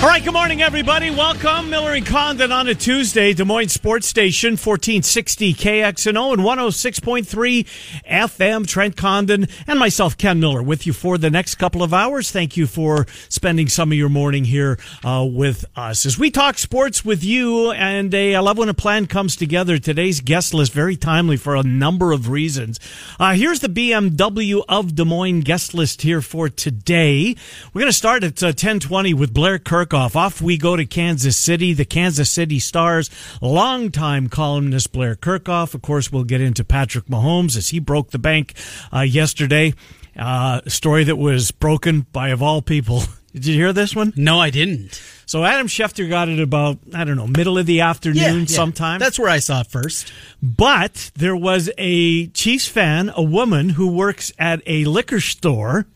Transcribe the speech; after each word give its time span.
All 0.00 0.06
right, 0.06 0.22
good 0.22 0.32
morning, 0.32 0.62
everybody. 0.62 1.10
Welcome, 1.10 1.70
Miller 1.70 1.92
and 1.92 2.06
Condon 2.06 2.52
on 2.52 2.68
a 2.68 2.74
Tuesday, 2.76 3.32
Des 3.32 3.44
Moines 3.44 3.70
Sports 3.70 4.06
Station, 4.06 4.52
1460 4.52 5.54
KXNO 5.54 6.34
and 6.34 6.42
106.3 6.42 7.66
FM. 8.08 8.64
Trent 8.64 8.96
Condon 8.96 9.48
and 9.66 9.76
myself, 9.76 10.16
Ken 10.16 10.38
Miller, 10.38 10.62
with 10.62 10.86
you 10.86 10.92
for 10.92 11.18
the 11.18 11.30
next 11.30 11.56
couple 11.56 11.82
of 11.82 11.92
hours. 11.92 12.30
Thank 12.30 12.56
you 12.56 12.68
for 12.68 13.08
spending 13.28 13.68
some 13.68 13.90
of 13.90 13.98
your 13.98 14.08
morning 14.08 14.44
here 14.44 14.78
uh, 15.04 15.26
with 15.28 15.64
us. 15.74 16.06
As 16.06 16.16
we 16.16 16.30
talk 16.30 16.58
sports 16.58 17.04
with 17.04 17.24
you, 17.24 17.72
and 17.72 18.14
a, 18.14 18.36
I 18.36 18.38
love 18.38 18.56
when 18.56 18.68
a 18.68 18.74
plan 18.74 19.08
comes 19.08 19.34
together. 19.34 19.78
Today's 19.78 20.20
guest 20.20 20.54
list, 20.54 20.72
very 20.72 20.94
timely 20.94 21.36
for 21.36 21.56
a 21.56 21.64
number 21.64 22.12
of 22.12 22.28
reasons. 22.28 22.78
Uh, 23.18 23.34
here's 23.34 23.58
the 23.58 23.68
BMW 23.68 24.62
of 24.68 24.94
Des 24.94 25.04
Moines 25.04 25.40
guest 25.40 25.74
list 25.74 26.02
here 26.02 26.22
for 26.22 26.48
today. 26.48 27.34
We're 27.74 27.80
going 27.80 27.90
to 27.90 27.98
start 27.98 28.22
at 28.22 28.40
uh, 28.44 28.54
1020 28.54 29.12
with 29.12 29.34
Blair 29.34 29.58
Kirk 29.58 29.87
off. 29.94 30.16
Off 30.16 30.40
we 30.40 30.56
go 30.58 30.76
to 30.76 30.84
Kansas 30.86 31.36
City, 31.36 31.72
the 31.72 31.84
Kansas 31.84 32.30
City 32.30 32.58
Stars. 32.58 33.10
Longtime 33.40 34.28
columnist 34.28 34.92
Blair 34.92 35.14
Kerkhoff. 35.16 35.74
Of 35.74 35.82
course, 35.82 36.12
we'll 36.12 36.24
get 36.24 36.40
into 36.40 36.64
Patrick 36.64 37.06
Mahomes 37.06 37.56
as 37.56 37.68
he 37.68 37.78
broke 37.78 38.10
the 38.10 38.18
bank 38.18 38.54
uh, 38.94 39.00
yesterday. 39.00 39.74
Uh, 40.16 40.60
a 40.64 40.70
story 40.70 41.04
that 41.04 41.16
was 41.16 41.50
broken 41.50 42.00
by, 42.12 42.30
of 42.30 42.42
all 42.42 42.60
people, 42.62 43.02
did 43.32 43.46
you 43.46 43.54
hear 43.54 43.72
this 43.72 43.94
one? 43.94 44.12
No, 44.16 44.40
I 44.40 44.50
didn't. 44.50 45.00
So 45.26 45.44
Adam 45.44 45.66
Schefter 45.68 46.08
got 46.08 46.28
it 46.28 46.40
about, 46.40 46.78
I 46.94 47.04
don't 47.04 47.16
know, 47.16 47.26
middle 47.26 47.58
of 47.58 47.66
the 47.66 47.82
afternoon 47.82 48.16
Yeah, 48.22 48.32
yeah. 48.32 48.44
sometime. 48.46 48.98
That's 48.98 49.18
where 49.18 49.28
I 49.28 49.38
saw 49.38 49.60
it 49.60 49.66
first. 49.66 50.12
But 50.42 51.10
there 51.14 51.36
was 51.36 51.70
a 51.78 52.28
Chiefs 52.28 52.66
fan, 52.66 53.12
a 53.14 53.22
woman 53.22 53.68
who 53.70 53.88
works 53.92 54.32
at 54.38 54.62
a 54.66 54.84
liquor 54.86 55.20
store 55.20 55.86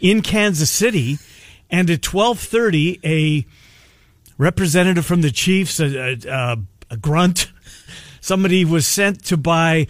in 0.00 0.22
Kansas 0.22 0.70
City, 0.70 1.18
and 1.70 1.88
at 1.90 2.02
twelve 2.02 2.38
thirty, 2.38 3.00
a 3.04 3.46
representative 4.38 5.06
from 5.06 5.20
the 5.22 5.30
Chiefs, 5.30 5.80
a, 5.80 6.16
a, 6.28 6.56
a 6.90 6.96
grunt, 6.96 7.52
somebody 8.20 8.64
was 8.64 8.86
sent 8.86 9.24
to 9.26 9.36
buy 9.36 9.86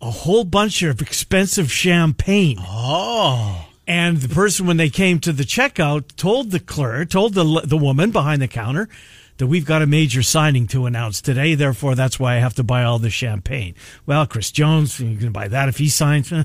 a 0.00 0.10
whole 0.10 0.44
bunch 0.44 0.82
of 0.82 1.00
expensive 1.00 1.72
champagne. 1.72 2.58
Oh. 2.60 3.66
And 3.86 4.18
the 4.18 4.34
person, 4.34 4.66
when 4.66 4.78
they 4.78 4.90
came 4.90 5.20
to 5.20 5.32
the 5.32 5.44
checkout, 5.44 6.16
told 6.16 6.50
the 6.50 6.60
clerk, 6.60 7.10
told 7.10 7.34
the 7.34 7.62
the 7.64 7.76
woman 7.76 8.10
behind 8.10 8.40
the 8.40 8.48
counter 8.48 8.88
that 9.36 9.46
we've 9.46 9.66
got 9.66 9.82
a 9.82 9.86
major 9.86 10.22
signing 10.22 10.66
to 10.68 10.86
announce 10.86 11.20
today. 11.20 11.54
Therefore, 11.54 11.94
that's 11.94 12.18
why 12.20 12.36
I 12.36 12.38
have 12.38 12.54
to 12.54 12.62
buy 12.62 12.84
all 12.84 12.98
the 12.98 13.10
champagne. 13.10 13.74
Well, 14.06 14.26
Chris 14.26 14.50
Jones, 14.50 15.00
you 15.00 15.16
can 15.16 15.32
buy 15.32 15.48
that 15.48 15.68
if 15.68 15.78
he 15.78 15.88
signs. 15.88 16.32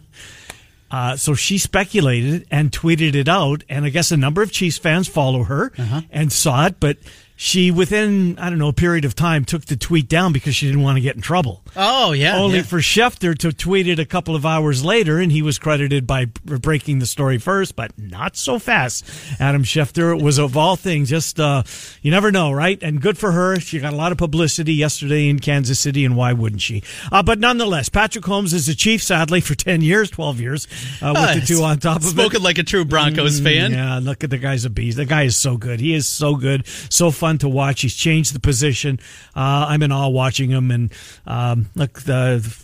Uh, 0.91 1.15
so 1.15 1.33
she 1.35 1.57
speculated 1.57 2.47
and 2.49 2.71
tweeted 2.71 3.15
it 3.15 3.27
out, 3.27 3.63
and 3.69 3.85
I 3.85 3.89
guess 3.89 4.11
a 4.11 4.17
number 4.17 4.41
of 4.41 4.51
Chiefs 4.51 4.77
fans 4.77 5.07
follow 5.07 5.43
her 5.43 5.71
and 6.11 6.31
saw 6.31 6.65
it, 6.65 6.79
but 6.79 6.97
she, 7.41 7.71
within, 7.71 8.37
I 8.37 8.49
don't 8.49 8.59
know, 8.59 8.67
a 8.67 8.73
period 8.73 9.05
of 9.05 9.15
time, 9.15 9.45
took 9.45 9.63
the 9.63 9.77
tweet 9.77 10.09
down 10.09 10.33
because 10.33 10.53
she 10.53 10.65
didn't 10.65 10.81
want 10.81 10.97
to 10.97 11.01
get 11.01 11.15
in 11.15 11.21
trouble. 11.21 11.63
Oh, 11.73 12.11
yeah. 12.11 12.35
Only 12.35 12.57
yeah. 12.57 12.63
for 12.63 12.79
Schefter 12.79 13.35
to 13.37 13.53
tweet 13.53 13.87
it 13.87 13.97
a 13.97 14.03
couple 14.03 14.35
of 14.35 14.45
hours 14.45 14.83
later, 14.83 15.19
and 15.19 15.31
he 15.31 15.41
was 15.41 15.57
credited 15.57 16.05
by 16.05 16.25
breaking 16.25 16.99
the 16.99 17.05
story 17.05 17.37
first, 17.37 17.77
but 17.77 17.97
not 17.97 18.35
so 18.35 18.59
fast. 18.59 19.09
Adam 19.39 19.63
Schefter 19.63 20.21
was, 20.21 20.37
of 20.37 20.57
all 20.57 20.75
things, 20.75 21.09
just, 21.09 21.39
uh, 21.39 21.63
you 22.01 22.11
never 22.11 22.29
know, 22.29 22.51
right? 22.51 22.77
And 22.83 23.01
good 23.01 23.17
for 23.17 23.31
her. 23.31 23.57
She 23.57 23.79
got 23.79 23.93
a 23.93 23.95
lot 23.95 24.11
of 24.11 24.17
publicity 24.17 24.73
yesterday 24.73 25.29
in 25.29 25.39
Kansas 25.39 25.79
City, 25.79 26.03
and 26.03 26.17
why 26.17 26.33
wouldn't 26.33 26.61
she? 26.61 26.83
Uh, 27.09 27.23
but 27.23 27.39
nonetheless, 27.39 27.87
Patrick 27.87 28.25
Holmes 28.25 28.53
is 28.53 28.67
a 28.67 28.75
chief, 28.75 29.01
sadly, 29.01 29.39
for 29.39 29.55
10 29.55 29.79
years, 29.79 30.09
12 30.09 30.41
years, 30.41 30.67
uh, 31.01 31.13
with 31.15 31.23
Ah, 31.23 31.35
the 31.35 31.45
two 31.45 31.63
on 31.63 31.79
top 31.79 31.99
of 32.01 32.03
it. 32.03 32.09
Spoken 32.09 32.43
like 32.43 32.57
a 32.57 32.63
true 32.63 32.83
Broncos 32.83 33.39
fan. 33.39 33.71
Yeah, 33.71 33.99
look 34.03 34.25
at 34.25 34.29
the 34.29 34.37
guy's 34.37 34.65
a 34.65 34.69
beast. 34.69 34.97
The 34.97 35.05
guy 35.05 35.23
is 35.23 35.37
so 35.37 35.55
good. 35.55 35.79
He 35.79 35.93
is 35.93 36.05
so 36.05 36.35
good, 36.35 36.67
so 36.89 37.11
fun 37.11 37.28
to 37.37 37.49
watch. 37.49 37.81
He's 37.81 37.95
changed 37.95 38.33
the 38.33 38.39
position. 38.39 38.99
Uh, 39.35 39.67
I'm 39.69 39.83
in 39.83 39.91
awe 39.91 40.09
watching 40.09 40.49
him. 40.49 40.71
And 40.71 40.91
um, 41.25 41.67
look, 41.75 42.01
the 42.01 42.57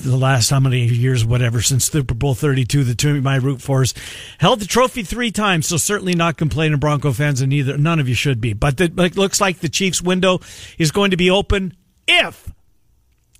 the 0.00 0.16
last 0.16 0.50
how 0.50 0.60
many 0.60 0.86
years, 0.86 1.24
whatever, 1.24 1.60
since 1.60 1.90
Super 1.90 2.14
Bowl 2.14 2.34
32, 2.34 2.84
the 2.84 2.94
two 2.94 3.20
my 3.20 3.36
root 3.36 3.60
force 3.60 3.94
held 4.38 4.60
the 4.60 4.66
trophy 4.66 5.02
three 5.02 5.30
times. 5.30 5.66
So 5.68 5.76
certainly 5.76 6.14
not 6.14 6.36
complaining, 6.36 6.78
Bronco 6.78 7.12
fans, 7.12 7.40
and 7.40 7.50
neither 7.50 7.76
none 7.76 8.00
of 8.00 8.08
you 8.08 8.14
should 8.14 8.40
be. 8.40 8.52
But 8.52 8.80
it 8.80 8.96
looks 8.96 9.40
like 9.40 9.58
the 9.58 9.68
Chiefs' 9.68 10.02
window 10.02 10.40
is 10.78 10.90
going 10.90 11.10
to 11.10 11.16
be 11.16 11.30
open 11.30 11.74
if 12.06 12.50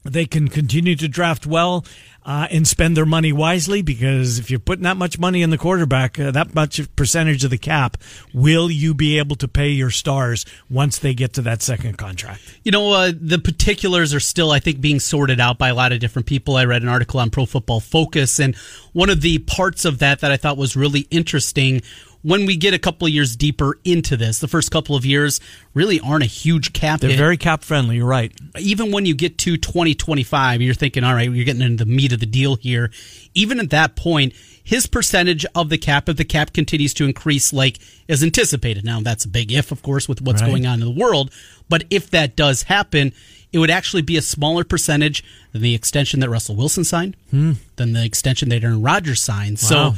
they 0.04 0.26
can 0.26 0.48
continue 0.48 0.96
to 0.96 1.08
draft 1.08 1.46
well 1.46 1.84
uh, 2.24 2.46
and 2.50 2.66
spend 2.68 2.96
their 2.96 3.06
money 3.06 3.32
wisely 3.32 3.82
because 3.82 4.38
if 4.38 4.50
you're 4.50 4.60
putting 4.60 4.84
that 4.84 4.96
much 4.96 5.18
money 5.18 5.42
in 5.42 5.50
the 5.50 5.58
quarterback, 5.58 6.18
uh, 6.18 6.30
that 6.30 6.54
much 6.54 6.80
percentage 6.96 7.44
of 7.44 7.50
the 7.50 7.58
cap, 7.58 7.96
will 8.34 8.70
you 8.70 8.94
be 8.94 9.18
able 9.18 9.36
to 9.36 9.48
pay 9.48 9.68
your 9.70 9.90
stars 9.90 10.44
once 10.68 10.98
they 10.98 11.14
get 11.14 11.32
to 11.32 11.42
that 11.42 11.62
second 11.62 11.96
contract? 11.96 12.40
You 12.62 12.72
know, 12.72 12.92
uh, 12.92 13.12
the 13.18 13.38
particulars 13.38 14.12
are 14.12 14.20
still, 14.20 14.50
I 14.50 14.58
think, 14.58 14.80
being 14.80 15.00
sorted 15.00 15.40
out 15.40 15.58
by 15.58 15.68
a 15.70 15.74
lot 15.74 15.92
of 15.92 16.00
different 16.00 16.26
people. 16.26 16.56
I 16.56 16.64
read 16.64 16.82
an 16.82 16.88
article 16.88 17.20
on 17.20 17.30
Pro 17.30 17.46
Football 17.46 17.80
Focus, 17.80 18.38
and 18.38 18.54
one 18.92 19.10
of 19.10 19.22
the 19.22 19.38
parts 19.38 19.84
of 19.84 19.98
that 20.00 20.20
that 20.20 20.30
I 20.30 20.36
thought 20.36 20.56
was 20.56 20.76
really 20.76 21.06
interesting 21.10 21.82
when 22.22 22.44
we 22.46 22.56
get 22.56 22.74
a 22.74 22.78
couple 22.78 23.06
of 23.06 23.12
years 23.12 23.34
deeper 23.36 23.78
into 23.84 24.16
this, 24.16 24.38
the 24.40 24.48
first 24.48 24.70
couple 24.70 24.94
of 24.94 25.06
years 25.06 25.40
really 25.74 26.00
aren't 26.00 26.22
a 26.22 26.26
huge 26.26 26.72
cap 26.72 27.00
They're 27.00 27.10
hit. 27.10 27.18
very 27.18 27.36
cap 27.36 27.62
friendly. 27.64 27.96
You're 27.96 28.06
right. 28.06 28.32
even 28.58 28.92
when 28.92 29.06
you 29.06 29.14
get 29.14 29.38
to 29.38 29.56
2025, 29.56 30.60
you're 30.60 30.74
thinking, 30.74 31.04
all 31.04 31.14
right, 31.14 31.30
you're 31.30 31.44
getting 31.44 31.62
into 31.62 31.84
the 31.84 31.90
meat 31.90 32.12
of 32.12 32.20
the 32.20 32.26
deal 32.26 32.56
here. 32.56 32.90
Even 33.34 33.58
at 33.58 33.70
that 33.70 33.96
point, 33.96 34.34
his 34.62 34.86
percentage 34.86 35.46
of 35.54 35.68
the 35.70 35.78
cap, 35.78 36.08
if 36.08 36.16
the 36.16 36.24
cap 36.24 36.52
continues 36.52 36.92
to 36.94 37.04
increase 37.04 37.52
like 37.52 37.78
is 38.08 38.22
anticipated. 38.22 38.84
Now, 38.84 39.00
that's 39.00 39.24
a 39.24 39.28
big 39.28 39.50
if, 39.50 39.72
of 39.72 39.82
course, 39.82 40.08
with 40.08 40.20
what's 40.20 40.42
Right. 40.42 40.48
going 40.48 40.66
on 40.66 40.80
in 40.80 40.86
the 40.86 40.90
world. 41.00 41.30
But 41.68 41.84
if 41.90 42.10
that 42.10 42.36
does 42.36 42.64
happen, 42.64 43.12
it 43.52 43.58
would 43.58 43.70
actually 43.70 44.02
be 44.02 44.16
a 44.16 44.22
smaller 44.22 44.62
percentage 44.62 45.24
than 45.52 45.62
the 45.62 45.74
extension 45.74 46.20
that 46.20 46.28
Russell 46.28 46.54
Wilson 46.54 46.84
signed, 46.84 47.16
hmm. 47.30 47.52
than 47.76 47.94
the 47.94 48.04
extension 48.04 48.48
that 48.50 48.62
Aaron 48.62 48.82
Rodgers 48.82 49.20
signed. 49.20 49.58
Wow. 49.62 49.68
So 49.68 49.94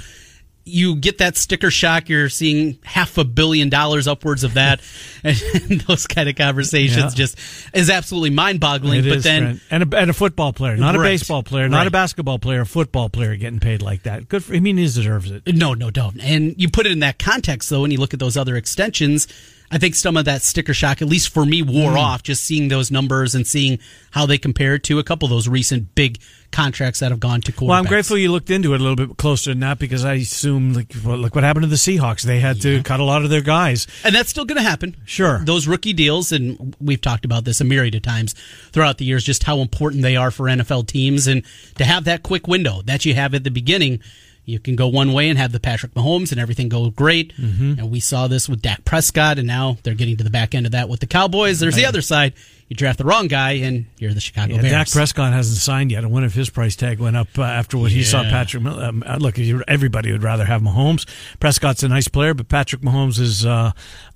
you 0.65 0.97
get 0.97 1.19
that 1.19 1.37
sticker 1.37 1.71
shock. 1.71 2.09
You're 2.09 2.29
seeing 2.29 2.79
half 2.85 3.19
a 3.19 3.25
billion 3.25 3.69
dollars 3.69 4.07
upwards 4.07 4.45
of 4.45 4.55
that, 4.55 4.81
and, 5.25 5.81
those 5.83 6.07
kind 6.07 6.29
of 6.29 6.37
conversations 6.37 6.97
Yeah. 6.97 7.09
just 7.11 7.39
is 7.75 7.91
absolutely 7.91 8.31
mind 8.31 8.61
boggling. 8.61 9.03
But 9.03 9.13
is, 9.19 9.25
then, 9.25 9.61
and 9.71 9.93
a, 9.93 9.99
and 9.99 10.11
a 10.11 10.15
football 10.15 10.53
player, 10.53 10.77
not 10.77 10.95
a 10.95 10.99
baseball 10.99 11.43
player, 11.43 11.69
not 11.69 11.87
a 11.87 11.91
basketball 11.91 12.39
player, 12.39 12.61
a 12.61 12.67
football 12.67 13.09
player 13.09 13.37
getting 13.37 13.61
paid 13.61 13.83
like 13.83 14.05
that. 14.05 14.29
Good 14.29 14.45
for. 14.45 14.55
I 14.55 14.61
mean, 14.61 14.77
he 14.77 14.85
deserves 14.85 15.31
it. 15.31 15.43
no, 15.55 15.75
no, 15.75 15.91
don't. 15.91 16.21
And 16.21 16.55
you 16.61 16.71
put 16.71 16.87
it 16.87 16.93
in 16.93 17.01
that 17.01 17.19
context, 17.19 17.69
though, 17.71 17.83
when 17.83 17.91
you 17.91 17.99
look 17.99 18.15
at 18.15 18.21
those 18.21 18.37
other 18.37 18.57
extensions. 18.57 19.27
I 19.73 19.79
think 19.79 19.95
some 19.95 20.19
of 20.19 20.27
that 20.27 20.43
sticker 20.43 20.75
shock, 20.75 21.01
at 21.01 21.09
least 21.09 21.31
for 21.31 21.47
me, 21.47 21.63
wore 21.63 21.93
mm. 21.93 21.99
off 21.99 22.23
just 22.23 22.45
seeing 22.45 22.69
those 22.69 22.91
numbers 22.91 23.35
and 23.35 23.47
seeing 23.47 23.79
how 24.11 24.27
they 24.27 24.37
compared 24.37 24.85
to 24.85 24.99
a 24.99 25.03
couple 25.03 25.25
of 25.25 25.31
those 25.31 25.49
recent 25.49 25.95
big 25.95 26.21
contracts 26.51 27.01
that 27.01 27.11
have 27.11 27.21
gone 27.21 27.41
to 27.41 27.53
quarterbacks. 27.53 27.69
Well, 27.69 27.79
I'm 27.79 27.87
grateful 27.87 28.19
you 28.19 28.31
looked 28.31 28.51
into 28.51 28.75
it 28.75 28.81
a 28.83 28.85
little 28.85 29.07
bit 29.07 29.17
closer 29.17 29.51
than 29.51 29.61
that 29.61 29.79
because 29.79 30.05
I 30.05 30.15
assume, 30.15 30.75
like, 30.75 30.95
well, 31.03 31.17
look 31.17 31.35
what 31.35 31.43
happened 31.43 31.63
to 31.63 31.69
the 31.69 31.77
Seahawks. 31.77 32.21
They 32.21 32.39
had 32.39 32.61
to 32.61 32.83
cut 32.83 33.01
a 33.01 33.05
lot 33.05 33.25
of 33.25 33.31
their 33.31 33.41
guys. 33.41 33.87
And 34.05 34.15
that's 34.15 34.29
still 34.29 34.45
going 34.45 34.63
to 34.63 34.69
happen. 34.69 34.95
Sure. 35.07 35.39
Those 35.43 35.67
rookie 35.67 35.95
deals, 35.95 36.33
and 36.33 36.77
we've 36.79 37.01
talked 37.01 37.25
about 37.25 37.47
this 37.47 37.63
a 37.63 37.65
myriad 37.65 37.95
of 37.95 38.03
times 38.03 38.35
throughout 38.73 38.99
the 38.99 39.07
years, 39.07 39.25
just 39.25 39.45
how 39.45 39.61
important 39.61 40.03
they 40.03 40.17
are 40.17 40.31
for 40.31 40.45
NFL 40.45 40.87
teams. 40.87 41.27
And 41.27 41.45
to 41.77 41.85
have 41.87 42.05
that 42.05 42.23
quick 42.23 42.47
window 42.47 42.83
that 42.83 43.07
you 43.07 43.15
have 43.15 43.33
at 43.33 43.43
the 43.43 43.51
beginning, 43.51 44.01
you 44.45 44.59
can 44.59 44.77
go 44.77 44.89
one 44.89 45.13
way 45.13 45.29
and 45.29 45.39
have 45.39 45.53
the 45.53 45.61
Patrick 45.61 45.95
Mahomes 45.95 46.33
and 46.33 46.41
everything 46.41 46.69
go 46.69 46.91
great. 46.91 47.37
Mm-hmm. 47.37 47.79
And 47.79 47.91
we 47.91 48.01
saw 48.01 48.27
this 48.27 48.49
with 48.49 48.63
Dak 48.63 48.85
Prescott, 48.85 49.39
and 49.39 49.47
now 49.47 49.79
they're 49.83 49.95
getting 49.95 50.17
to 50.17 50.25
the 50.25 50.31
back 50.31 50.55
end 50.55 50.67
of 50.67 50.73
that 50.73 50.89
with 50.89 51.01
the 51.01 51.07
Cowboys. 51.07 51.61
There's 51.61 51.77
the 51.77 51.87
other 51.87 52.03
side. 52.03 52.35
You 52.69 52.77
draft 52.77 52.97
the 52.99 53.05
wrong 53.05 53.29
guy, 53.29 53.53
and 53.53 53.85
you're 53.99 54.15
the 54.15 54.21
Chicago 54.21 54.55
Yeah, 54.55 54.63
Bears. 54.63 54.73
Dak 54.73 54.91
Prescott 54.91 55.33
hasn't 55.35 55.59
signed 55.59 55.91
yet. 55.91 56.05
I 56.05 56.07
wonder 56.07 56.27
if 56.27 56.35
his 56.35 56.49
price 56.49 56.75
tag 56.75 57.01
went 57.01 57.17
up 57.17 57.29
uh, 57.37 57.43
after 57.43 57.77
what 57.77 57.93
he 57.93 58.03
saw 58.03 58.23
Patrick. 58.23 58.65
Um, 58.65 59.03
uh, 59.07 59.19
look, 59.19 59.39
everybody 59.39 60.11
would 60.11 60.23
rather 60.23 60.47
have 60.47 60.63
Mahomes. 60.63 61.07
Prescott's 61.39 61.83
a 61.83 61.89
nice 61.89 62.09
player, 62.09 62.33
but 62.33 62.49
Patrick 62.49 62.81
Mahomes 62.81 63.21
is 63.21 63.45
uh, 63.45 63.73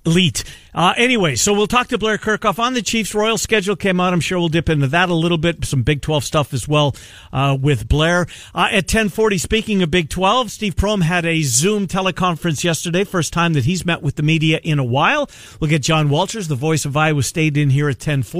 elite. 0.07 0.43
Uh, 0.73 0.93
anyway, 0.97 1.35
so 1.35 1.53
we'll 1.53 1.67
talk 1.67 1.87
to 1.89 1.97
Blair 1.99 2.17
Kerkhoff 2.17 2.57
on 2.57 2.73
the 2.73 2.81
Chiefs. 2.81 3.13
Royal 3.13 3.37
schedule 3.37 3.75
came 3.75 3.99
out. 3.99 4.13
I'm 4.13 4.19
sure 4.21 4.39
we'll 4.39 4.49
dip 4.49 4.69
into 4.69 4.87
that 4.87 5.09
a 5.09 5.13
little 5.13 5.37
bit. 5.37 5.63
Some 5.65 5.83
Big 5.83 6.01
12 6.01 6.23
stuff 6.23 6.53
as 6.53 6.67
well 6.67 6.95
uh, 7.31 7.55
with 7.59 7.87
Blair. 7.87 8.21
Uh, 8.55 8.69
at 8.69 8.85
1040, 8.85 9.37
speaking 9.37 9.83
of 9.83 9.91
Big 9.91 10.09
12, 10.09 10.49
Steve 10.49 10.75
Prohm 10.75 11.03
had 11.03 11.25
a 11.25 11.41
Zoom 11.43 11.85
teleconference 11.87 12.63
yesterday. 12.63 13.03
First 13.03 13.33
time 13.33 13.53
that 13.53 13.65
he's 13.65 13.85
met 13.85 14.01
with 14.01 14.15
the 14.15 14.23
media 14.23 14.59
in 14.63 14.79
a 14.79 14.83
while. 14.83 15.29
We'll 15.59 15.69
get 15.69 15.83
John 15.83 16.09
Walters, 16.09 16.47
the 16.47 16.55
voice 16.55 16.85
of 16.85 16.97
Iowa 16.97 17.21
State, 17.21 17.55
in 17.55 17.69
here 17.69 17.87
at 17.89 17.97
1040 17.97 18.36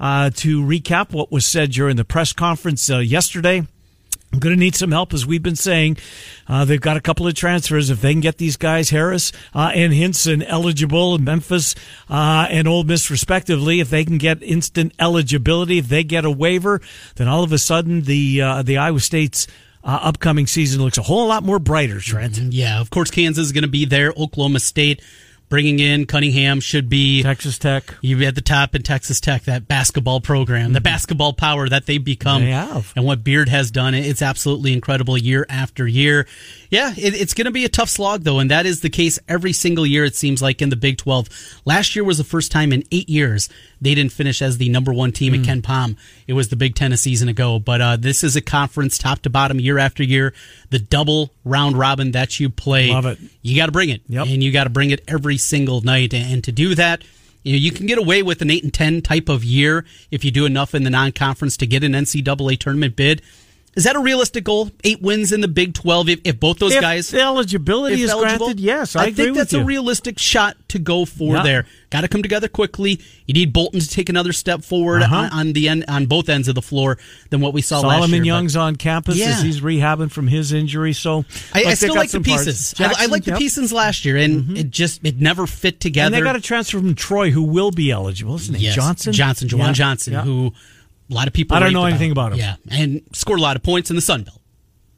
uh, 0.00 0.30
to 0.30 0.62
recap 0.62 1.12
what 1.12 1.30
was 1.30 1.46
said 1.46 1.70
during 1.70 1.96
the 1.96 2.04
press 2.04 2.32
conference 2.32 2.88
uh, 2.90 2.98
yesterday. 2.98 3.66
I'm 4.32 4.40
going 4.40 4.54
to 4.54 4.60
need 4.60 4.74
some 4.74 4.90
help, 4.90 5.14
as 5.14 5.24
we've 5.24 5.42
been 5.42 5.56
saying. 5.56 5.98
Uh, 6.48 6.64
they've 6.64 6.80
got 6.80 6.96
a 6.96 7.00
couple 7.00 7.26
of 7.26 7.34
transfers. 7.34 7.90
If 7.90 8.00
they 8.00 8.12
can 8.12 8.20
get 8.20 8.38
these 8.38 8.56
guys, 8.56 8.90
Harris 8.90 9.32
uh, 9.54 9.70
and 9.74 9.92
Hinson, 9.92 10.42
eligible, 10.42 11.14
and 11.14 11.24
Memphis 11.24 11.74
uh, 12.10 12.46
and 12.50 12.68
Ole 12.68 12.84
Miss, 12.84 13.10
respectively, 13.10 13.80
if 13.80 13.88
they 13.88 14.04
can 14.04 14.18
get 14.18 14.42
instant 14.42 14.92
eligibility, 14.98 15.78
if 15.78 15.88
they 15.88 16.04
get 16.04 16.24
a 16.24 16.30
waiver, 16.30 16.80
then 17.14 17.28
all 17.28 17.44
of 17.44 17.52
a 17.52 17.58
sudden 17.58 18.02
the 18.02 18.42
uh, 18.42 18.62
the 18.62 18.76
Iowa 18.76 19.00
State's 19.00 19.46
uh, 19.84 20.00
upcoming 20.02 20.46
season 20.46 20.82
looks 20.82 20.98
a 20.98 21.02
whole 21.02 21.28
lot 21.28 21.44
more 21.44 21.60
brighter. 21.60 22.00
Trent, 22.00 22.36
Yeah, 22.36 22.80
of 22.80 22.90
course, 22.90 23.10
Kansas 23.10 23.46
is 23.46 23.52
going 23.52 23.62
to 23.62 23.68
be 23.68 23.84
there. 23.84 24.12
Oklahoma 24.16 24.60
State 24.60 25.00
bringing 25.48 25.78
in 25.78 26.06
Cunningham 26.06 26.60
should 26.60 26.88
be 26.88 27.22
Texas 27.22 27.58
Tech. 27.58 27.94
you 28.00 28.22
at 28.24 28.34
the 28.34 28.40
top 28.40 28.74
in 28.74 28.82
Texas 28.82 29.20
Tech, 29.20 29.44
that 29.44 29.68
basketball 29.68 30.20
program, 30.20 30.72
the 30.72 30.78
mm-hmm. 30.78 30.84
basketball 30.84 31.32
power 31.32 31.68
that 31.68 31.86
they've 31.86 32.02
become, 32.02 32.42
They 32.42 32.50
have. 32.50 32.92
and 32.96 33.04
what 33.04 33.24
Beard 33.24 33.48
has 33.48 33.70
done. 33.70 33.94
It's 33.94 34.22
absolutely 34.22 34.72
incredible 34.72 35.16
year 35.16 35.46
after 35.48 35.86
year. 35.86 36.26
Yeah, 36.70 36.92
it, 36.96 37.14
it's 37.14 37.34
going 37.34 37.44
to 37.46 37.50
be 37.50 37.64
a 37.64 37.68
tough 37.68 37.88
slog 37.88 38.22
though, 38.22 38.38
and 38.38 38.50
that 38.50 38.66
is 38.66 38.80
the 38.80 38.90
case 38.90 39.18
every 39.28 39.52
single 39.52 39.86
year. 39.86 40.04
It 40.04 40.16
seems 40.16 40.42
like 40.42 40.60
in 40.62 40.68
the 40.68 40.76
Big 40.76 40.98
Twelve. 40.98 41.28
Last 41.64 41.94
year 41.94 42.04
was 42.04 42.18
the 42.18 42.24
first 42.24 42.50
time 42.52 42.72
in 42.72 42.82
eight 42.92 43.08
years 43.08 43.48
they 43.80 43.94
didn't 43.94 44.12
finish 44.12 44.40
as 44.42 44.58
the 44.58 44.68
number 44.68 44.92
one 44.92 45.12
team 45.12 45.34
at 45.34 45.40
KenPom. 45.40 45.96
It 46.26 46.32
was 46.32 46.48
the 46.48 46.56
Big 46.56 46.74
Ten 46.74 46.92
a 46.92 46.96
season 46.96 47.28
ago, 47.28 47.58
but 47.58 47.80
uh, 47.80 47.96
this 47.96 48.24
is 48.24 48.36
a 48.36 48.40
conference 48.40 48.98
top 48.98 49.20
to 49.20 49.30
bottom 49.30 49.60
year 49.60 49.78
after 49.78 50.02
year. 50.02 50.32
The 50.70 50.78
double 50.78 51.30
round 51.44 51.78
robin 51.78 52.12
that 52.12 52.40
you 52.40 52.48
play, 52.50 52.88
Love 52.90 53.06
it. 53.06 53.18
You 53.42 53.54
got 53.56 53.66
to 53.66 53.72
bring 53.72 53.90
it, 53.90 54.02
Yep. 54.08 54.26
and 54.28 54.42
you 54.42 54.50
got 54.52 54.64
to 54.64 54.70
bring 54.70 54.90
it 54.90 55.04
every 55.06 55.36
single 55.38 55.80
night. 55.82 56.12
And, 56.14 56.32
and 56.32 56.44
to 56.44 56.52
do 56.52 56.74
that, 56.74 57.02
you 57.42 57.52
know, 57.52 57.58
you 57.58 57.70
can 57.70 57.86
get 57.86 57.98
away 57.98 58.22
with 58.24 58.42
an 58.42 58.50
eight 58.50 58.64
and 58.64 58.74
ten 58.74 59.02
type 59.02 59.28
of 59.28 59.44
year 59.44 59.84
if 60.10 60.24
you 60.24 60.30
do 60.32 60.46
enough 60.46 60.74
in 60.74 60.82
the 60.82 60.90
non-conference 60.90 61.56
to 61.58 61.66
get 61.66 61.84
an 61.84 61.92
NCAA 61.92 62.58
tournament 62.58 62.96
bid. 62.96 63.22
Is 63.76 63.84
that 63.84 63.94
a 63.94 64.00
realistic 64.00 64.42
goal? 64.44 64.70
Eight 64.84 65.02
wins 65.02 65.32
in 65.32 65.42
the 65.42 65.48
Big 65.48 65.74
Twelve. 65.74 66.08
If, 66.08 66.20
if 66.24 66.40
both 66.40 66.58
those 66.58 66.74
If 66.74 66.80
guys 66.80 67.10
the 67.10 67.20
eligibility 67.20 68.00
is 68.00 68.10
eligible, 68.10 68.46
granted, 68.46 68.60
yes, 68.60 68.96
I, 68.96 69.02
agree 69.08 69.24
think 69.26 69.36
that's 69.36 69.52
with 69.52 69.60
a 69.62 69.64
realistic 69.66 70.18
shot 70.18 70.56
to 70.70 70.78
go 70.78 71.04
for 71.04 71.34
Yeah. 71.36 71.42
there. 71.42 71.66
Got 71.90 72.00
to 72.00 72.08
come 72.08 72.22
together 72.22 72.48
quickly. 72.48 73.00
You 73.26 73.34
need 73.34 73.52
Bolton 73.52 73.78
to 73.80 73.86
take 73.88 74.08
another 74.08 74.32
step 74.32 74.64
forward 74.64 75.02
Uh-huh. 75.02 75.14
on, 75.14 75.30
on 75.30 75.52
the 75.52 75.68
end 75.68 75.84
on 75.88 76.06
both 76.06 76.28
ends 76.30 76.48
of 76.48 76.54
the 76.54 76.62
floor 76.62 76.96
than 77.28 77.40
what 77.42 77.52
we 77.52 77.60
saw 77.60 77.76
last 77.76 77.84
year. 77.84 77.92
Solomon 77.98 78.20
but- 78.20 78.26
Young's 78.26 78.56
on 78.56 78.76
campus 78.76 79.18
Yeah. 79.18 79.26
as 79.28 79.42
he's 79.42 79.60
rehabbing 79.60 80.10
from 80.10 80.26
his 80.26 80.52
injury. 80.52 80.94
So 80.94 81.26
I, 81.52 81.64
I 81.64 81.74
still 81.74 81.94
like 81.94 82.10
the 82.10 82.20
pieces. 82.22 82.74
I, 82.78 82.94
I 82.96 83.06
like 83.06 83.24
the 83.24 83.32
yep. 83.32 83.36
Mm-hmm. 83.36 83.38
pieces 83.38 83.72
last 83.74 84.06
year, 84.06 84.16
and 84.16 84.56
it 84.56 84.70
just 84.70 85.04
it 85.04 85.20
never 85.20 85.46
fit 85.46 85.80
together. 85.80 86.06
And 86.06 86.14
they 86.14 86.26
got 86.26 86.34
a 86.36 86.40
transfer 86.40 86.78
from 86.78 86.94
Troy 86.94 87.30
who 87.30 87.42
will 87.42 87.70
be 87.70 87.90
eligible, 87.90 88.36
isn't 88.36 88.54
it? 88.54 88.60
Yes, 88.62 88.74
Johnson? 88.74 89.12
Johnson, 89.12 89.48
Javan 89.48 89.66
Yeah, 89.66 89.72
Johnson, 89.74 90.14
who 90.14 90.54
a 91.10 91.14
lot 91.14 91.26
of 91.26 91.32
people 91.32 91.56
I 91.56 91.60
don't 91.60 91.72
know 91.72 91.84
anything 91.84 92.12
about 92.12 92.32
him. 92.32 92.38
Yeah, 92.38 92.56
and 92.70 93.02
scored 93.12 93.38
a 93.38 93.42
lot 93.42 93.56
of 93.56 93.62
points 93.62 93.90
in 93.90 93.96
the 93.96 94.02
Sun 94.02 94.24
Belt. 94.24 94.40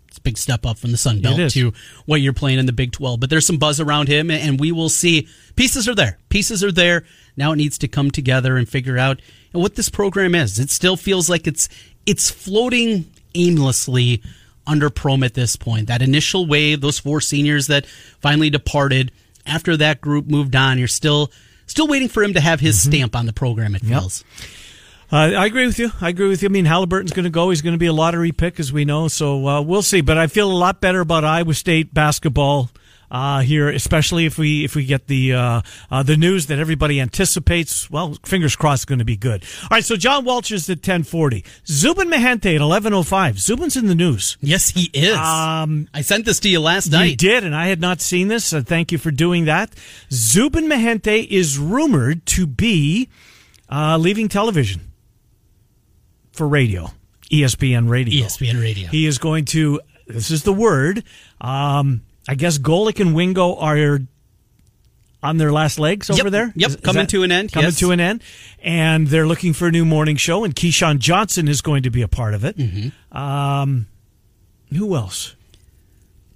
It's 0.09 0.19
a 0.19 0.23
big 0.23 0.39
step 0.39 0.65
up 0.65 0.79
from 0.79 0.91
the 0.91 0.97
Sun 0.97 1.21
Belt 1.21 1.51
to 1.53 1.73
what 2.07 2.21
you're 2.21 2.33
playing 2.33 2.59
in 2.59 2.67
the 2.67 2.73
Big 2.73 2.93
12. 2.93 3.21
But 3.21 3.31
there's 3.31 3.47
some 3.47 3.59
buzz 3.59 3.79
around 3.79 4.09
him, 4.09 4.31
and 4.31 4.59
we 4.59 4.73
will 4.73 4.89
see. 4.89 5.29
Pieces 5.55 5.89
are 5.89 5.95
there. 5.95 6.19
Pieces 6.29 6.65
are 6.65 6.73
there. 6.73 7.05
Now 7.37 7.53
it 7.53 7.57
needs 7.57 7.79
to 7.79 7.89
come 7.89 8.11
together 8.11 8.57
and 8.57 8.69
figure 8.69 8.99
out 8.99 9.21
what 9.53 9.75
this 9.75 9.89
program 9.89 10.35
is. 10.35 10.59
It 10.59 10.71
still 10.71 10.97
feels 10.97 11.29
like 11.29 11.47
it's 11.47 11.69
it's 12.07 12.31
floating 12.31 13.11
aimlessly 13.35 14.23
under 14.67 14.91
Prohm 14.91 15.25
at 15.25 15.35
this 15.35 15.57
point. 15.57 15.89
That 15.89 16.03
initial 16.03 16.47
wave, 16.47 16.81
those 16.81 16.99
four 16.99 17.21
seniors 17.21 17.67
that 17.67 17.87
finally 17.87 18.51
departed 18.51 19.13
after 19.47 19.77
that 19.77 20.01
group 20.01 20.27
moved 20.27 20.57
on, 20.57 20.79
you're 20.79 20.89
still 20.89 21.31
still 21.67 21.87
waiting 21.87 22.09
for 22.09 22.23
him 22.23 22.35
to 22.35 22.41
have 22.41 22.61
his 22.61 22.77
mm-hmm. 22.79 22.91
stamp 22.91 23.17
on 23.17 23.27
the 23.27 23.33
program. 23.33 23.75
It 23.75 23.83
feels. 23.83 24.25
Uh, 25.11 25.17
I 25.17 25.47
agree 25.47 25.67
with 25.67 25.79
you. 25.79 25.91
I 26.01 26.11
agree 26.11 26.29
with 26.29 26.43
you. 26.43 26.49
I 26.49 26.53
mean, 26.53 26.67
Halliburton's 26.67 27.13
going 27.13 27.25
to 27.25 27.31
go. 27.31 27.49
He's 27.51 27.63
going 27.63 27.73
to 27.75 27.79
be 27.79 27.87
a 27.87 27.93
lottery 27.93 28.33
pick, 28.33 28.61
as 28.61 28.73
we 28.73 28.85
know. 28.85 29.09
So 29.09 29.47
uh, 29.47 29.63
we'll 29.63 29.83
see. 29.83 30.03
But 30.03 30.19
I 30.19 30.27
feel 30.27 30.51
a 30.51 30.53
lot 30.53 30.81
better 30.81 31.01
about 31.01 31.25
Iowa 31.25 31.55
State 31.55 31.95
basketball 31.95 32.71
uh, 33.11 33.41
here, 33.41 33.71
especially 33.71 34.27
if 34.27 34.37
we 34.37 34.65
if 34.67 34.75
we 34.75 34.85
get 34.85 35.07
the 35.07 35.33
uh, 35.33 35.63
uh, 35.91 36.03
the 36.03 36.19
news 36.19 36.49
that 36.49 36.59
everybody 36.59 37.01
anticipates. 37.01 37.91
Well, 37.91 38.19
fingers 38.27 38.55
crossed, 38.55 38.81
it's 38.83 38.85
going 38.85 38.99
to 38.99 39.07
be 39.07 39.17
good. 39.17 39.45
All 39.63 39.69
right. 39.71 39.85
So 39.85 39.97
John 39.97 40.27
Walters 40.27 40.69
at 40.69 40.83
ten 40.83 41.05
forty. 41.05 41.43
Zubin 41.67 42.09
Mehenti 42.11 42.55
at 42.55 42.61
eleven 42.61 42.93
oh 42.93 43.03
five. 43.03 43.39
Zubin's 43.41 43.79
in 43.79 43.87
the 43.87 43.95
news. 43.95 44.37
Yes, 44.43 44.69
he 44.69 44.91
is. 44.93 45.17
Um, 45.17 45.89
I 45.95 46.03
sent 46.03 46.27
this 46.27 46.39
to 46.41 46.51
you 46.51 46.61
last 46.61 46.87
You 46.93 46.99
night. 46.99 47.17
did, 47.17 47.45
and 47.45 47.57
I 47.57 47.69
had 47.69 47.81
not 47.81 48.03
seen 48.03 48.29
this. 48.29 48.45
So 48.45 48.61
thank 48.61 48.93
you 48.93 48.99
for 48.99 49.11
doing 49.11 49.47
that. 49.47 49.71
Zubin 50.13 50.67
Mehenti 50.67 51.27
is 51.27 51.59
rumored 51.59 52.27
to 52.27 52.47
be 52.47 53.09
uh, 53.71 53.97
leaving 53.97 54.29
television 54.29 54.83
for 56.39 56.49
radio, 56.49 56.91
ESPN 57.31 57.91
Radio. 57.91 58.25
ESPN 58.27 58.61
Radio. 58.63 58.89
He 58.89 59.05
is 59.07 59.19
going 59.19 59.45
to. 59.47 59.81
This 60.07 60.31
is 60.31 60.45
the 60.45 60.53
word. 60.55 61.05
Um, 61.41 62.01
I 62.27 62.35
guess 62.35 62.57
Golic 62.59 62.99
and 63.01 63.15
Wingo 63.15 63.57
are 63.57 63.99
on 65.23 65.37
their 65.37 65.51
last 65.53 65.79
legs 65.79 66.09
Yep, 66.09 66.19
over 66.21 66.31
there. 66.31 66.53
yep, 66.55 66.71
Is- 66.71 66.77
is 66.77 66.81
coming 66.81 67.07
to 67.09 67.25
an 67.25 67.33
end, 67.33 67.53
Coming 67.53 67.67
yes. 67.71 67.79
to 67.81 67.91
an 67.91 67.99
end, 68.01 68.23
and 68.63 69.09
they're 69.09 69.27
looking 69.27 69.53
for 69.53 69.67
a 69.67 69.71
new 69.73 69.85
morning 69.85 70.17
show. 70.17 70.45
And 70.45 70.55
Keyshawn 70.55 70.99
Johnson 71.01 71.49
is 71.49 71.61
going 71.61 71.83
to 71.83 71.91
be 71.91 72.03
a 72.03 72.09
part 72.09 72.35
of 72.35 72.45
it. 72.45 72.57
Mm-hmm. 72.57 73.17
Um, 73.19 73.87
who 74.75 74.95
else? 74.95 75.35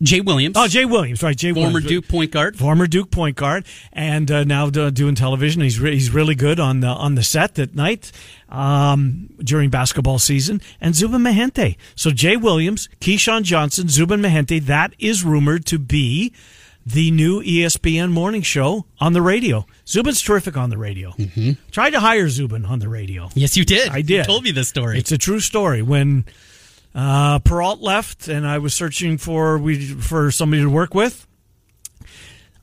Jay 0.03 0.21
Williams. 0.21 0.57
Oh, 0.59 0.67
Jay 0.67 0.85
Williams, 0.85 1.23
right? 1.23 1.37
Jay 1.37 1.53
former 1.53 1.69
Williams. 1.75 1.87
Duke 1.89 2.09
point 2.09 2.31
guard. 2.33 2.57
former 2.59 2.87
Duke 2.87 3.11
point 3.11 3.37
guard, 3.37 3.65
and 3.93 4.31
uh, 4.31 4.45
now 4.45 4.69
do, 4.69 4.91
doing 4.91 5.15
television. 5.15 5.63
He's 5.63 5.79
re- 5.79 5.95
he's 5.95 6.11
really 6.11 6.35
good 6.35 6.59
on 6.59 6.81
the 6.81 6.89
on 6.89 7.15
the 7.15 7.23
set 7.23 7.59
at 7.59 7.75
night 7.75 8.11
um, 8.49 9.29
during 9.39 9.71
basketball 9.71 10.19
season. 10.19 10.61
And 10.81 10.95
Zubin 10.95 11.21
Mehenti. 11.23 11.77
So 11.95 12.11
Jay 12.11 12.37
Williams, 12.37 12.89
Keyshawn 13.01 13.43
Johnson, 13.45 13.89
Zubin 13.89 14.21
Mehenti. 14.21 14.61
That 14.61 14.95
is 14.99 15.25
rumored 15.25 15.67
to 15.67 15.79
be 15.79 16.33
the 16.85 17.13
new 17.13 17.41
ESPN 17.43 18.11
morning 18.11 18.43
show 18.43 18.87
on 19.01 19.13
the 19.13 19.23
radio. 19.23 19.67
Zubin's 19.87 20.21
terrific 20.21 20.57
on 20.57 20.69
the 20.71 20.77
radio. 20.79 21.11
Mm-hmm. 21.13 21.53
Tried 21.71 21.91
to 21.91 22.01
hire 22.01 22.29
Zubin 22.29 22.65
on 22.65 22.81
the 22.81 22.89
radio. 22.89 23.29
Yes, 23.35 23.57
you 23.57 23.65
did. 23.65 23.89
I 23.91 23.99
You 23.99 24.03
did. 24.03 24.25
told 24.27 24.43
me 24.43 24.51
this 24.51 24.69
story. 24.69 24.99
It's 24.99 25.13
a 25.13 25.19
true 25.19 25.39
story. 25.39 25.81
When 25.83 26.25
uh, 26.95 27.39
Peralt 27.41 27.81
left, 27.81 28.29
and 28.29 28.47
I 28.47 28.59
was 28.59 28.75
searching 28.75 29.19
for 29.19 29.59
we 29.59 29.87
for 29.87 30.31
somebody 30.31 30.63
to 30.63 30.71
work 30.71 30.95
with, 30.95 31.27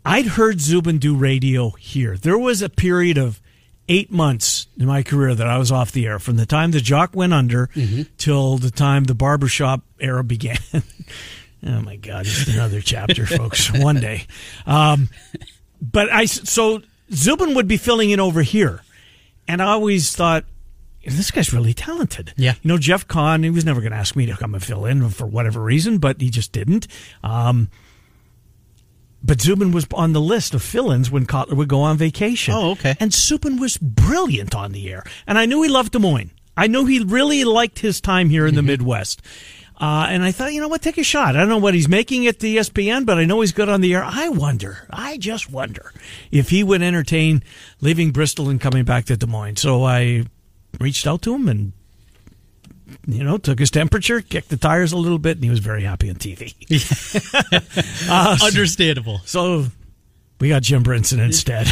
I'd 0.05 0.25
heard 0.25 0.61
Zubin 0.61 0.97
do 0.97 1.15
radio 1.15 1.71
here. 1.71 2.17
There 2.17 2.37
was 2.37 2.61
a 2.61 2.69
period 2.69 3.17
of 3.17 3.41
eight 3.87 4.11
months 4.11 4.67
in 4.77 4.85
my 4.85 5.01
career 5.01 5.33
that 5.33 5.47
I 5.47 5.57
was 5.57 5.71
off 5.71 5.91
the 5.91 6.05
air, 6.05 6.19
from 6.19 6.37
the 6.37 6.45
time 6.45 6.71
the 6.71 6.79
Jock 6.79 7.15
went 7.15 7.33
under 7.33 7.69
till 8.17 8.57
the 8.57 8.71
time 8.71 9.05
the 9.05 9.15
barbershop 9.15 9.81
era 9.99 10.23
began. 10.23 10.57
oh 11.65 11.81
my 11.81 11.95
God, 11.95 12.25
just 12.25 12.47
another 12.47 12.81
chapter, 12.81 13.25
folks. 13.25 13.71
One 13.73 13.99
day. 13.99 14.27
Um, 14.65 15.09
but 15.81 16.11
I 16.11 16.25
so 16.25 16.81
Zubin 17.11 17.55
would 17.55 17.67
be 17.67 17.77
filling 17.77 18.11
in 18.11 18.19
over 18.19 18.43
here, 18.43 18.81
and 19.47 19.61
I 19.61 19.67
always 19.67 20.15
thought 20.15 20.45
this 21.05 21.31
guy's 21.31 21.53
really 21.53 21.73
talented. 21.73 22.33
Yeah. 22.37 22.55
you 22.61 22.67
know 22.67 22.77
Jeff 22.77 23.07
Kahn. 23.07 23.43
He 23.43 23.49
was 23.49 23.65
never 23.65 23.81
going 23.81 23.91
to 23.91 23.97
ask 23.97 24.15
me 24.15 24.25
to 24.25 24.35
come 24.35 24.53
and 24.53 24.63
fill 24.63 24.85
in 24.85 25.09
for 25.09 25.25
whatever 25.25 25.61
reason, 25.61 25.97
but 25.97 26.19
he 26.19 26.29
just 26.29 26.51
didn't. 26.51 26.87
Um, 27.23 27.69
but 29.23 29.41
Zubin 29.41 29.71
was 29.71 29.87
on 29.93 30.13
the 30.13 30.21
list 30.21 30.53
of 30.53 30.61
fill-ins 30.61 31.11
when 31.11 31.25
Kotler 31.25 31.53
would 31.53 31.67
go 31.67 31.81
on 31.81 31.97
vacation. 31.97 32.53
Oh, 32.53 32.71
okay. 32.71 32.95
And 32.99 33.13
Zubin 33.13 33.59
was 33.59 33.77
brilliant 33.77 34.55
on 34.55 34.71
the 34.71 34.89
air, 34.91 35.03
and 35.27 35.37
I 35.37 35.45
knew 35.45 35.61
he 35.61 35.69
loved 35.69 35.91
Des 35.91 35.99
Moines. 35.99 36.31
I 36.55 36.67
knew 36.67 36.85
he 36.85 36.99
really 37.03 37.43
liked 37.45 37.79
his 37.79 38.01
time 38.01 38.29
here 38.29 38.45
in 38.45 38.55
the 38.55 38.61
Midwest. 38.61 39.21
Uh, 39.79 40.07
and 40.09 40.23
I 40.23 40.33
thought, 40.33 40.51
you 40.51 40.59
know 40.59 40.67
what, 40.67 40.81
take 40.81 40.97
a 40.97 41.03
shot. 41.03 41.35
I 41.35 41.39
don't 41.39 41.47
know 41.47 41.57
what 41.57 41.73
he's 41.73 41.87
making 41.87 42.27
at 42.27 42.39
the 42.39 42.57
ESPN, 42.57 43.05
but 43.05 43.17
I 43.17 43.23
know 43.23 43.39
he's 43.39 43.53
good 43.53 43.69
on 43.69 43.79
the 43.79 43.93
air. 43.93 44.03
I 44.03 44.27
wonder, 44.27 44.85
I 44.89 45.17
just 45.17 45.49
wonder 45.49 45.93
if 46.31 46.49
he 46.49 46.65
would 46.65 46.81
entertain 46.81 47.43
leaving 47.79 48.11
Bristol 48.11 48.49
and 48.49 48.59
coming 48.59 48.83
back 48.83 49.05
to 49.05 49.15
Des 49.15 49.25
Moines. 49.25 49.55
So 49.55 49.85
I 49.85 50.25
reached 50.79 51.07
out 51.07 51.21
to 51.23 51.33
him 51.35 51.47
and, 51.47 51.73
you 53.07 53.23
know, 53.23 53.37
took 53.37 53.59
his 53.59 53.71
temperature, 53.71 54.21
kicked 54.21 54.49
the 54.49 54.57
tires 54.57 54.91
a 54.91 54.97
little 54.97 55.19
bit, 55.19 55.37
and 55.37 55.43
he 55.43 55.49
was 55.49 55.59
very 55.59 55.83
happy 55.83 56.09
on 56.09 56.15
TV. 56.15 56.53
Uh, 58.11 58.37
Understandable. 58.43 59.21
So 59.25 59.65
We 60.39 60.49
got 60.49 60.63
Jim 60.63 60.83
Brinson 60.83 61.19
instead. 61.19 61.67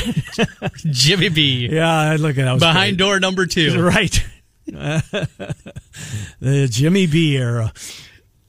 Jimmy 0.91 1.29
B. 1.29 1.69
yeah, 1.71 1.89
I 1.89 2.15
look 2.17 2.37
at 2.37 2.45
that. 2.45 2.53
was 2.53 2.61
Behind 2.61 2.97
great. 2.97 3.05
door 3.05 3.19
number 3.19 3.45
two. 3.45 3.81
Right. 3.83 4.23
the 6.39 6.67
Jimmy 6.69 7.07
B 7.07 7.35
era. 7.37 7.71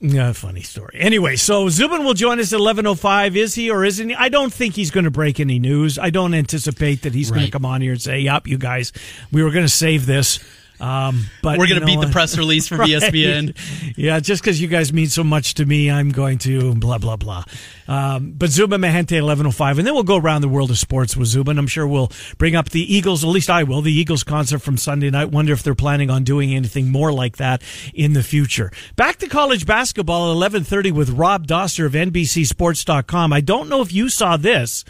Yeah, 0.01 0.33
funny 0.33 0.63
story. 0.63 0.95
Anyway, 0.95 1.35
so 1.35 1.69
Zubin 1.69 2.05
will 2.05 2.15
join 2.15 2.39
us 2.39 2.53
at 2.53 2.61
11.05. 2.61 3.35
Is 3.35 3.57
he 3.57 3.69
or 3.71 3.85
isn't 3.85 4.11
he? 4.11 4.15
I 4.15 4.29
don't 4.29 4.53
think 4.53 4.75
he's 4.77 4.93
going 4.93 5.05
to 5.05 5.11
break 5.11 5.41
any 5.41 5.59
news. 5.59 5.99
I 5.99 6.11
don't 6.11 6.35
anticipate 6.35 7.03
that 7.03 7.15
he's 7.15 7.31
going 7.33 7.45
to 7.47 7.51
come 7.51 7.65
on 7.65 7.81
here 7.81 7.93
and 7.93 8.01
say, 8.01 8.21
yep, 8.21 8.47
you 8.47 8.59
guys, 8.59 8.93
we 9.33 9.43
were 9.43 9.51
going 9.51 9.65
to 9.65 9.69
save 9.69 10.07
this. 10.07 10.39
Um, 10.81 11.25
but 11.43 11.59
We're 11.59 11.67
going 11.67 11.81
to 11.81 11.87
beat 11.87 12.01
the 12.01 12.09
press 12.13 12.39
release 12.39 12.69
from 12.69 12.79
Right. 12.81 12.91
ESPN. 12.91 13.57
Yeah, 13.97 14.21
just 14.21 14.43
because 14.43 14.61
you 14.61 14.69
guys 14.69 14.93
mean 14.93 15.09
so 15.09 15.25
much 15.25 15.55
to 15.55 15.67
me, 15.67 15.91
I'm 15.91 16.11
going 16.11 16.39
to 16.39 16.75
blah 16.77 16.99
blah 16.99 17.17
blah. 17.17 17.45
Um, 17.89 18.33
but 18.37 18.51
Zubin 18.51 18.81
Mehenti, 18.81 19.17
eleven 19.17 19.47
oh 19.47 19.51
five, 19.51 19.79
and 19.79 19.87
then 19.87 19.95
we'll 19.95 20.05
go 20.05 20.17
around 20.17 20.43
the 20.43 20.49
world 20.49 20.71
of 20.71 20.79
sports 20.79 21.17
with 21.17 21.27
Zubin. 21.29 21.59
I'm 21.59 21.67
sure 21.67 21.87
we'll 21.87 22.13
bring 22.39 22.55
up 22.55 22.71
the 22.71 22.95
Eagles. 22.95 23.25
At 23.25 23.31
least 23.31 23.51
I 23.51 23.65
will. 23.65 23.83
The 23.83 23.93
Eagles 23.93 24.23
concert 24.23 24.61
from 24.61 24.77
Sunday 24.77 25.11
night. 25.11 25.31
Wonder 25.31 25.53
if 25.53 25.63
they're 25.65 25.75
planning 25.75 26.11
on 26.11 26.23
doing 26.23 26.55
anything 26.55 26.93
more 26.93 27.13
like 27.13 27.39
that 27.39 27.63
in 27.93 28.13
the 28.13 28.23
future. 28.23 28.71
Back 28.95 29.17
to 29.19 29.29
college 29.29 29.67
basketball 29.67 30.31
at 30.31 30.35
eleven 30.35 30.63
thirty 30.63 30.93
with 30.93 31.11
Rob 31.11 31.47
Doster 31.47 31.87
of 31.87 31.93
NBCSports.com. 31.93 33.33
I 33.33 33.41
don't 33.41 33.69
know 33.69 33.81
if 33.83 33.93
you 33.93 34.09
saw 34.09 34.37
this. 34.37 34.85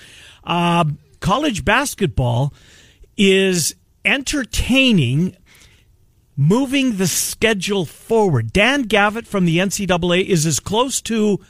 Uh, 0.45 0.85
college 1.21 1.65
basketball 1.65 2.53
is 3.17 3.75
entertaining 4.05 5.37
moving 6.39 6.97
the 6.97 7.09
schedule 7.09 7.85
forward. 7.85 8.53
Dan 8.53 8.83
Gavitt 8.83 9.27
from 9.27 9.45
the 9.45 9.59
NCAA 9.59 10.25
is 10.25 10.47
as 10.47 10.61
close 10.61 11.03
to 11.03 11.41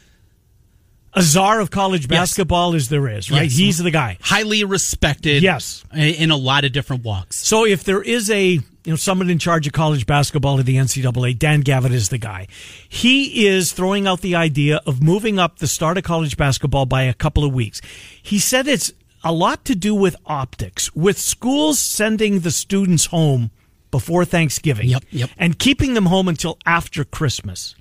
a 1.12 1.22
czar 1.22 1.60
of 1.60 1.70
college 1.70 2.08
basketball 2.08 2.74
as 2.74 2.88
there 2.88 3.06
is, 3.06 3.30
right? 3.30 3.42
Yes. 3.42 3.56
He's 3.56 3.78
the 3.78 3.90
guy. 3.90 4.16
Highly 4.20 4.64
respected. 4.64 5.42
Yes. 5.42 5.84
In 5.94 6.30
a 6.30 6.36
lot 6.36 6.64
of 6.64 6.72
different 6.72 7.04
walks. 7.04 7.36
So 7.36 7.66
if 7.66 7.84
there 7.84 8.02
is 8.02 8.30
a 8.30 8.52
you 8.52 8.62
know 8.86 8.96
someone 8.96 9.28
in 9.28 9.38
charge 9.38 9.66
of 9.66 9.74
college 9.74 10.06
basketball 10.06 10.58
at 10.58 10.64
the 10.64 10.76
NCAA, 10.76 11.38
Dan 11.38 11.60
Gavitt 11.60 11.92
is 11.92 12.08
the 12.08 12.18
guy. 12.18 12.46
He 12.88 13.46
is 13.46 13.72
throwing 13.72 14.06
out 14.06 14.22
the 14.22 14.36
idea 14.36 14.80
of 14.86 15.02
moving 15.02 15.38
up 15.38 15.58
the 15.58 15.66
start 15.66 15.98
of 15.98 16.04
college 16.04 16.38
basketball 16.38 16.86
by 16.86 17.02
a 17.02 17.12
couple 17.12 17.44
of 17.44 17.52
weeks. 17.52 17.82
He 18.22 18.38
said 18.38 18.66
it's 18.66 18.92
a 19.22 19.32
lot 19.32 19.66
to 19.66 19.74
do 19.74 19.94
with 19.94 20.16
optics, 20.24 20.94
with 20.94 21.18
schools 21.18 21.78
sending 21.78 22.40
the 22.40 22.50
students 22.50 23.06
home 23.06 23.50
before 23.90 24.24
Thanksgiving 24.24 24.88
Yep, 24.88 25.04
yep. 25.10 25.30
and 25.38 25.58
keeping 25.58 25.94
them 25.94 26.06
home 26.06 26.28
until 26.28 26.58
after 26.66 27.04
Christmas. 27.04 27.74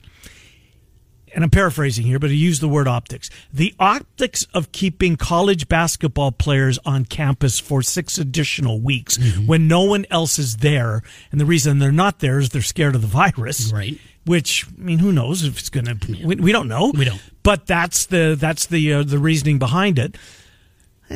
And 1.36 1.44
I'm 1.44 1.50
paraphrasing 1.52 2.06
here, 2.06 2.18
but 2.20 2.30
he 2.32 2.36
used 2.38 2.62
the 2.62 2.70
word 2.70 2.88
optics. 2.88 3.30
The 3.54 3.76
optics 3.80 4.48
of 4.54 4.72
keeping 4.72 5.18
college 5.18 5.68
basketball 5.68 6.32
players 6.32 6.80
on 6.86 7.06
campus 7.06 7.60
for 7.60 7.82
six 7.84 8.18
additional 8.18 8.80
weeks 8.80 9.18
Mm-hmm. 9.18 9.46
when 9.46 9.68
no 9.68 9.84
one 9.84 10.06
else 10.10 10.40
is 10.40 10.58
there. 10.58 11.04
And 11.32 11.40
the 11.40 11.46
reason 11.46 11.80
they're 11.80 11.92
not 11.92 12.20
there 12.20 12.40
is 12.40 12.50
they're 12.50 12.62
scared 12.62 12.96
of 12.96 13.02
the 13.02 13.08
virus. 13.08 13.72
Right. 13.72 14.00
Which, 14.26 14.66
I 14.68 14.82
mean, 14.82 15.00
who 15.00 15.12
knows 15.12 15.44
if 15.44 15.60
it's 15.60 15.70
going 15.70 15.86
to, 15.86 16.26
we, 16.26 16.36
we 16.38 16.52
don't 16.52 16.68
know. 16.68 16.92
We 16.98 17.06
don't. 17.06 17.22
But 17.44 17.68
that's 17.68 18.08
the, 18.08 18.36
that's 18.40 18.66
the, 18.66 18.94
uh, 18.94 19.04
the 19.04 19.20
reasoning 19.20 19.60
behind 19.60 20.00
it. 20.00 20.18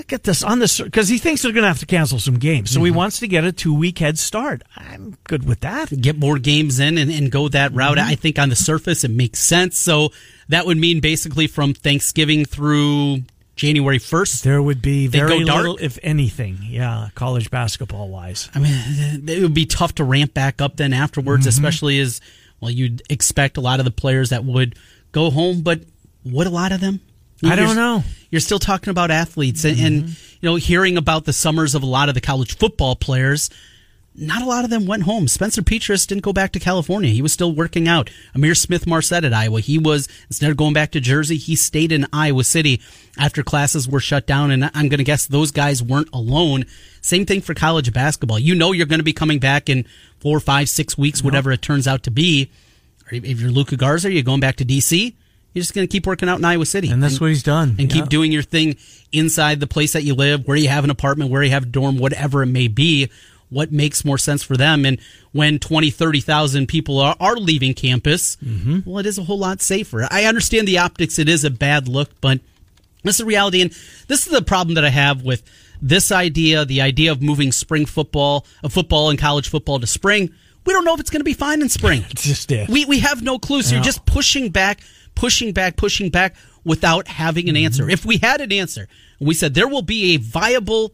Get 0.08 0.24
this 0.24 0.42
on 0.42 0.60
this 0.60 0.80
because 0.80 1.10
he 1.10 1.18
thinks 1.18 1.42
they're 1.42 1.52
going 1.52 1.64
to 1.64 1.68
have 1.68 1.80
to 1.80 1.86
cancel 1.86 2.18
some 2.18 2.40
games, 2.40 2.72
so 2.72 2.78
Mm-hmm. 2.78 2.86
he 2.86 2.92
wants 2.92 3.20
to 3.20 3.28
get 3.28 3.44
a 3.44 3.52
two 3.52 3.74
week 3.74 4.00
head 4.00 4.18
start. 4.18 4.62
I'm 4.78 5.18
good 5.26 5.46
with 5.46 5.60
that. 5.62 5.90
Get 6.02 6.18
more 6.18 6.38
games 6.40 6.80
in 6.80 6.98
and, 6.98 7.12
and 7.12 7.30
go 7.30 7.50
that 7.50 7.74
route. 7.74 7.98
Mm-hmm. 7.98 8.10
I 8.10 8.16
think 8.16 8.40
on 8.40 8.48
the 8.50 8.56
surface 8.56 9.04
it 9.04 9.12
makes 9.12 9.40
sense. 9.40 9.78
So 9.78 10.10
that 10.48 10.66
would 10.66 10.78
mean 10.78 11.02
basically 11.02 11.48
from 11.48 11.74
Thanksgiving 11.74 12.46
through 12.46 13.24
January 13.58 14.00
1st. 14.00 14.44
There 14.44 14.62
would 14.62 14.82
be 14.82 15.08
very 15.08 15.44
little, 15.44 15.78
if 15.82 16.00
anything, 16.02 16.60
yeah, 16.62 17.10
college 17.16 17.52
basketball 17.52 18.08
wise. 18.08 18.50
I 18.56 18.60
mean, 18.60 18.74
it 19.28 19.42
would 19.42 19.54
be 19.54 19.66
tough 19.66 19.96
to 19.96 20.06
ramp 20.06 20.34
back 20.34 20.62
up 20.62 20.78
then 20.78 20.94
afterwards, 20.94 21.42
Mm-hmm. 21.42 21.50
especially 21.50 22.00
as 22.00 22.22
well. 22.62 22.72
You'd 22.72 23.02
expect 23.10 23.58
a 23.58 23.62
lot 23.62 23.80
of 23.80 23.86
the 23.86 23.92
players 23.92 24.30
that 24.30 24.46
would 24.46 24.76
go 25.12 25.30
home, 25.32 25.64
but 25.64 25.82
would 26.24 26.48
a 26.48 26.52
lot 26.52 26.72
of 26.72 26.80
them? 26.80 27.02
I 27.44 27.56
don't 27.58 27.76
know. 27.76 28.04
Mm-hmm. 28.32 28.36
You're 28.36 28.40
still 28.42 28.60
talking 28.60 28.92
about 28.92 29.12
athletes, 29.12 29.66
and, 29.66 29.80
and 29.80 30.08
you 30.08 30.50
know, 30.50 30.56
hearing 30.56 30.98
about 30.98 31.26
the 31.26 31.34
summers 31.34 31.76
of 31.76 31.84
a 31.84 31.86
lot 31.86 32.08
of 32.08 32.16
the 32.16 32.22
college 32.22 32.56
football 32.56 32.96
players. 32.96 33.50
Not 34.14 34.42
a 34.42 34.46
lot 34.46 34.66
of 34.66 34.70
them 34.70 34.86
went 34.86 35.04
home. 35.04 35.30
Spencer 35.30 35.62
Petras 35.62 36.06
didn't 36.06 36.24
go 36.24 36.34
back 36.34 36.52
to 36.52 36.60
California. 36.60 37.10
He 37.12 37.22
was 37.22 37.32
still 37.32 37.54
working 37.54 37.88
out. 37.88 38.10
Ihmir 38.36 38.58
Smith 38.58 38.86
Marsette 38.86 39.24
at 39.24 39.34
Iowa. 39.34 39.62
He 39.62 39.78
was, 39.78 40.10
instead 40.28 40.52
of 40.52 40.58
going 40.58 40.74
back 40.74 40.92
to 40.92 41.00
Jersey, 41.00 41.38
he 41.38 41.56
stayed 41.56 41.94
in 41.94 42.06
Iowa 42.12 42.44
City 42.44 42.82
after 43.18 43.42
classes 43.42 43.88
were 43.88 44.02
shut 44.02 44.28
down. 44.28 44.52
And 44.52 44.66
I'm 44.66 44.90
going 44.90 44.98
to 44.98 45.06
guess 45.06 45.28
those 45.28 45.52
guys 45.52 45.82
weren't 45.82 46.10
alone. 46.12 46.66
Same 47.02 47.26
thing 47.26 47.40
for 47.40 47.54
college 47.54 47.94
basketball. 47.94 48.38
You 48.38 48.54
know 48.54 48.74
you're 48.74 48.86
going 48.86 49.00
to 49.00 49.04
be 49.04 49.14
coming 49.14 49.40
back 49.40 49.70
in 49.70 49.86
four, 50.20 50.42
five, 50.42 50.68
six 50.68 50.98
weeks, 50.98 51.24
whatever 51.24 51.52
it 51.54 51.62
turns 51.62 51.88
out 51.88 52.04
to 52.04 52.12
be. 52.12 52.52
If 53.12 53.40
you're 53.40 53.52
Luka 53.52 53.78
Garza, 53.78 54.12
you're 54.12 54.24
going 54.24 54.42
back 54.42 54.58
to 54.58 54.66
DC. 54.66 55.16
You're 55.54 55.62
just 55.62 55.74
going 55.74 55.86
to 55.88 55.92
keep 55.92 56.06
working 56.08 56.30
out 56.30 56.40
in 56.40 56.46
Iowa 56.46 56.66
City. 56.66 56.90
And 56.90 57.04
that's 57.04 57.20
what 57.20 57.28
he's 57.30 57.44
done. 57.44 57.76
And 57.78 57.82
Yeah. 57.92 58.02
keep 58.02 58.10
doing 58.10 58.32
your 58.32 58.44
thing 58.44 58.78
inside 59.12 59.60
the 59.60 59.68
place 59.68 59.94
that 59.94 60.04
you 60.04 60.14
live, 60.16 60.48
where 60.48 60.56
you 60.58 60.70
have 60.70 60.84
an 60.86 60.90
apartment, 60.90 61.30
where 61.30 61.44
you 61.44 61.50
have 61.52 61.64
a 61.64 61.66
dorm, 61.68 61.98
whatever 61.98 62.42
it 62.44 62.48
may 62.48 62.68
be. 62.68 63.10
What 63.50 63.70
makes 63.70 64.06
more 64.06 64.18
sense 64.18 64.44
for 64.44 64.56
them? 64.56 64.86
And 64.86 64.98
when 65.34 65.60
20, 65.60 65.90
30,000 65.90 66.68
people 66.68 67.00
are, 67.02 67.18
are 67.20 67.36
leaving 67.36 67.74
campus, 67.74 68.38
Mm-hmm. 68.46 68.80
well, 68.90 69.00
it 69.00 69.06
is 69.06 69.18
a 69.18 69.24
whole 69.24 69.40
lot 69.40 69.62
safer. 69.62 70.08
I 70.10 70.24
understand 70.24 70.70
the 70.70 70.78
optics. 70.78 71.20
It 71.20 71.28
is 71.28 71.44
a 71.44 71.50
bad 71.50 71.90
look, 71.90 72.10
but 72.22 72.40
this 73.04 73.16
is 73.16 73.18
the 73.20 73.26
reality. 73.26 73.62
And 73.62 73.72
this 74.08 74.26
is 74.26 74.32
the 74.32 74.42
problem 74.42 74.76
that 74.76 74.86
I 74.86 74.90
have 74.90 75.24
with 75.24 75.44
this 75.82 76.14
idea, 76.14 76.64
the 76.64 76.80
idea 76.80 77.12
of 77.12 77.22
moving 77.22 77.52
spring 77.52 77.86
football, 77.86 78.46
of 78.64 78.72
football 78.72 79.10
and 79.10 79.20
college 79.20 79.50
football 79.50 79.82
to 79.82 79.88
spring. 79.88 80.30
We 80.66 80.72
don't 80.72 80.86
know 80.86 80.94
if 80.94 81.02
it's 81.02 81.10
going 81.10 81.20
to 81.22 81.26
be 81.26 81.34
fine 81.34 81.62
in 81.62 81.68
spring. 81.68 82.06
Just 82.16 82.52
it. 82.54 82.70
We 82.70 82.86
we 82.86 83.00
have 83.00 83.22
no 83.22 83.38
clue. 83.40 83.64
So 83.64 83.74
you're 83.76 83.84
just 83.84 84.06
pushing 84.06 84.50
back, 84.50 84.80
pushing 85.16 85.52
back, 85.54 85.78
pushing 85.78 86.10
back 86.10 86.36
without 86.64 87.08
having 87.08 87.50
an 87.50 87.58
answer. 87.58 87.84
Mm-hmm. 87.84 87.92
If 87.92 88.06
we 88.06 88.18
had 88.18 88.42
an 88.42 88.52
answer 88.52 88.88
and 89.20 89.28
we 89.28 89.34
said 89.34 89.54
there 89.54 89.68
will 89.68 89.82
be 89.82 90.16
a 90.16 90.18
viable 90.18 90.94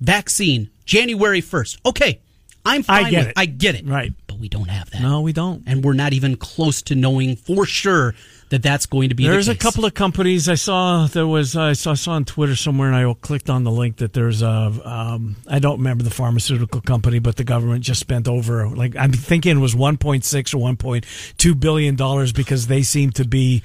vaccine 0.00 0.70
January 0.84 1.42
1st, 1.42 1.78
okay, 1.86 2.20
I'm 2.64 2.82
fine 2.82 3.06
I 3.06 3.10
get 3.10 3.18
with 3.18 3.28
it. 3.28 3.34
I 3.36 3.46
get 3.46 3.74
it. 3.76 3.86
Right. 3.86 4.12
But 4.26 4.38
we 4.38 4.48
don't 4.48 4.68
have 4.68 4.90
that. 4.90 5.00
no, 5.00 5.20
we 5.20 5.32
don't. 5.32 5.62
And 5.66 5.84
we're 5.84 5.92
not 5.94 6.12
even 6.12 6.36
close 6.36 6.82
to 6.82 6.94
knowing 6.94 7.36
for 7.36 7.64
sure 7.64 8.14
that 8.48 8.62
that's 8.62 8.86
going 8.86 9.08
to 9.08 9.14
be 9.14 9.26
There's 9.26 9.46
the 9.46 9.52
a 9.52 9.56
couple 9.56 9.84
of 9.84 9.94
companies 9.94 10.48
I 10.48 10.54
saw. 10.54 11.06
There 11.06 11.26
was 11.26 11.56
I 11.56 11.72
saw, 11.72 11.92
I 11.92 11.94
saw 11.94 12.12
on 12.12 12.24
Twitter 12.24 12.54
somewhere, 12.54 12.92
and 12.92 12.96
I 12.96 13.12
clicked 13.20 13.50
on 13.50 13.64
the 13.64 13.70
link 13.70 13.96
that 13.96 14.12
there's 14.12 14.42
a. 14.42 14.72
Um, 14.84 15.36
I 15.48 15.58
don't 15.58 15.78
remember 15.78 16.04
the 16.04 16.10
pharmaceutical 16.10 16.80
company, 16.80 17.18
but 17.18 17.36
the 17.36 17.44
government 17.44 17.82
just 17.82 18.00
spent 18.00 18.28
over 18.28 18.68
like 18.68 18.94
I'm 18.96 19.12
thinking 19.12 19.56
it 19.56 19.60
was 19.60 19.74
1.6 19.74 20.54
or 20.54 20.74
1.2 20.74 21.60
billion 21.60 21.96
dollars 21.96 22.32
because 22.32 22.68
they 22.68 22.82
seem 22.82 23.10
to 23.12 23.24
be 23.24 23.62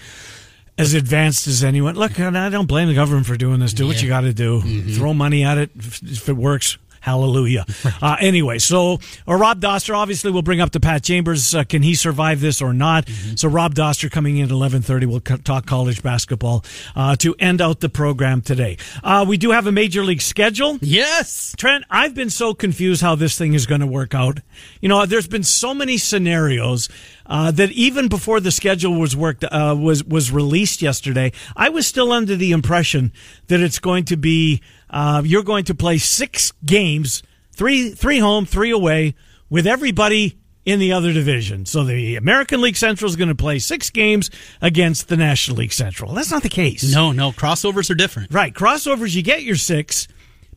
as 0.77 0.93
advanced 0.95 1.47
as 1.47 1.63
anyone. 1.63 1.95
Look, 1.95 2.19
I 2.19 2.49
don't 2.49 2.67
blame 2.67 2.87
the 2.87 2.95
government 2.95 3.27
for 3.27 3.37
doing 3.37 3.59
this. 3.59 3.73
Do 3.73 3.85
what 3.85 4.01
you 4.01 4.07
got 4.07 4.21
to 4.21 4.33
do. 4.33 4.61
Throw 4.95 5.13
money 5.13 5.43
at 5.43 5.57
it 5.57 5.69
if 5.75 6.27
it 6.27 6.35
works. 6.35 6.77
Hallelujah. 7.01 7.65
Uh, 8.01 8.15
anyway, 8.19 8.57
so 8.57 8.99
uh, 9.27 9.35
Rob 9.35 9.59
Doster 9.59 9.95
obviously 9.95 10.31
will 10.31 10.41
bring 10.41 10.59
up 10.59 10.71
to 10.71 10.79
Pat 10.79 11.03
Chambers. 11.03 11.53
Uh, 11.53 11.63
can 11.63 11.83
he 11.83 11.93
survive 11.93 12.39
this 12.39 12.61
or 12.61 12.73
not? 12.73 13.07
So 13.35 13.47
Rob 13.47 13.75
Doster 13.75 14.09
coming 14.09 14.37
in 14.37 14.45
at 14.45 14.51
eleven 14.51 14.81
thirty. 14.81 15.05
We'll 15.05 15.19
co- 15.19 15.37
talk 15.37 15.65
college 15.67 16.01
basketball 16.01 16.63
uh, 16.95 17.15
to 17.17 17.35
end 17.37 17.61
out 17.61 17.79
the 17.79 17.89
program 17.89 18.41
today. 18.41 18.77
Uh, 19.03 19.25
we 19.27 19.37
do 19.37 19.51
have 19.51 19.67
a 19.67 19.71
major 19.71 20.03
league 20.03 20.21
schedule. 20.21 20.77
Yes. 20.81 21.53
Trent, 21.57 21.83
I've 21.91 22.15
been 22.15 22.29
so 22.31 22.53
confused 22.53 23.01
how 23.01 23.15
this 23.15 23.37
thing 23.37 23.53
is 23.53 23.65
going 23.67 23.81
to 23.81 23.87
work 23.87 24.15
out. 24.15 24.39
You 24.79 24.89
know, 24.89 25.05
there's 25.05 25.27
been 25.27 25.43
so 25.43 25.73
many 25.73 25.97
scenarios 25.97 26.89
uh, 27.25 27.51
that 27.51 27.71
even 27.71 28.07
before 28.07 28.39
the 28.39 28.51
schedule 28.51 28.99
was 28.99 29.15
worked 29.15 29.43
uh, 29.43 29.75
was 29.77 30.03
was 30.03 30.31
released 30.31 30.81
yesterday, 30.81 31.31
I 31.55 31.69
was 31.69 31.85
still 31.87 32.11
under 32.11 32.35
the 32.35 32.51
impression 32.51 33.11
that 33.47 33.59
it's 33.59 33.79
going 33.79 34.05
to 34.05 34.17
be 34.17 34.61
uh, 34.91 35.23
you're 35.25 35.43
going 35.43 35.65
to 35.65 35.75
play 35.75 35.97
six 35.97 36.53
games, 36.63 37.23
three 37.51 37.89
three 37.91 38.19
home, 38.19 38.45
three 38.45 38.71
away, 38.71 39.15
with 39.49 39.65
everybody 39.65 40.37
in 40.63 40.79
the 40.79 40.93
other 40.93 41.11
division. 41.11 41.65
So 41.65 41.83
the 41.83 42.17
American 42.17 42.61
League 42.61 42.75
Central 42.75 43.09
is 43.09 43.15
going 43.15 43.29
to 43.29 43.35
play 43.35 43.57
six 43.57 43.89
games 43.89 44.29
against 44.61 45.07
the 45.07 45.17
National 45.17 45.57
League 45.57 45.73
Central. 45.73 46.13
That's 46.13 46.29
not 46.29 46.43
the 46.43 46.49
case. 46.49 46.93
No, 46.93 47.11
no, 47.11 47.31
crossovers 47.31 47.89
are 47.89 47.95
different. 47.95 48.31
Right. 48.31 48.53
Crossovers, 48.53 49.15
you 49.15 49.23
get 49.23 49.41
your 49.41 49.55
six, 49.55 50.07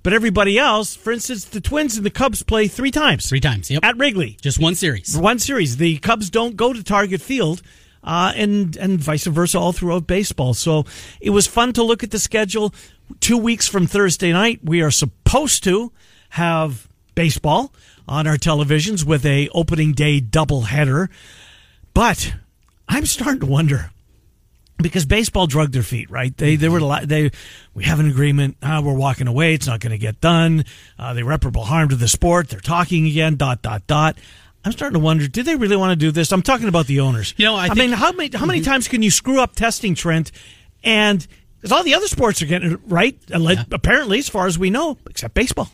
but 0.03 0.13
everybody 0.13 0.59
else, 0.59 0.95
for 0.95 1.11
instance, 1.11 1.47
the 1.47 1.61
Twins 1.61 1.97
and 1.97 2.05
the 2.05 2.11
Cubs 2.11 2.43
play 2.43 2.69
three 2.69 2.91
times. 2.91 3.29
Three 3.29 3.41
times. 3.41 3.71
Yep. 3.71 3.83
At 3.83 3.97
Wrigley. 3.97 4.37
Just 4.43 4.61
one 4.61 4.75
series. 4.75 5.17
One 5.17 5.39
series. 5.39 5.79
The 5.79 5.97
Cubs 5.99 6.29
don't 6.29 6.57
go 6.57 6.73
to 6.75 6.85
Target 6.85 7.23
Field. 7.23 7.63
Uh, 8.07 8.35
and 8.37 8.77
and 8.77 9.01
vice 9.01 9.25
versa 9.25 9.59
all 9.59 9.73
throughout 9.73 10.07
baseball. 10.07 10.53
So 10.53 10.85
it 11.23 11.31
was 11.31 11.47
fun 11.47 11.73
to 11.73 11.83
look 11.83 12.03
at 12.03 12.11
the 12.11 12.19
schedule. 12.19 12.75
Two 13.21 13.39
weeks 13.39 13.69
from 13.69 13.87
Thursday 13.87 14.33
night, 14.33 14.61
we 14.63 14.83
are 14.83 14.91
supposed 14.91 15.65
to 15.65 15.93
have 16.31 16.89
baseball 17.15 17.73
on 18.09 18.27
our 18.27 18.37
televisions 18.37 19.05
with 19.05 19.25
a 19.25 19.49
opening 19.55 19.93
day 19.93 20.21
doubleheader. 20.21 21.09
But 21.93 22.35
I'm 22.89 23.07
starting 23.07 23.41
to 23.41 23.47
wonder 23.47 23.91
because 24.79 25.07
baseball 25.07 25.47
drugged 25.47 25.73
their 25.73 25.83
feet, 25.83 26.11
right? 26.11 26.37
They 26.37 26.57
they 26.57 26.69
were 26.69 26.81
they 27.05 27.31
we 27.75 27.85
have 27.85 28.01
an 28.01 28.09
agreement. 28.09 28.57
Uh, 28.63 28.83
we're 28.85 28.95
walking 28.95 29.27
away. 29.29 29.55
It's 29.55 29.67
not 29.67 29.81
going 29.81 29.93
to 29.93 29.99
get 29.99 30.21
done. 30.21 30.65
Uh, 30.99 31.15
the 31.15 31.21
irreparable 31.21 31.65
harm 31.65 31.91
to 31.91 31.97
the 31.97 32.09
sport. 32.09 32.49
They're 32.49 32.61
talking 32.61 33.07
again. 33.07 33.37
Dot 33.37 33.63
dot 33.63 33.87
dot. 33.87 34.17
I'm 34.65 34.73
starting 34.73 34.95
to 34.95 35.05
wonder, 35.05 35.29
did 35.29 35.45
they 35.45 35.57
really 35.57 35.77
want 35.77 35.91
to 35.93 35.97
do 35.97 36.11
this? 36.11 36.33
I'm 36.33 36.41
talking 36.41 36.69
about 36.69 36.87
the 36.87 37.01
owners. 37.01 37.35
You 37.37 37.45
know, 37.45 37.55
I 37.55 37.67
think- 37.67 37.79
mean, 37.79 37.93
how 37.93 38.13
many 38.13 38.37
how 38.37 38.47
many 38.47 38.63
times 38.63 38.89
can 38.89 39.03
you 39.03 39.11
screw 39.11 39.39
up 39.41 39.55
testing, 39.55 39.95
Trent? 39.95 40.33
And 40.83 41.27
because 41.65 41.79
all 41.79 41.83
the 41.83 41.95
other 41.95 42.09
sports 42.09 42.43
are 42.43 42.47
getting 42.47 42.73
it 42.73 42.81
right, 42.87 43.19
uh, 43.33 43.37
alle- 43.37 43.65
apparently, 43.73 44.19
as 44.19 44.29
far 44.29 44.47
as 44.47 44.59
we 44.59 44.69
know, 44.69 44.99
except 45.09 45.33
baseball. 45.33 45.71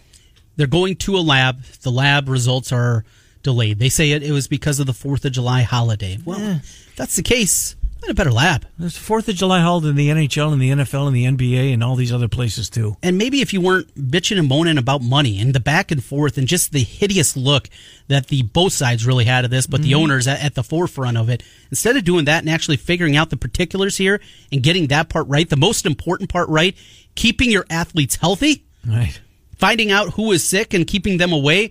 They're 0.55 0.69
going 0.69 0.95
to 0.97 1.17
a 1.17 1.19
lab. 1.19 1.65
The 1.83 1.91
lab 1.91 2.29
results 2.29 2.71
are 2.71 3.05
delayed. 3.43 3.81
They 3.81 3.89
say 3.89 4.13
it, 4.13 4.23
it 4.23 4.31
was 4.31 4.47
because 4.47 4.79
of 4.79 4.87
the 4.87 4.93
4th 4.93 5.25
of 5.25 5.33
July 5.33 5.63
holiday. 5.63 6.17
Well, 6.25 6.39
if 6.63 6.95
that's 6.95 7.17
the 7.17 7.25
case. 7.25 7.75
Find 8.00 8.12
a 8.12 8.14
better 8.14 8.33
lab. 8.33 8.66
There's 8.78 8.97
Fourth 8.97 9.28
of 9.28 9.35
July 9.35 9.61
holiday 9.61 9.90
in 9.90 9.95
the 9.95 10.09
NHL 10.09 10.54
and 10.54 10.62
the 10.62 10.71
NFL 10.71 11.07
and 11.07 11.14
the 11.14 11.26
NBA 11.26 11.75
and 11.75 11.85
all 11.85 11.97
these 11.97 12.12
other 12.12 12.28
places 12.28 12.71
too. 12.71 12.97
And 13.02 13.19
maybe 13.19 13.42
if 13.42 13.52
you 13.52 13.61
weren't 13.61 13.95
bitching 13.95 14.38
and 14.38 14.49
moaning 14.49 14.78
about 14.78 15.02
money 15.02 15.38
and 15.38 15.54
the 15.54 15.61
back 15.61 15.90
and 15.90 16.02
forth 16.02 16.38
and 16.38 16.49
just 16.49 16.73
the 16.73 16.83
hideous 16.83 17.37
look 17.37 17.69
that 18.09 18.28
the 18.28 18.42
both 18.42 18.73
sides 18.73 19.07
really 19.07 19.26
had 19.26 19.45
of 19.45 19.50
this, 19.50 19.66
but 19.66 19.83
the 19.83 19.92
mm-hmm. 19.92 20.00
owners 20.00 20.26
at, 20.26 20.42
at 20.42 20.54
the 20.54 20.62
forefront 20.62 21.19
of 21.19 21.28
it, 21.28 21.42
instead 21.71 21.95
of 21.95 22.04
doing 22.04 22.25
that 22.25 22.38
and 22.42 22.49
actually 22.49 22.78
figuring 22.78 23.16
out 23.16 23.28
the 23.28 23.37
particulars 23.37 23.99
here 23.99 24.19
and 24.50 24.62
getting 24.62 24.87
that 24.87 25.11
part 25.11 25.28
right, 25.28 25.50
the 25.50 25.57
most 25.57 25.85
important 25.85 26.30
part 26.30 26.49
right, 26.49 26.75
keeping 27.16 27.50
your 27.50 27.66
athletes 27.69 28.16
healthy, 28.16 28.64
Right. 28.87 29.21
finding 29.59 29.90
out 29.90 30.14
who 30.14 30.33
is 30.33 30.42
sick 30.42 30.73
and 30.73 30.87
keeping 30.87 31.19
them 31.19 31.35
away, 31.35 31.71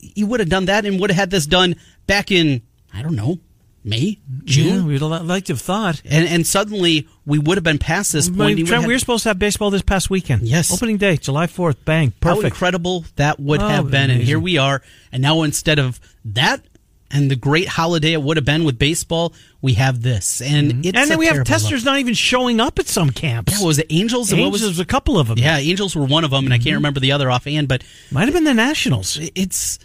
you 0.00 0.28
would 0.28 0.38
have 0.38 0.48
done 0.48 0.66
that 0.66 0.86
and 0.86 1.00
would 1.00 1.10
have 1.10 1.18
had 1.18 1.30
this 1.30 1.46
done 1.46 1.74
back 2.06 2.30
in, 2.30 2.62
I 2.94 3.02
don't 3.02 3.16
know, 3.16 3.40
May, 3.86 4.18
June. 4.44 4.80
Yeah, 4.80 4.84
we'd 4.84 5.00
li- 5.00 5.20
like 5.20 5.44
to 5.44 5.52
have 5.52 5.60
thought. 5.60 6.02
And, 6.04 6.28
and 6.28 6.46
suddenly 6.46 7.08
we 7.24 7.38
would 7.38 7.56
have 7.56 7.64
been 7.64 7.78
past 7.78 8.12
this 8.12 8.28
point. 8.28 8.66
Trent, 8.66 8.84
we 8.86 8.92
were 8.92 8.98
supposed 8.98 9.22
to 9.22 9.30
have 9.30 9.38
baseball 9.38 9.70
this 9.70 9.82
past 9.82 10.10
weekend. 10.10 10.42
Yes. 10.42 10.72
Opening 10.72 10.96
day, 10.96 11.16
July 11.16 11.46
4th. 11.46 11.76
Bang. 11.84 12.12
How 12.22 12.34
Perfect. 12.34 12.46
incredible 12.54 13.04
that 13.14 13.38
would 13.38 13.62
Oh, 13.62 13.68
have 13.68 13.90
been. 13.90 14.10
And 14.10 14.20
here 14.22 14.40
we 14.40 14.58
are. 14.58 14.82
And 15.12 15.22
now 15.22 15.42
instead 15.42 15.78
of 15.78 16.00
that 16.24 16.62
and 17.08 17.30
the 17.30 17.36
great 17.36 17.68
holiday 17.68 18.14
it 18.14 18.20
would 18.22 18.36
have 18.36 18.44
been 18.44 18.64
with 18.64 18.76
baseball, 18.80 19.32
we 19.62 19.74
have 19.74 20.02
this. 20.02 20.40
And 20.42 20.72
Mm-hmm. 20.82 20.96
and 20.96 21.08
then 21.10 21.18
we 21.18 21.26
have 21.26 21.44
testers 21.44 21.84
look. 21.84 21.92
not 21.92 22.00
even 22.00 22.14
showing 22.14 22.58
up 22.58 22.80
at 22.80 22.88
some 22.88 23.10
camps. 23.10 23.52
Yeah, 23.52 23.60
what 23.60 23.68
was 23.68 23.78
it 23.78 23.86
Angels? 23.90 24.32
Angels, 24.32 24.50
was 24.52 24.62
was 24.62 24.78
a 24.80 24.84
couple 24.84 25.16
of 25.16 25.28
them. 25.28 25.38
Yeah, 25.38 25.58
Angels 25.58 25.94
were 25.94 26.04
one 26.04 26.24
of 26.24 26.32
them, 26.32 26.44
and 26.44 26.52
I 26.52 26.56
Mm-hmm. 26.58 26.64
can't 26.64 26.74
remember 26.78 26.98
the 26.98 27.12
other 27.12 27.30
offhand. 27.30 27.68
But 27.68 27.84
Might 28.10 28.24
have 28.24 28.34
been 28.34 28.42
the 28.42 28.52
Nationals. 28.54 29.20
it's 29.36 29.78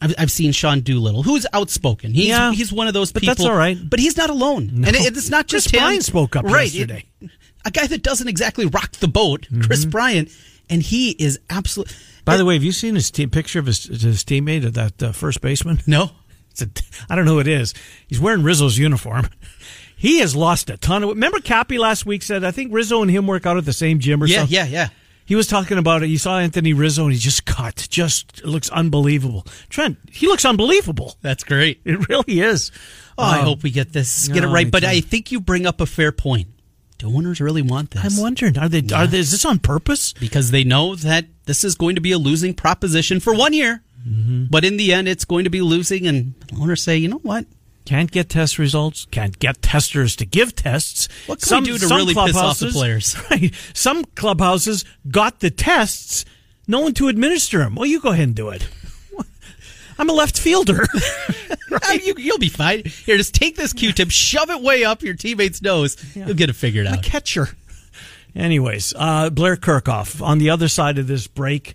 I've, 0.00 0.14
I've 0.18 0.30
seen 0.30 0.52
Sean 0.52 0.80
Doolittle, 0.80 1.22
who's 1.22 1.46
outspoken. 1.52 2.12
He's 2.14 2.28
Yeah, 2.28 2.52
he's 2.52 2.72
one 2.72 2.86
of 2.86 2.94
those 2.94 3.12
but 3.12 3.20
people. 3.22 3.34
that's 3.34 3.46
all 3.48 3.56
right. 3.56 3.76
But 3.88 3.98
he's 4.00 4.16
not 4.16 4.30
alone, 4.30 4.68
and 4.86 4.88
it, 4.88 5.16
it's 5.16 5.28
not 5.30 5.48
Chris 5.48 5.64
just 5.64 5.74
him. 5.74 5.80
Bryant 5.80 6.04
spoke 6.04 6.36
up 6.36 6.44
right, 6.44 6.72
yesterday. 6.72 7.04
it- 7.20 7.30
a 7.64 7.70
guy 7.72 7.86
that 7.88 8.02
doesn't 8.02 8.28
exactly 8.28 8.66
rock 8.66 8.92
the 8.92 9.08
boat, 9.08 9.46
Chris 9.62 9.80
Mm-hmm. 9.80 9.90
Bryant, 9.90 10.30
and 10.70 10.80
he 10.82 11.10
is 11.10 11.40
absolutely. 11.50 11.94
By 12.24 12.36
the 12.36 12.44
way, 12.44 12.54
have 12.54 12.62
you 12.62 12.72
seen 12.72 12.94
his 12.94 13.10
te- 13.10 13.26
picture 13.26 13.58
of 13.58 13.66
his, 13.66 13.84
his 13.84 14.22
teammate, 14.24 14.64
of 14.64 14.74
that 14.74 15.02
uh, 15.02 15.12
first 15.12 15.40
baseman? 15.40 15.80
no, 15.86 16.10
It's 16.52 16.62
a, 16.62 16.68
I 17.10 17.16
don't 17.16 17.24
know 17.24 17.32
who 17.34 17.40
it 17.40 17.48
is. 17.48 17.74
He's 18.06 18.20
wearing 18.20 18.42
Rizzo's 18.44 18.78
uniform. 18.78 19.28
He 19.96 20.20
has 20.20 20.36
lost 20.36 20.70
a 20.70 20.76
ton 20.76 21.02
of. 21.02 21.08
Remember, 21.10 21.40
Cappy 21.40 21.76
last 21.78 22.06
week 22.06 22.22
said, 22.22 22.44
I 22.44 22.52
think 22.52 22.72
Rizzo 22.72 23.02
and 23.02 23.10
him 23.10 23.26
work 23.26 23.44
out 23.46 23.56
at 23.56 23.64
the 23.64 23.72
same 23.72 23.98
gym 23.98 24.22
or 24.22 24.26
yeah, 24.26 24.38
something. 24.38 24.54
yeah, 24.54 24.66
yeah. 24.66 24.88
He 25.28 25.34
was 25.36 25.46
talking 25.46 25.76
about 25.76 26.02
it. 26.02 26.06
You 26.08 26.16
saw 26.16 26.38
Anthony 26.38 26.72
Rizzo, 26.72 27.04
and 27.04 27.12
he 27.12 27.18
just 27.18 27.44
cut. 27.44 27.86
Just 27.90 28.42
looks 28.46 28.70
unbelievable. 28.70 29.46
Trent, 29.68 29.98
he 30.10 30.26
looks 30.26 30.46
unbelievable. 30.46 31.16
That's 31.20 31.44
great. 31.44 31.82
It 31.84 32.08
really 32.08 32.40
is. 32.40 32.72
Oh, 33.18 33.24
I 33.24 33.40
Um, 33.40 33.44
hope 33.44 33.62
we 33.62 33.70
get 33.70 33.92
this, 33.92 34.28
get 34.28 34.42
it 34.42 34.46
right. 34.48 34.70
But. 34.70 34.84
I 34.84 35.00
think 35.02 35.30
you 35.30 35.38
bring 35.40 35.66
up 35.66 35.82
a 35.82 35.86
fair 35.86 36.12
point. 36.12 36.48
Do 36.96 37.14
owners 37.14 37.42
really 37.42 37.60
want 37.60 37.90
this? 37.90 38.02
I'm 38.16 38.20
wondering, 38.22 38.56
are 38.58 38.70
they? 38.70 38.82
Are 38.94 39.06
they? 39.06 39.18
Is 39.18 39.30
this 39.30 39.44
on 39.44 39.58
purpose? 39.58 40.14
because 40.14 40.50
they 40.50 40.64
know 40.64 40.94
that 40.96 41.26
this 41.44 41.62
is 41.62 41.74
going 41.74 41.94
to 41.96 42.00
be 42.00 42.12
a 42.12 42.18
losing 42.18 42.54
proposition 42.54 43.20
for 43.20 43.34
one 43.34 43.52
year. 43.52 43.82
Mm-hmm. 44.08 44.44
But 44.48 44.64
in 44.64 44.78
the 44.78 44.94
end, 44.94 45.08
it's 45.08 45.26
going 45.26 45.44
to 45.44 45.50
be 45.50 45.60
losing, 45.60 46.06
and 46.06 46.34
owners 46.58 46.82
say, 46.82 46.96
you 46.96 47.08
know 47.08 47.18
what? 47.18 47.44
Can't 47.88 48.10
get 48.10 48.28
test 48.28 48.58
results. 48.58 49.06
Can't 49.10 49.38
get 49.38 49.62
testers 49.62 50.14
to 50.16 50.26
give 50.26 50.54
tests. 50.54 51.08
What 51.24 51.40
can 51.40 51.60
we 51.62 51.70
do 51.70 51.78
to 51.78 51.86
really 51.88 52.12
piss 52.12 52.36
off 52.36 52.58
the 52.58 52.66
players? 52.68 53.16
Right. 53.30 53.54
Some 53.72 54.04
clubhouses 54.04 54.84
got 55.10 55.40
the 55.40 55.50
tests, 55.50 56.26
no 56.66 56.80
one 56.80 56.92
to 56.92 57.08
administer 57.08 57.60
them. 57.60 57.76
Well, 57.76 57.86
you 57.86 57.98
go 57.98 58.10
ahead 58.10 58.24
and 58.26 58.34
do 58.34 58.50
it. 58.50 58.68
I'm 59.98 60.10
a 60.10 60.12
left 60.12 60.38
fielder. 60.38 60.86
Ah, 61.70 61.92
you, 61.92 62.14
you'll 62.16 62.38
be 62.38 62.48
fine. 62.48 62.82
Here, 62.84 63.18
just 63.18 63.34
take 63.34 63.56
this 63.56 63.74
Q-tip, 63.74 64.10
shove 64.10 64.48
it 64.48 64.62
way 64.62 64.84
up 64.84 65.02
your 65.02 65.12
teammate's 65.14 65.60
nose. 65.60 65.96
You'll 66.16 66.32
get 66.34 66.48
it 66.48 66.54
figured 66.54 66.86
a 66.86 66.92
out. 66.94 67.02
catcher. 67.02 67.48
Anyways, 68.34 68.94
uh, 68.96 69.28
Blair 69.30 69.56
Kerkhoff 69.56 70.22
on 70.22 70.38
the 70.38 70.48
other 70.48 70.68
side 70.68 70.98
of 70.98 71.06
this 71.06 71.26
break. 71.26 71.74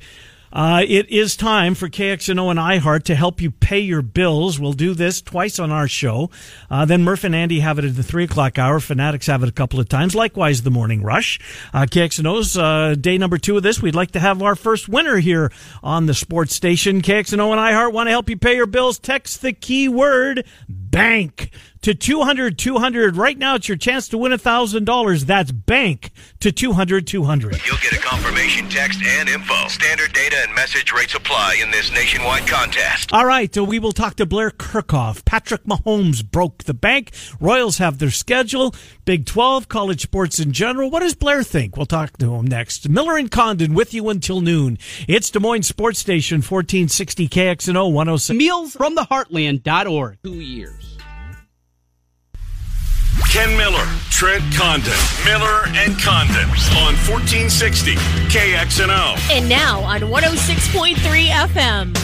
Uh, 0.54 0.84
it 0.88 1.10
is 1.10 1.36
time 1.36 1.74
for 1.74 1.90
KXNO 1.90 2.52
and 2.52 2.60
iHeart 2.60 3.04
to 3.06 3.16
help 3.16 3.42
you 3.42 3.50
pay 3.50 3.80
your 3.80 4.04
bills. 4.04 4.60
We'll 4.60 4.74
do 4.74 4.94
this 4.94 5.20
twice 5.20 5.58
on 5.58 5.72
our 5.72 5.88
show. 5.88 6.30
Uh, 6.70 6.86
then 6.86 7.04
Murph 7.04 7.24
and 7.24 7.34
Andy 7.34 7.62
have 7.62 7.80
it 7.80 7.86
at 7.86 7.96
the 7.96 8.04
three 8.04 8.26
o'clock 8.26 8.60
hour. 8.60 8.80
Fanatics 8.80 9.26
have 9.26 9.42
it 9.42 9.50
a 9.50 9.54
couple 9.54 9.80
of 9.80 9.90
times. 9.90 10.14
Likewise, 10.14 10.62
the 10.62 10.70
morning 10.70 11.02
rush. 11.02 11.40
Uh, 11.74 11.88
KXNO's 11.90 12.56
uh, 12.56 12.94
day 12.94 13.18
number 13.18 13.40
two 13.40 13.58
of 13.58 13.64
this. 13.64 13.82
We'd 13.82 13.96
like 13.96 14.12
to 14.12 14.20
have 14.20 14.44
our 14.44 14.56
first 14.56 14.88
winner 14.88 15.18
here 15.18 15.52
on 15.82 16.06
the 16.06 16.14
sports 16.14 16.54
station. 16.54 17.02
KXNO 17.02 17.52
and 17.52 17.60
iHeart 17.60 17.92
want 17.92 18.06
to 18.08 18.12
help 18.12 18.30
you 18.30 18.38
pay 18.38 18.56
your 18.56 18.68
bills. 18.68 19.00
Text 19.00 19.42
the 19.42 19.54
keyword 19.54 20.46
bank 20.70 21.50
to 21.84 21.94
200 21.94 22.58
200. 22.58 23.16
Right 23.16 23.38
now, 23.38 23.56
it's 23.56 23.68
your 23.68 23.78
chance 23.78 24.08
to 24.10 24.18
win 24.18 24.32
$1,000. 24.32 25.22
That's 25.26 25.52
bank 25.52 26.12
to 26.40 26.52
200 26.52 27.06
200. 27.06 27.66
You'll 27.66 27.78
get 27.78 27.94
a 27.94 27.98
confirmation 27.98 28.70
text 28.70 29.02
and 29.04 29.30
info. 29.30 29.68
Standard 29.68 30.14
data 30.14 30.38
and 30.46 30.56
message 30.56 30.92
rates 30.92 31.14
apply 31.14 31.60
in 31.62 31.72
this 31.72 31.92
nationwide 31.92 32.48
contest. 32.48 33.14
All 33.14 33.26
right, 33.26 33.54
so 33.54 33.64
we 33.64 33.80
will 33.80 33.92
talk 33.92 34.16
to 34.16 34.26
Blair 34.26 34.50
Kerkhoff. 34.50 35.24
Patrick 35.26 35.64
Mahomes 35.66 36.24
broke 36.30 36.64
the 36.64 36.74
bank. 36.74 37.12
Royals 37.40 37.78
have 37.78 38.00
their 38.00 38.12
schedule. 38.12 38.74
Big 39.06 39.26
12, 39.26 39.68
college 39.68 40.02
sports 40.02 40.40
in 40.40 40.54
general. 40.54 40.90
What 40.90 41.02
does 41.02 41.16
Blair 41.16 41.44
think? 41.44 41.76
We'll 41.76 41.86
talk 41.86 42.18
to 42.18 42.34
him 42.34 42.46
next. 42.48 42.88
Miller 42.88 43.18
and 43.18 43.30
Condon 43.30 43.74
with 43.74 43.94
you 43.94 44.10
until 44.10 44.40
noon. 44.42 44.78
It's 45.08 45.30
Des 45.30 45.40
Moines 45.40 45.64
Sports 45.64 46.00
Station, 46.00 46.38
1460 46.38 47.28
KXNO 47.28 47.92
106. 47.92 48.38
Meals 48.38 48.74
from 48.74 48.96
the 48.96 49.04
Heartland.org. 49.04 50.18
two 50.24 50.40
years. 50.40 50.93
Ken 53.34 53.58
Miller, 53.58 53.88
Trent 54.12 54.44
Condon, 54.54 54.94
Miller 55.26 55.64
and 55.74 56.00
Condon 56.00 56.48
on 56.78 56.94
1460 57.10 57.96
KXNO. 58.30 59.18
And 59.32 59.50
now 59.50 59.82
on 59.82 60.02
106.3 60.02 61.30
FM. 61.30 61.98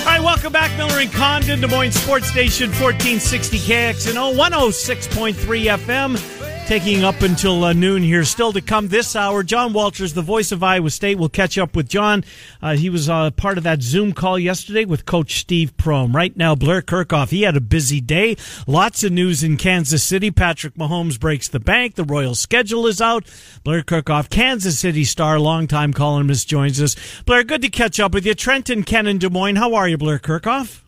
All 0.00 0.06
right, 0.06 0.20
welcome 0.20 0.52
back, 0.52 0.76
Miller 0.76 0.98
and 0.98 1.12
Condon, 1.12 1.60
Des 1.60 1.68
Moines 1.68 1.92
Sports 1.92 2.26
Station, 2.26 2.70
1460 2.70 3.58
KXNO, 3.58 4.34
106.3 4.34 5.34
FM. 5.78 6.39
Taking 6.70 7.02
up 7.02 7.22
until 7.22 7.64
uh, 7.64 7.72
noon 7.72 8.00
here. 8.00 8.22
Still 8.22 8.52
to 8.52 8.60
come 8.60 8.86
this 8.86 9.16
hour, 9.16 9.42
John 9.42 9.72
Walters, 9.72 10.14
the 10.14 10.22
voice 10.22 10.52
of 10.52 10.62
Iowa 10.62 10.90
State. 10.90 11.18
We'll 11.18 11.28
catch 11.28 11.58
up 11.58 11.74
with 11.74 11.88
John. 11.88 12.22
Uh, 12.62 12.76
he 12.76 12.88
was 12.88 13.08
uh, 13.08 13.32
part 13.32 13.58
of 13.58 13.64
that 13.64 13.82
Zoom 13.82 14.12
call 14.12 14.38
yesterday 14.38 14.84
with 14.84 15.04
Coach 15.04 15.40
Steve 15.40 15.76
Prohm. 15.76 16.14
Right 16.14 16.36
now, 16.36 16.54
Blair 16.54 16.80
Kerkhoff, 16.80 17.30
he 17.30 17.42
had 17.42 17.56
a 17.56 17.60
busy 17.60 18.00
day. 18.00 18.36
Lots 18.68 19.02
of 19.02 19.10
news 19.10 19.42
in 19.42 19.56
Kansas 19.56 20.04
City. 20.04 20.30
Patrick 20.30 20.74
Mahomes 20.74 21.18
breaks 21.18 21.48
the 21.48 21.58
bank. 21.58 21.96
The 21.96 22.04
Royal 22.04 22.36
schedule 22.36 22.86
is 22.86 23.00
out. 23.00 23.26
Blair 23.64 23.82
Kerkhoff, 23.82 24.30
Kansas 24.30 24.78
City 24.78 25.02
star, 25.02 25.40
longtime 25.40 25.92
columnist, 25.92 26.48
joins 26.48 26.80
us. 26.80 26.94
Blair, 27.22 27.42
good 27.42 27.62
to 27.62 27.68
catch 27.68 27.98
up 27.98 28.14
with 28.14 28.24
you. 28.24 28.34
Trenton, 28.34 28.84
Ken, 28.84 29.08
and 29.08 29.18
Des 29.18 29.28
Moines. 29.28 29.56
How 29.56 29.74
are 29.74 29.88
you, 29.88 29.98
Blair 29.98 30.20
Kerkhoff? 30.20 30.82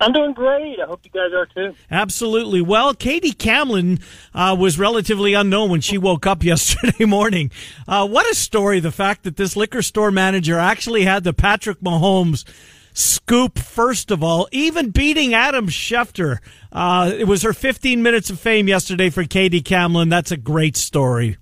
I'm 0.00 0.12
doing 0.12 0.32
great. 0.32 0.80
I 0.80 0.86
hope 0.86 1.00
you 1.04 1.10
guys 1.10 1.32
are 1.32 1.46
too. 1.46 1.74
Absolutely. 1.90 2.60
Well, 2.60 2.94
Katie 2.94 3.32
Camlin 3.32 4.02
uh, 4.34 4.56
was 4.58 4.78
relatively 4.78 5.34
unknown 5.34 5.70
when 5.70 5.80
she 5.80 5.98
woke 5.98 6.26
up 6.26 6.42
yesterday 6.44 7.04
morning. 7.04 7.50
Uh, 7.86 8.06
what 8.06 8.30
a 8.30 8.34
story! 8.34 8.80
The 8.80 8.92
fact 8.92 9.22
that 9.24 9.36
this 9.36 9.56
liquor 9.56 9.82
store 9.82 10.10
manager 10.10 10.58
actually 10.58 11.04
had 11.04 11.24
the 11.24 11.32
Patrick 11.32 11.80
Mahomes 11.80 12.44
scoop 12.92 13.58
first 13.58 14.10
of 14.10 14.22
all, 14.22 14.48
even 14.52 14.90
beating 14.90 15.34
Adam 15.34 15.68
Schefter. 15.68 16.38
Uh, 16.72 17.12
it 17.16 17.24
was 17.24 17.42
her 17.42 17.52
15 17.52 18.02
minutes 18.02 18.30
of 18.30 18.40
fame 18.40 18.68
yesterday 18.68 19.10
for 19.10 19.24
Katie 19.24 19.62
Camlin. 19.62 20.10
That's 20.10 20.30
a 20.30 20.36
great 20.36 20.76
story. 20.76 21.36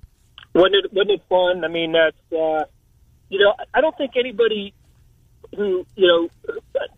Wasn't 0.55 0.75
it 0.75 0.93
wasn't 0.93 1.12
it 1.12 1.23
fun? 1.29 1.65
I 1.65 1.69
mean, 1.69 1.93
that's 1.93 2.17
uh, 2.33 2.65
you 3.31 3.38
know, 3.38 3.55
I 3.73 3.81
don't 3.81 3.97
think 3.97 4.12
anybody 4.17 4.75
who 5.57 5.87
you 5.97 6.07
know 6.07 6.29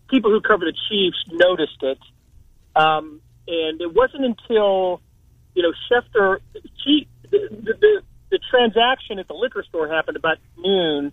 people 0.09 0.31
who 0.31 0.41
cover 0.41 0.65
the 0.65 0.73
Chiefs 0.89 1.17
noticed 1.31 1.81
it, 1.81 1.99
um, 2.75 3.21
and 3.47 3.81
it 3.81 3.93
wasn't 3.93 4.25
until 4.25 5.01
you 5.53 5.63
know 5.63 5.73
Schefter 5.89 6.39
she 6.83 7.07
the, 7.29 7.49
the 7.51 7.73
the 7.73 8.01
the 8.31 8.39
transaction 8.49 9.19
at 9.19 9.27
the 9.27 9.33
liquor 9.33 9.63
store 9.63 9.87
happened 9.87 10.17
about 10.17 10.37
noon, 10.57 11.11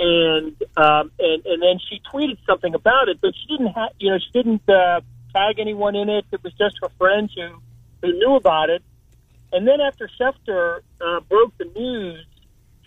and 0.00 0.56
um, 0.76 1.10
and 1.18 1.44
and 1.46 1.62
then 1.62 1.78
she 1.88 2.00
tweeted 2.12 2.38
something 2.46 2.74
about 2.74 3.08
it, 3.08 3.20
but 3.20 3.32
she 3.34 3.56
didn't 3.56 3.72
have 3.72 3.90
you 3.98 4.10
know 4.10 4.18
she 4.18 4.30
didn't 4.32 4.68
uh, 4.68 5.00
tag 5.32 5.58
anyone 5.58 5.94
in 5.96 6.08
it. 6.08 6.24
It 6.32 6.42
was 6.42 6.52
just 6.54 6.76
her 6.82 6.90
friends 6.98 7.32
who 7.34 7.60
who 8.02 8.12
knew 8.12 8.36
about 8.36 8.70
it. 8.70 8.82
And 9.52 9.66
then 9.66 9.80
after 9.80 10.10
Schefter 10.20 10.80
uh, 11.00 11.20
broke 11.20 11.56
the 11.56 11.64
news, 11.64 12.24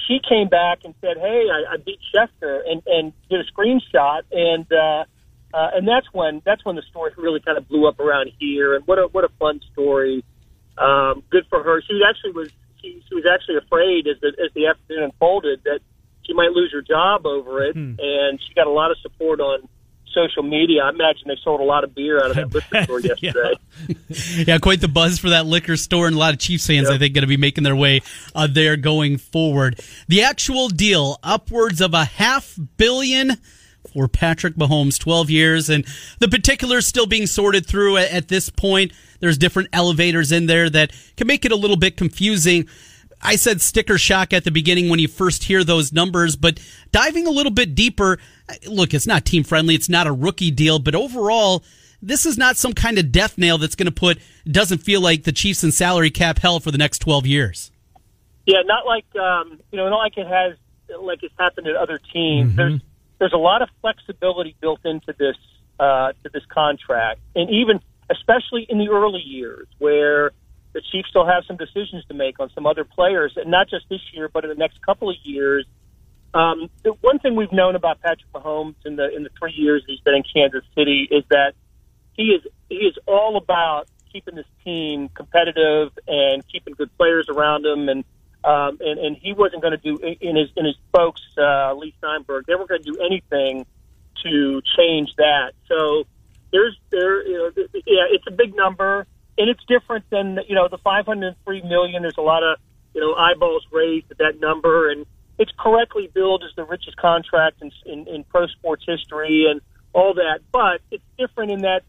she 0.08 0.20
came 0.28 0.48
back 0.48 0.80
and 0.84 0.94
said, 1.02 1.18
"Hey, 1.18 1.48
I, 1.52 1.74
I 1.74 1.78
beat 1.78 2.00
Schefter," 2.14 2.62
and 2.68 2.82
and 2.86 3.14
did 3.30 3.42
a 3.42 3.52
screenshot, 3.52 4.22
and 4.32 4.72
uh, 4.72 5.06
uh, 5.54 5.70
and 5.76 5.88
that's 5.88 6.08
when 6.14 6.42
that's 6.46 6.64
when 6.66 6.76
the 6.76 6.82
story 6.90 7.12
really 7.18 7.40
kind 7.40 7.58
of 7.58 7.68
blew 7.68 7.88
up 7.88 8.00
around 8.00 8.32
here. 8.40 8.76
And 8.76 8.86
what 8.88 9.00
a 9.00 9.08
what 9.12 9.24
a 9.24 9.30
fun 9.40 9.60
story! 9.74 10.24
Um, 10.78 11.24
good 11.30 11.46
for 11.50 11.64
her. 11.64 11.82
She 11.82 12.00
actually 12.08 12.32
was 12.32 12.50
she, 12.82 13.02
she 13.08 13.16
was 13.16 13.26
actually 13.32 13.58
afraid 13.58 14.08
as 14.08 14.20
the 14.22 14.28
as 14.44 14.52
the 14.54 14.68
afternoon 14.68 15.04
unfolded 15.06 15.62
that 15.66 15.80
she 16.24 16.34
might 16.34 16.52
lose 16.52 16.72
her 16.74 16.82
job 16.82 17.26
over 17.26 17.64
it, 17.64 17.74
Hmm. 17.76 17.96
and 18.00 18.40
she 18.48 18.54
got 18.54 18.68
a 18.68 18.72
lot 18.72 18.92
of 18.92 18.98
support 19.00 19.40
on 19.40 19.68
social 20.14 20.44
media. 20.44 20.84
I 20.84 20.90
imagine 20.90 21.24
they 21.28 21.38
sold 21.42 21.62
a 21.62 21.64
lot 21.64 21.86
of 21.86 21.96
beer 21.96 22.20
out 22.22 22.32
of 22.32 22.36
that 22.36 22.54
liquor 22.54 22.84
store 22.84 23.00
yesterday. 23.00 23.54
Yeah, 24.46 24.58
quite 24.58 24.82
the 24.82 24.90
buzz 24.90 25.18
for 25.20 25.30
that 25.30 25.46
liquor 25.46 25.78
store, 25.78 26.06
and 26.08 26.16
a 26.16 26.20
lot 26.20 26.34
of 26.34 26.40
Chiefs 26.40 26.68
fans, 26.68 26.90
I 26.90 26.98
think, 26.98 27.14
going 27.14 27.22
to 27.22 27.28
be 27.28 27.38
making 27.38 27.64
their 27.64 27.76
way 27.78 28.02
uh, 28.36 28.46
there 28.52 28.76
going 28.76 29.18
forward. 29.18 29.80
The 30.10 30.24
actual 30.24 30.68
deal, 30.68 31.18
upwards 31.24 31.80
of 31.80 31.94
a 31.94 32.04
half 32.04 32.58
billion 32.78 33.38
for 33.94 34.08
Patrick 34.08 34.56
Mahomes, 34.56 35.00
12 35.00 35.30
years, 35.30 35.70
and 35.70 35.86
the 36.20 36.28
particulars 36.28 36.88
still 36.88 37.06
being 37.06 37.28
sorted 37.28 37.66
through 37.66 37.98
at, 37.98 38.12
at 38.12 38.28
this 38.28 38.50
point. 38.50 38.92
There's 39.20 39.38
different 39.38 39.70
elevators 39.74 40.32
in 40.32 40.48
there 40.48 40.70
that 40.70 40.92
can 41.18 41.28
make 41.28 41.46
it 41.46 41.52
a 41.52 41.56
little 41.56 41.78
bit 41.78 41.98
confusing. 41.98 42.68
I 43.22 43.36
said 43.36 43.62
sticker 43.62 43.98
shock 43.98 44.34
at 44.34 44.44
the 44.44 44.52
beginning 44.52 44.90
when 44.90 45.00
you 45.00 45.08
first 45.08 45.44
hear 45.44 45.64
those 45.64 45.94
numbers, 45.94 46.36
but 46.36 46.60
diving 46.92 47.28
a 47.28 47.32
little 47.32 47.52
bit 47.52 47.76
deeper, 47.76 48.18
look, 48.68 48.94
it's 48.94 49.06
not 49.06 49.26
team 49.26 49.44
friendly. 49.44 49.76
It's 49.76 49.90
not 49.90 50.08
a 50.08 50.12
rookie 50.12 50.52
deal, 50.52 50.80
but 50.80 50.96
overall, 50.96 51.64
this 52.02 52.26
is 52.26 52.38
not 52.38 52.58
some 52.58 52.74
kind 52.74 52.98
of 52.98 53.12
death 53.12 53.38
nail 53.38 53.60
that's 53.60 53.76
going 53.76 53.86
to 53.86 53.92
put, 53.92 54.18
doesn't 54.50 54.80
feel 54.80 55.02
like 55.02 55.24
the 55.24 55.32
Chiefs 55.32 55.64
in 55.64 55.72
salary 55.72 56.10
cap 56.10 56.40
hell 56.40 56.60
for 56.60 56.72
the 56.72 56.78
next 56.80 57.00
12 57.00 57.28
years. 57.28 57.72
Yeah, 58.48 58.62
not 58.66 58.88
like 58.88 59.06
um, 59.16 59.60
you 59.72 59.78
know, 59.78 59.88
not 59.88 59.98
like 59.98 60.18
it 60.18 60.26
has, 60.26 60.58
like 61.00 61.22
it's 61.22 61.34
happened 61.38 61.68
at 61.68 61.76
other 61.76 62.00
teams. 62.12 62.56
There's 62.56 62.82
there's 63.22 63.34
a 63.34 63.38
lot 63.38 63.62
of 63.62 63.70
flexibility 63.82 64.56
built 64.60 64.80
into 64.84 65.14
this 65.18 65.38
uh, 65.80 66.12
to 66.24 66.30
this 66.34 66.44
contract, 66.50 67.20
and 67.36 67.52
even 67.52 67.80
especially 68.10 68.66
in 68.68 68.80
the 68.80 68.90
early 68.90 69.22
years 69.22 69.68
where 69.78 70.32
the 70.74 70.82
Chiefs 70.92 71.10
still 71.10 71.26
have 71.26 71.44
some 71.48 71.56
decisions 71.56 72.04
to 72.06 72.16
make 72.16 72.40
on 72.40 72.50
some 72.56 72.66
other 72.66 72.84
players, 72.84 73.34
and 73.36 73.52
not 73.52 73.70
just 73.70 73.88
this 73.90 74.02
year, 74.12 74.28
but 74.28 74.44
in 74.44 74.50
the 74.50 74.56
next 74.56 74.82
couple 74.82 75.10
of 75.10 75.16
years. 75.24 75.66
Um, 76.34 76.70
the 76.84 76.94
one 77.02 77.20
thing 77.20 77.36
we've 77.36 77.52
known 77.52 77.76
about 77.76 78.02
Patrick 78.02 78.32
Mahomes 78.34 78.76
in 78.86 78.96
the 78.96 79.16
in 79.16 79.22
the 79.22 79.30
three 79.38 79.54
years 79.54 79.84
he's 79.86 80.00
been 80.00 80.16
in 80.16 80.24
Kansas 80.24 80.64
City 80.76 81.08
is 81.12 81.24
that 81.30 81.54
he 82.14 82.24
is 82.30 82.42
he 82.70 82.78
is 82.78 82.98
all 83.06 83.38
about 83.38 83.88
keeping 84.12 84.34
this 84.34 84.46
team 84.64 85.10
competitive 85.10 85.92
and 86.08 86.44
keeping 86.48 86.74
good 86.74 86.90
players 86.98 87.28
around 87.30 87.66
him 87.66 87.88
and 87.88 88.04
um, 88.44 88.78
and, 88.80 89.00
and 89.00 89.18
he 89.18 89.34
wasn't 89.34 89.62
going 89.62 89.78
to 89.78 89.78
do 89.78 89.98
in 89.98 90.36
his 90.36 90.50
in 90.56 90.66
his 90.66 90.76
folks 90.94 91.22
uh, 91.38 91.74
Leigh 91.74 91.94
Steinberg 91.98 92.46
they 92.48 92.56
weren't 92.56 92.70
going 92.70 92.84
to 92.84 92.92
do 92.92 93.00
anything 93.00 93.66
to 94.24 94.62
change 94.78 95.16
that 95.18 95.54
so 95.68 96.04
there's 96.52 96.78
there 96.92 97.26
you 97.28 97.38
know 97.38 97.52
yeah 97.86 98.06
it's 98.10 98.26
a 98.28 98.32
big 98.32 98.56
number 98.56 99.06
and 99.38 99.50
it's 99.50 99.64
different 99.66 100.06
than 100.10 100.40
you 100.48 100.56
know 100.56 100.68
the 100.68 100.78
503 100.78 101.62
million 101.64 102.02
there's 102.02 102.18
a 102.18 102.22
lot 102.22 102.44
of 102.44 102.58
you 102.94 103.02
know 103.02 103.14
eyeballs 103.14 103.66
raised 103.72 104.10
at 104.12 104.18
that 104.18 104.40
number 104.40 104.90
and 104.90 105.06
it's 105.38 105.52
correctly 105.58 106.10
billed 106.14 106.44
as 106.44 106.54
the 106.56 106.64
richest 106.64 106.98
contract 106.98 107.62
in, 107.62 107.72
in, 107.86 108.08
in 108.08 108.24
pro 108.26 108.48
sports 108.48 108.84
history 108.86 109.48
and 109.50 109.62
all 109.94 110.14
that 110.14 110.40
but 110.52 110.82
it's 110.92 111.04
different 111.18 111.52
in 111.52 111.62
that 111.62 111.84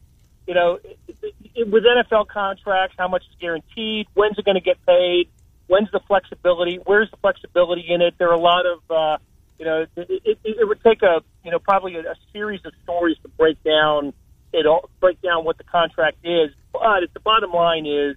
you 0.46 0.54
know, 0.54 0.78
it, 0.82 1.34
it, 1.54 1.68
with 1.68 1.84
NFL 1.84 2.28
contracts, 2.28 2.96
how 2.98 3.08
much 3.08 3.22
is 3.22 3.36
guaranteed? 3.40 4.06
When's 4.14 4.38
it 4.38 4.44
going 4.44 4.56
to 4.56 4.60
get 4.60 4.84
paid? 4.86 5.28
When's 5.72 5.90
the 5.90 6.00
flexibility? 6.06 6.80
Where's 6.84 7.10
the 7.10 7.16
flexibility 7.16 7.86
in 7.88 8.02
it? 8.02 8.12
There 8.18 8.28
are 8.28 8.34
a 8.34 8.38
lot 8.38 8.66
of, 8.66 8.90
uh, 8.90 9.16
you 9.58 9.64
know, 9.64 9.86
it, 9.96 10.06
it, 10.22 10.38
it 10.44 10.68
would 10.68 10.82
take 10.82 11.00
a, 11.00 11.22
you 11.42 11.50
know, 11.50 11.58
probably 11.58 11.96
a, 11.96 12.00
a 12.00 12.14
series 12.30 12.60
of 12.66 12.74
stories 12.82 13.16
to 13.22 13.28
break 13.28 13.56
down 13.64 14.12
it 14.52 14.66
all, 14.66 14.90
break 15.00 15.22
down 15.22 15.46
what 15.46 15.56
the 15.56 15.64
contract 15.64 16.18
is. 16.24 16.50
But 16.74 17.08
the 17.14 17.20
bottom 17.20 17.52
line 17.52 17.86
is, 17.86 18.16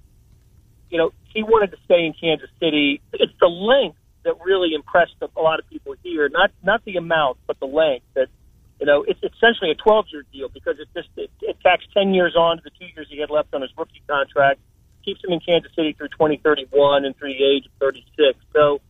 you 0.89 0.97
know, 0.97 1.13
he 1.33 1.43
wanted 1.43 1.71
to 1.71 1.77
stay 1.85 2.05
in 2.05 2.11
Kansas 2.19 2.49
City. 2.59 2.99
It's 3.13 3.31
the 3.39 3.47
length 3.47 3.99
that 4.25 4.33
really 4.43 4.73
impressed 4.75 5.15
a 5.21 5.41
lot 5.41 5.59
of 5.59 5.69
people 5.69 5.95
here. 6.03 6.27
Not 6.27 6.51
not 6.61 6.83
the 6.83 6.97
amount, 6.97 7.37
but 7.47 7.57
the 7.61 7.67
length. 7.67 8.05
That 8.15 8.27
you 8.81 8.85
know, 8.85 9.05
it's 9.07 9.21
essentially 9.23 9.71
a 9.71 9.75
12 9.75 10.07
year 10.11 10.25
deal 10.33 10.49
because 10.49 10.75
it 10.77 10.89
just 10.93 11.07
it, 11.15 11.31
it 11.39 11.55
tacks 11.61 11.85
10 11.93 12.13
years 12.13 12.35
on 12.35 12.57
to 12.57 12.63
the 12.63 12.71
two 12.71 12.87
years 12.93 13.07
he 13.09 13.21
had 13.21 13.29
left 13.29 13.53
on 13.53 13.61
his 13.61 13.71
rookie 13.77 14.03
contract, 14.09 14.59
keeps 15.05 15.23
him 15.23 15.31
in 15.31 15.39
Kansas 15.39 15.71
City 15.75 15.93
through 15.93 16.09
2031 16.09 17.05
and 17.05 17.15
through 17.15 17.29
the 17.29 17.43
age 17.43 17.65
of 17.65 17.71
36. 17.79 18.37
So 18.53 18.81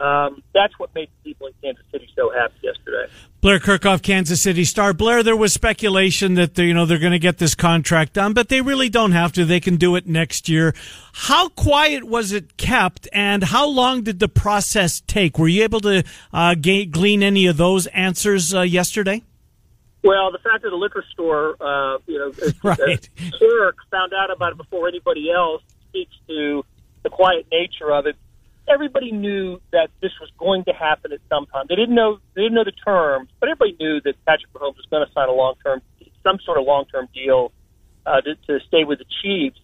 um, 0.00 0.42
that's 0.54 0.78
what 0.78 0.94
made 0.94 1.10
people 1.22 1.48
in 1.48 1.52
Kansas 1.62 1.84
City 1.92 2.08
so 2.16 2.30
happy 2.30 2.54
yesterday. 2.62 3.12
Blair 3.42 3.58
Kerkhoff, 3.58 4.02
Kansas 4.02 4.40
City 4.40 4.64
Star. 4.64 4.92
Blair, 4.94 5.22
there 5.22 5.36
was 5.36 5.52
speculation 5.52 6.34
that 6.34 6.56
you 6.58 6.72
know 6.72 6.86
they're 6.86 6.98
going 6.98 7.12
to 7.12 7.18
get 7.18 7.38
this 7.38 7.54
contract 7.54 8.14
done, 8.14 8.32
but 8.32 8.48
they 8.48 8.60
really 8.62 8.88
don't 8.88 9.12
have 9.12 9.32
to. 9.32 9.44
They 9.44 9.60
can 9.60 9.76
do 9.76 9.96
it 9.96 10.06
next 10.06 10.48
year. 10.48 10.74
How 11.12 11.48
quiet 11.50 12.04
was 12.04 12.32
it 12.32 12.56
kept, 12.56 13.08
and 13.12 13.44
how 13.44 13.66
long 13.66 14.02
did 14.02 14.20
the 14.20 14.28
process 14.28 15.00
take? 15.06 15.38
Were 15.38 15.48
you 15.48 15.64
able 15.64 15.80
to 15.80 16.02
uh, 16.32 16.54
glean 16.54 17.22
any 17.22 17.46
of 17.46 17.56
those 17.56 17.86
answers 17.88 18.54
uh, 18.54 18.62
yesterday? 18.62 19.22
Well, 20.02 20.32
the 20.32 20.38
fact 20.38 20.62
that 20.62 20.70
the 20.70 20.76
liquor 20.76 21.04
store, 21.12 21.56
uh, 21.60 21.98
you 22.06 22.18
know, 22.18 22.32
Right. 22.62 22.80
uh, 22.80 23.36
clerk 23.38 23.76
found 23.90 24.12
out 24.14 24.30
about 24.34 24.52
it 24.52 24.58
before 24.58 24.88
anybody 24.88 25.30
else 25.30 25.62
speaks 25.88 26.14
to 26.28 26.64
the 27.02 27.10
quiet 27.10 27.46
nature 27.52 27.92
of 27.92 28.06
it. 28.06 28.16
Everybody 28.68 29.10
knew 29.12 29.60
that 29.72 29.90
this 30.00 30.12
was 30.20 30.30
going 30.38 30.64
to 30.64 30.72
happen 30.72 31.12
at 31.12 31.20
some 31.28 31.46
time. 31.46 31.66
They 31.68 31.74
didn't 31.74 31.94
know 31.94 32.18
they 32.34 32.42
didn't 32.42 32.54
know 32.54 32.64
the 32.64 32.72
terms, 32.72 33.28
but 33.40 33.48
everybody 33.48 33.76
knew 33.80 34.00
that 34.02 34.14
Patrick 34.24 34.52
Mahomes 34.52 34.76
was 34.76 34.86
going 34.90 35.04
to 35.06 35.12
sign 35.12 35.28
a 35.28 35.32
long 35.32 35.54
term, 35.64 35.82
some 36.22 36.38
sort 36.44 36.56
of 36.58 36.64
long 36.66 36.84
term 36.86 37.08
deal 37.12 37.52
uh, 38.06 38.20
to, 38.20 38.34
to 38.46 38.64
stay 38.68 38.84
with 38.84 38.98
the 39.00 39.06
Chiefs. 39.22 39.58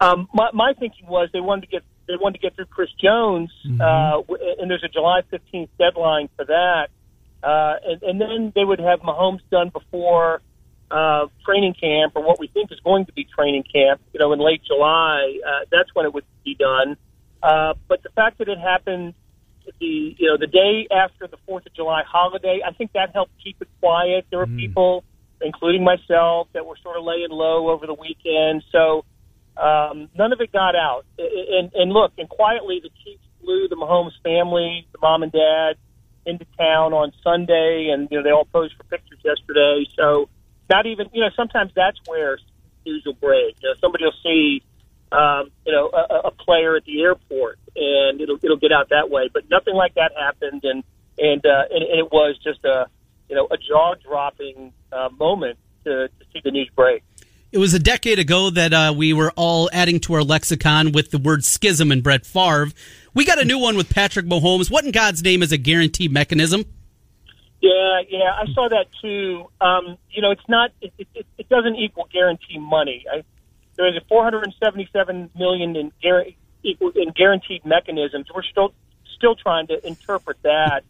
Um, 0.00 0.28
my, 0.32 0.50
my 0.52 0.74
thinking 0.78 1.06
was 1.08 1.28
they 1.32 1.40
wanted 1.40 1.62
to 1.62 1.66
get 1.68 1.82
they 2.06 2.14
wanted 2.20 2.38
to 2.38 2.42
get 2.42 2.54
through 2.54 2.66
Chris 2.66 2.90
Jones, 3.02 3.50
uh, 3.80 4.22
and 4.60 4.70
there's 4.70 4.84
a 4.84 4.88
July 4.88 5.22
15th 5.32 5.68
deadline 5.78 6.28
for 6.36 6.44
that. 6.44 6.88
Uh, 7.42 7.74
and, 7.84 8.02
and 8.02 8.20
then 8.20 8.52
they 8.54 8.64
would 8.64 8.80
have 8.80 9.00
Mahomes 9.00 9.40
done 9.50 9.70
before 9.70 10.40
uh, 10.90 11.26
training 11.44 11.74
camp, 11.74 12.12
or 12.14 12.22
what 12.22 12.38
we 12.38 12.46
think 12.48 12.72
is 12.72 12.80
going 12.80 13.06
to 13.06 13.12
be 13.12 13.24
training 13.24 13.64
camp. 13.64 14.00
You 14.12 14.20
know, 14.20 14.32
in 14.32 14.38
late 14.38 14.62
July, 14.66 15.38
uh, 15.46 15.64
that's 15.70 15.94
when 15.94 16.06
it 16.06 16.14
would 16.14 16.24
be 16.44 16.54
done. 16.54 16.96
Uh, 17.42 17.74
but 17.88 18.02
the 18.02 18.10
fact 18.10 18.38
that 18.38 18.48
it 18.48 18.58
happened 18.58 19.14
the 19.80 20.14
you 20.18 20.28
know 20.28 20.36
the 20.38 20.46
day 20.46 20.86
after 20.90 21.26
the 21.26 21.36
Fourth 21.46 21.66
of 21.66 21.74
July 21.74 22.02
holiday, 22.06 22.60
I 22.66 22.72
think 22.72 22.92
that 22.92 23.10
helped 23.12 23.32
keep 23.42 23.60
it 23.60 23.68
quiet. 23.80 24.26
There 24.30 24.38
were 24.38 24.46
people, 24.46 25.04
including 25.40 25.84
myself, 25.84 26.48
that 26.52 26.64
were 26.64 26.76
sort 26.82 26.96
of 26.96 27.04
laying 27.04 27.30
low 27.30 27.70
over 27.70 27.86
the 27.86 27.94
weekend. 27.94 28.62
So 28.70 29.04
um, 29.56 30.08
none 30.16 30.32
of 30.32 30.40
it 30.40 30.52
got 30.52 30.76
out. 30.76 31.04
And, 31.18 31.70
and 31.74 31.92
look, 31.92 32.12
and 32.18 32.28
quietly, 32.28 32.80
the 32.82 32.90
Chiefs 33.04 33.22
flew 33.40 33.68
the 33.68 33.76
Mahomes 33.76 34.12
family, 34.22 34.86
the 34.92 34.98
mom 35.00 35.22
and 35.22 35.32
dad, 35.32 35.76
into 36.26 36.44
town 36.58 36.92
on 36.92 37.12
Sunday, 37.22 37.90
and 37.92 38.08
you 38.10 38.18
know 38.18 38.24
they 38.24 38.30
all 38.30 38.44
posed 38.44 38.74
for 38.76 38.84
pictures 38.84 39.18
yesterday. 39.24 39.86
So 39.96 40.28
not 40.68 40.86
even 40.86 41.08
you 41.12 41.22
know 41.22 41.30
sometimes 41.36 41.72
that's 41.74 41.98
where 42.06 42.38
news 42.84 43.02
will 43.06 43.14
break. 43.14 43.56
You 43.62 43.70
know, 43.70 43.74
somebody 43.80 44.04
will 44.04 44.20
see 44.22 44.62
um, 45.12 45.50
you 45.64 45.72
know 45.72 45.88
a, 45.88 46.28
a 46.28 46.30
player 46.30 46.76
at 46.76 46.84
the 46.84 47.02
airport, 47.02 47.58
and 47.74 48.20
it'll 48.20 48.38
it'll 48.42 48.58
get 48.58 48.72
out 48.72 48.90
that 48.90 49.08
way. 49.10 49.30
But 49.32 49.48
nothing 49.50 49.74
like 49.74 49.94
that 49.94 50.12
happened, 50.18 50.64
and 50.64 50.84
and 51.18 51.44
uh, 51.46 51.64
and, 51.70 51.82
and 51.82 51.98
it 51.98 52.10
was 52.10 52.36
just 52.42 52.64
a 52.64 52.88
you 53.28 53.36
know 53.36 53.46
a 53.50 53.56
jaw 53.56 53.94
dropping 53.94 54.72
uh, 54.92 55.08
moment 55.18 55.58
to, 55.84 56.08
to 56.08 56.24
see 56.32 56.40
the 56.42 56.50
news 56.50 56.70
break. 56.74 57.02
It 57.56 57.58
was 57.58 57.72
a 57.72 57.78
decade 57.78 58.18
ago 58.18 58.50
that 58.50 58.74
uh, 58.74 58.92
we 58.94 59.14
were 59.14 59.32
all 59.34 59.70
adding 59.72 59.98
to 60.00 60.12
our 60.12 60.22
lexicon 60.22 60.92
with 60.92 61.10
the 61.10 61.16
word 61.16 61.42
schism 61.42 61.90
and 61.90 62.02
Brett 62.02 62.26
Favre. 62.26 62.70
We 63.14 63.24
got 63.24 63.38
a 63.38 63.46
new 63.46 63.58
one 63.58 63.78
with 63.78 63.88
Patrick 63.88 64.26
Mahomes. 64.26 64.70
What 64.70 64.84
in 64.84 64.90
God's 64.90 65.22
name 65.22 65.42
is 65.42 65.52
a 65.52 65.56
guarantee 65.56 66.06
mechanism? 66.08 66.66
Yeah, 67.62 68.00
yeah, 68.10 68.30
I 68.34 68.44
saw 68.52 68.68
that 68.68 68.88
too. 69.00 69.46
Um, 69.58 69.96
you 70.10 70.20
know, 70.20 70.32
it's 70.32 70.46
not. 70.50 70.72
It, 70.82 70.92
it, 70.98 71.24
it 71.38 71.48
doesn't 71.48 71.76
equal 71.76 72.06
guarantee 72.12 72.58
money. 72.58 73.06
I, 73.10 73.24
there 73.76 73.88
is 73.88 73.96
a 73.96 74.04
477 74.06 75.30
million 75.34 75.76
in, 75.76 75.92
in 76.62 77.12
guaranteed 77.16 77.64
mechanisms. 77.64 78.26
We're 78.34 78.42
still 78.42 78.74
still 79.16 79.34
trying 79.34 79.68
to 79.68 79.86
interpret 79.86 80.36
that. 80.42 80.84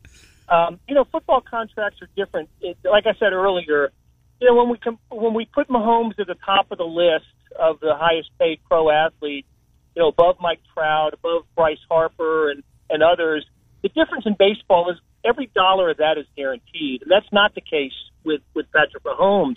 Um, 0.49 0.81
you 0.89 0.97
know, 0.97 1.05
football 1.05 1.43
contracts 1.43 2.03
are 2.03 2.09
different. 2.17 2.49
It, 2.61 2.77
like 2.83 3.07
I 3.07 3.15
said 3.21 3.33
earlier, 3.33 3.93
you 4.41 4.49
know, 4.49 4.55
when 4.55 4.69
we 4.69 4.79
com- 4.79 4.99
when 5.11 5.35
we 5.35 5.47
put 5.47 5.69
Mahomes 5.69 6.19
at 6.19 6.27
the 6.27 6.37
top 6.45 6.71
of 6.71 6.79
the 6.79 6.85
list 6.85 7.27
of 7.59 7.81
the 7.81 7.95
highest 7.95 8.31
paid 8.39 8.61
pro 8.69 8.91
athletes, 8.91 9.49
you 9.95 10.03
know, 10.03 10.09
above 10.09 10.37
Mike 10.41 10.61
Trout, 10.75 11.15
above 11.15 11.43
Bryce 11.55 11.79
Harper, 11.89 12.51
and 12.51 12.63
and 12.91 13.03
others, 13.03 13.47
the 13.83 13.89
difference 13.89 14.27
in 14.27 14.37
baseball 14.39 14.91
is 14.91 14.99
every 15.25 15.51
dollar 15.55 15.91
of 15.91 15.99
that 15.99 16.19
is 16.19 16.27
guaranteed, 16.37 17.03
and 17.03 17.11
that's 17.11 17.33
not 17.33 17.55
the 17.55 17.61
case 17.61 17.97
with 18.25 18.43
with 18.55 18.67
Patrick 18.73 19.03
Mahomes. 19.05 19.57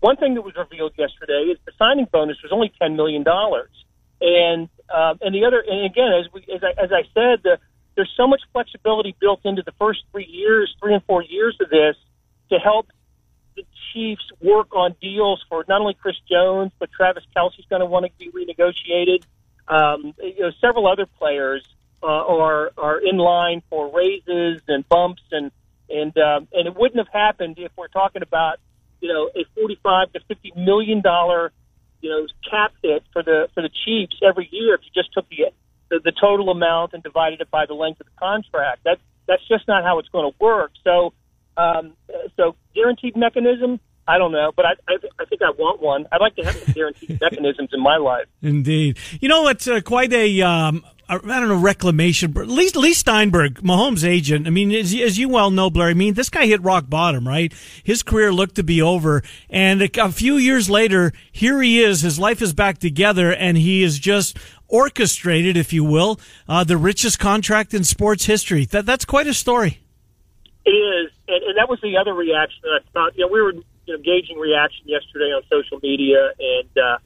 One 0.00 0.16
thing 0.16 0.34
that 0.34 0.42
was 0.42 0.54
revealed 0.56 0.92
yesterday 0.96 1.50
is 1.50 1.58
the 1.66 1.72
signing 1.78 2.06
bonus 2.10 2.36
was 2.42 2.52
only 2.52 2.72
ten 2.80 2.96
million 2.96 3.22
dollars, 3.22 3.70
and 4.20 4.68
uh, 4.88 5.14
and 5.20 5.34
the 5.34 5.44
other, 5.44 5.62
and 5.66 5.86
again, 5.86 6.12
as 6.18 6.32
we 6.32 6.42
as 6.52 6.62
I, 6.62 6.82
as 6.82 6.90
I 6.92 7.02
said, 7.14 7.42
the, 7.44 7.58
there's 7.94 8.12
so 8.16 8.26
much 8.26 8.42
flexibility 8.52 9.14
built 9.20 9.40
into 9.44 9.62
the 9.64 9.72
first 9.78 10.00
three 10.12 10.26
years, 10.26 10.74
three 10.80 10.94
and 10.94 11.02
four 11.04 11.22
years 11.22 11.56
of 11.60 11.68
this, 11.68 11.96
to 12.50 12.58
help 12.58 12.86
the 13.58 13.66
Chiefs 13.92 14.30
work 14.40 14.74
on 14.74 14.94
deals 15.00 15.44
for 15.48 15.64
not 15.68 15.80
only 15.80 15.94
Chris 15.94 16.16
Jones, 16.30 16.72
but 16.78 16.90
Travis 16.92 17.24
Kelce's 17.36 17.64
going 17.68 17.80
to 17.80 17.86
want 17.86 18.06
to 18.06 18.12
be 18.18 18.30
renegotiated. 18.30 19.24
Um, 19.66 20.14
you 20.22 20.40
know, 20.40 20.50
several 20.60 20.86
other 20.86 21.06
players 21.06 21.66
uh, 22.02 22.06
are 22.06 22.70
are 22.78 22.98
in 22.98 23.16
line 23.16 23.62
for 23.68 23.92
raises 23.94 24.62
and 24.68 24.88
bumps, 24.88 25.22
and 25.32 25.50
and 25.90 26.16
um, 26.18 26.48
and 26.52 26.66
it 26.66 26.76
wouldn't 26.76 26.98
have 26.98 27.12
happened 27.12 27.58
if 27.58 27.72
we're 27.76 27.88
talking 27.88 28.22
about 28.22 28.58
you 29.00 29.12
know 29.12 29.30
a 29.34 29.44
forty-five 29.54 30.12
to 30.12 30.20
fifty 30.28 30.52
million 30.56 31.00
dollar 31.00 31.52
you 32.00 32.10
know 32.10 32.26
cap 32.48 32.72
hit 32.82 33.02
for 33.12 33.22
the 33.22 33.48
for 33.54 33.62
the 33.62 33.70
Chiefs 33.84 34.16
every 34.26 34.48
year 34.50 34.74
if 34.74 34.80
you 34.84 34.90
just 34.94 35.12
took 35.12 35.28
the 35.28 35.46
the, 35.90 36.00
the 36.04 36.12
total 36.12 36.50
amount 36.50 36.92
and 36.92 37.02
divided 37.02 37.40
it 37.40 37.50
by 37.50 37.66
the 37.66 37.74
length 37.74 38.00
of 38.00 38.06
the 38.06 38.18
contract. 38.18 38.82
That's 38.84 39.00
that's 39.26 39.46
just 39.48 39.66
not 39.68 39.84
how 39.84 39.98
it's 39.98 40.08
going 40.08 40.30
to 40.30 40.36
work. 40.38 40.72
So 40.84 41.12
um, 41.58 41.92
so 42.36 42.56
guaranteed 42.74 43.16
mechanism. 43.16 43.80
I 44.06 44.16
don't 44.16 44.32
know, 44.32 44.52
but 44.56 44.64
I, 44.64 44.70
I, 44.88 44.96
I 45.18 45.24
think 45.26 45.42
I 45.42 45.50
want 45.50 45.82
one. 45.82 46.06
I'd 46.10 46.20
like 46.22 46.34
to 46.36 46.42
have 46.42 46.56
some 46.56 46.72
guaranteed 46.72 47.20
mechanisms 47.20 47.68
in 47.74 47.82
my 47.82 47.98
life. 47.98 48.24
Indeed. 48.40 48.98
You 49.20 49.28
know, 49.28 49.48
it's 49.48 49.68
uh, 49.68 49.82
quite 49.82 50.14
a, 50.14 50.40
um, 50.40 50.82
I 51.10 51.18
don't 51.18 51.48
know, 51.48 51.56
reclamation. 51.56 52.32
But 52.32 52.48
Lee, 52.48 52.70
Leigh 52.74 52.94
Steinberg, 52.94 53.60
Mahomes' 53.60 54.04
agent. 54.04 54.46
I 54.46 54.50
mean, 54.50 54.72
as, 54.72 54.94
as, 54.94 55.18
you 55.18 55.28
well 55.28 55.50
know, 55.50 55.68
Blair. 55.68 55.88
I 55.88 55.94
mean, 55.94 56.14
this 56.14 56.30
guy 56.30 56.46
hit 56.46 56.62
rock 56.62 56.88
bottom, 56.88 57.28
right? 57.28 57.52
His 57.84 58.02
career 58.02 58.32
looked 58.32 58.54
to 58.56 58.62
be 58.62 58.80
over, 58.80 59.22
and 59.50 59.82
a, 59.82 59.90
a 60.02 60.10
few 60.10 60.36
years 60.36 60.70
later, 60.70 61.12
here 61.30 61.60
he 61.60 61.82
is. 61.82 62.00
His 62.00 62.18
life 62.18 62.40
is 62.40 62.54
back 62.54 62.78
together, 62.78 63.34
and 63.34 63.58
he 63.58 63.82
is 63.82 63.98
just 63.98 64.38
orchestrated, 64.68 65.56
if 65.56 65.72
you 65.72 65.84
will, 65.84 66.18
uh, 66.48 66.64
the 66.64 66.78
richest 66.78 67.18
contract 67.18 67.74
in 67.74 67.84
sports 67.84 68.24
history. 68.24 68.64
That 68.64 68.86
that's 68.86 69.04
quite 69.04 69.26
a 69.26 69.34
story. 69.34 69.80
It 70.64 70.70
is, 70.70 71.10
and, 71.28 71.44
and 71.44 71.54
that 71.58 71.68
was 71.68 71.78
the 71.82 71.96
other 71.96 72.14
reaction 72.14 72.60
that 72.62 72.80
I 72.80 72.90
thought. 72.92 73.16
You 73.16 73.26
know, 73.26 73.32
we 73.32 73.40
were 73.40 73.52
you 73.52 73.96
know, 73.96 73.98
gauging 74.02 74.38
reaction 74.38 74.84
yesterday 74.86 75.30
on 75.30 75.42
social 75.48 75.78
media, 75.82 76.32
and 76.38 76.72
uh, 76.76 76.98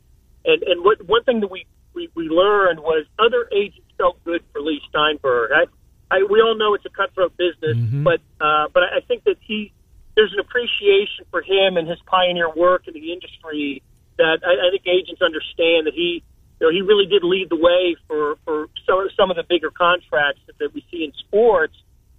and 0.45 0.63
and 0.63 0.85
what, 0.85 1.03
one 1.07 1.25
thing 1.25 1.41
that 1.41 1.51
we, 1.51 1.67
we 1.95 2.09
we 2.15 2.29
learned 2.29 2.81
was 2.81 3.05
other 3.19 3.49
agents 3.53 3.87
felt 3.99 4.23
good 4.25 4.43
for 4.53 4.61
Leigh 4.61 4.81
Steinberg. 4.89 5.51
I, 5.53 5.65
I 6.11 6.23
we 6.29 6.41
all 6.41 6.57
know 6.57 6.75
it's 6.75 6.87
a 6.87 6.91
cutthroat 6.91 7.37
business, 7.37 7.77
mm-hmm. 7.77 8.05
but 8.05 8.21
uh, 8.41 8.69
but 8.73 8.83
I 8.83 9.01
think 9.07 9.25
that 9.25 9.37
he 9.41 9.73
there's 10.15 10.33
an 10.33 10.41
appreciation 10.41 11.25
for 11.31 11.43
him 11.43 11.77
and 11.77 11.89
his 11.89 11.99
pioneer 12.07 12.51
work 12.51 12.87
in 12.87 12.95
the 12.95 13.13
industry 13.13 13.83
that 14.19 14.41
I, 14.45 14.69
I 14.69 14.71
think 14.71 14.87
agents 14.87 15.23
understand 15.23 15.87
that 15.87 15.95
he 15.95 16.23
you 16.61 16.67
know 16.67 16.71
he 16.71 16.83
really 16.83 17.07
did 17.07 17.25
lead 17.25 17.51
the 17.51 17.57
way 17.57 17.97
for 18.07 18.37
for 18.45 18.69
some 18.87 19.09
some 19.17 19.31
of 19.31 19.37
the 19.37 19.45
bigger 19.45 19.71
contracts 19.71 20.41
that, 20.47 20.59
that 20.59 20.75
we 20.75 20.85
see 20.91 21.05
in 21.05 21.13
sports 21.27 21.75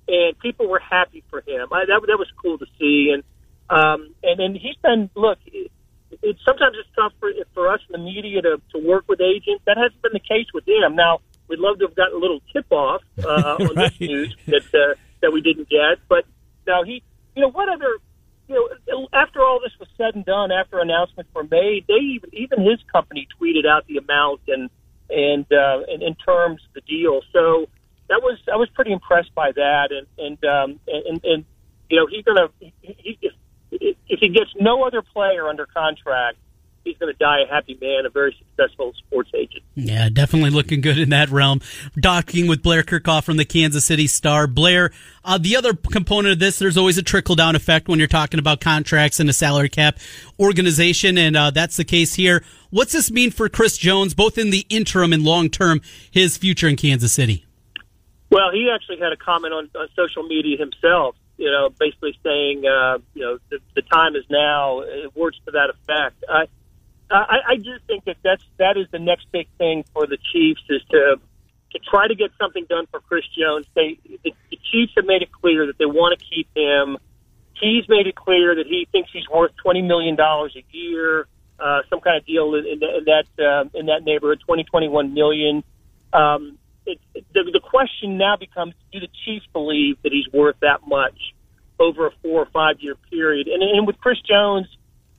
and 0.07 0.37
people 0.39 0.67
were 0.67 0.79
happy 0.79 1.23
for 1.29 1.41
him. 1.41 1.67
I, 1.71 1.85
that 1.85 2.01
that 2.07 2.17
was 2.19 2.27
cool 2.41 2.57
to 2.57 2.65
see, 2.79 3.13
and 3.13 3.23
um, 3.69 4.13
and 4.23 4.39
and 4.39 4.55
he's 4.55 4.75
been 4.81 5.09
look. 5.15 5.39
It, 5.45 5.71
it, 6.21 6.37
sometimes 6.45 6.75
it's 6.79 6.89
tough 6.95 7.13
for 7.19 7.31
for 7.53 7.71
us 7.71 7.79
in 7.89 7.93
the 7.93 8.05
media 8.05 8.41
to 8.41 8.61
to 8.73 8.79
work 8.79 9.05
with 9.07 9.21
agents. 9.21 9.63
That 9.65 9.77
hasn't 9.77 10.01
been 10.01 10.13
the 10.13 10.19
case 10.19 10.47
with 10.53 10.67
him. 10.67 10.95
Now 10.95 11.19
we'd 11.47 11.59
love 11.59 11.79
to 11.79 11.85
have 11.85 11.95
gotten 11.95 12.15
a 12.15 12.19
little 12.19 12.41
tip 12.51 12.71
off 12.71 13.01
uh, 13.23 13.57
on 13.59 13.75
right. 13.75 13.91
this 13.91 13.99
news 13.99 14.35
that 14.47 14.65
uh, 14.73 14.95
that 15.21 15.31
we 15.31 15.41
didn't 15.41 15.69
get, 15.69 15.99
but 16.07 16.25
now 16.67 16.83
he, 16.83 17.03
you 17.35 17.41
know, 17.41 17.49
what 17.51 17.69
other. 17.69 17.97
You 18.49 18.69
know, 18.89 19.07
after 19.13 19.39
all 19.39 19.61
this 19.63 19.71
was 19.79 19.87
said 19.97 20.15
and 20.15 20.25
done, 20.25 20.51
after 20.51 20.79
announcements 20.79 21.33
were 21.33 21.45
made, 21.45 21.85
they 21.87 21.93
even 21.93 22.29
even 22.33 22.61
his 22.61 22.79
company 22.91 23.25
tweeted 23.39 23.65
out 23.65 23.87
the 23.87 23.97
amount 23.97 24.41
and 24.49 24.69
and 25.09 25.45
uh, 25.51 25.79
and 25.87 26.03
in 26.03 26.15
terms 26.15 26.61
of 26.67 26.73
the 26.73 26.81
deal. 26.81 27.21
So 27.31 27.67
that 28.09 28.21
was 28.21 28.39
I 28.51 28.57
was 28.57 28.69
pretty 28.69 28.91
impressed 28.91 29.33
by 29.35 29.51
that, 29.51 29.89
and 29.91 30.07
and 30.17 30.45
um, 30.45 30.79
and, 30.87 31.23
and 31.23 31.45
you 31.89 31.97
know 31.97 32.07
he's 32.07 32.23
gonna 32.23 32.49
he, 32.59 33.17
if 33.21 33.33
if 34.07 34.19
he 34.19 34.29
gets 34.29 34.51
no 34.59 34.83
other 34.83 35.01
player 35.01 35.47
under 35.47 35.65
contract, 35.65 36.37
he's 36.83 36.97
going 36.97 37.11
to 37.11 37.17
die 37.17 37.41
a 37.41 37.47
happy 37.47 37.77
man, 37.81 38.05
a 38.05 38.09
very 38.09 38.35
successful 38.37 38.93
sports 38.97 39.31
agent. 39.33 39.63
Yeah, 39.75 40.09
definitely 40.09 40.49
looking 40.49 40.81
good 40.81 40.97
in 40.97 41.09
that 41.09 41.29
realm. 41.29 41.61
Docking 41.99 42.47
with 42.47 42.61
Blair 42.61 42.83
Kerkhoff 42.83 43.23
from 43.23 43.37
the 43.37 43.45
Kansas 43.45 43.85
City 43.85 44.07
Star. 44.07 44.47
Blair, 44.47 44.91
uh, 45.23 45.37
the 45.37 45.55
other 45.55 45.73
component 45.73 46.33
of 46.33 46.39
this, 46.39 46.59
there's 46.59 46.77
always 46.77 46.97
a 46.97 47.03
trickle 47.03 47.35
down 47.35 47.55
effect 47.55 47.87
when 47.87 47.99
you're 47.99 48.07
talking 48.07 48.39
about 48.39 48.61
contracts 48.61 49.19
and 49.19 49.29
a 49.29 49.33
salary 49.33 49.69
cap 49.69 49.97
organization, 50.39 51.17
and 51.17 51.35
uh, 51.35 51.51
that's 51.51 51.77
the 51.77 51.85
case 51.85 52.15
here. 52.15 52.43
What's 52.69 52.93
this 52.93 53.11
mean 53.11 53.31
for 53.31 53.49
Chris 53.49 53.77
Jones, 53.77 54.13
both 54.13 54.37
in 54.37 54.49
the 54.49 54.65
interim 54.69 55.13
and 55.13 55.23
long 55.23 55.49
term, 55.49 55.81
his 56.09 56.37
future 56.37 56.67
in 56.67 56.75
Kansas 56.75 57.13
City? 57.13 57.45
Well, 58.33 58.51
he 58.51 58.71
actually 58.73 58.97
had 58.97 59.13
a 59.13 59.17
comment 59.17 59.53
on, 59.53 59.69
on 59.75 59.87
social 59.95 60.23
media 60.23 60.57
himself, 60.57 61.15
you 61.37 61.51
know, 61.51 61.69
basically 61.69 62.17
saying, 62.23 62.65
uh, 62.65 62.97
you 63.13 63.21
know, 63.21 63.37
the, 63.51 63.59
the 63.75 63.83
time 63.83 64.15
is 64.15 64.23
now. 64.27 64.81
Words 65.13 65.39
to 65.45 65.51
that 65.51 65.69
effect. 65.69 66.23
I, 66.27 66.45
I, 67.11 67.37
I 67.49 67.55
do 67.57 67.77
think 67.85 68.05
that 68.05 68.17
that's 68.23 68.43
that 68.57 68.75
is 68.75 68.87
the 68.91 68.97
next 68.97 69.27
big 69.31 69.47
thing 69.59 69.85
for 69.93 70.07
the 70.07 70.17
Chiefs 70.31 70.63
is 70.67 70.81
to 70.89 71.21
to 71.73 71.79
try 71.91 72.07
to 72.07 72.15
get 72.15 72.31
something 72.41 72.65
done 72.67 72.87
for 72.89 73.01
Chris 73.01 73.23
Jones. 73.37 73.67
They 73.75 73.99
the, 74.23 74.33
the 74.49 74.57
Chiefs 74.71 74.93
have 74.95 75.05
made 75.05 75.21
it 75.21 75.31
clear 75.31 75.67
that 75.67 75.77
they 75.77 75.85
want 75.85 76.17
to 76.19 76.25
keep 76.25 76.47
him. 76.55 76.97
He's 77.61 77.87
made 77.87 78.07
it 78.07 78.15
clear 78.15 78.55
that 78.55 78.65
he 78.65 78.87
thinks 78.91 79.11
he's 79.13 79.29
worth 79.29 79.51
twenty 79.61 79.83
million 79.83 80.15
dollars 80.15 80.57
a 80.57 80.65
year, 80.75 81.27
uh, 81.59 81.81
some 81.87 81.99
kind 82.01 82.17
of 82.17 82.25
deal 82.25 82.55
in, 82.55 82.65
in, 82.65 82.79
that 82.79 83.25
uh, 83.37 83.69
in 83.77 83.85
that 83.85 84.03
neighborhood, 84.03 84.39
twenty 84.43 84.63
twenty 84.63 84.87
one 84.87 85.13
million. 85.13 85.63
Um, 86.11 86.57
it, 86.85 86.99
the, 87.33 87.49
the 87.51 87.61
question 87.61 88.17
now 88.17 88.35
becomes: 88.37 88.73
Do 88.91 88.99
the 88.99 89.09
Chiefs 89.25 89.45
believe 89.53 89.97
that 90.03 90.11
he's 90.11 90.31
worth 90.33 90.55
that 90.61 90.87
much 90.87 91.17
over 91.79 92.07
a 92.07 92.11
four 92.21 92.41
or 92.41 92.47
five 92.47 92.77
year 92.79 92.95
period? 93.09 93.47
And, 93.47 93.63
and 93.63 93.87
with 93.87 93.97
Chris 93.99 94.17
Jones, 94.21 94.67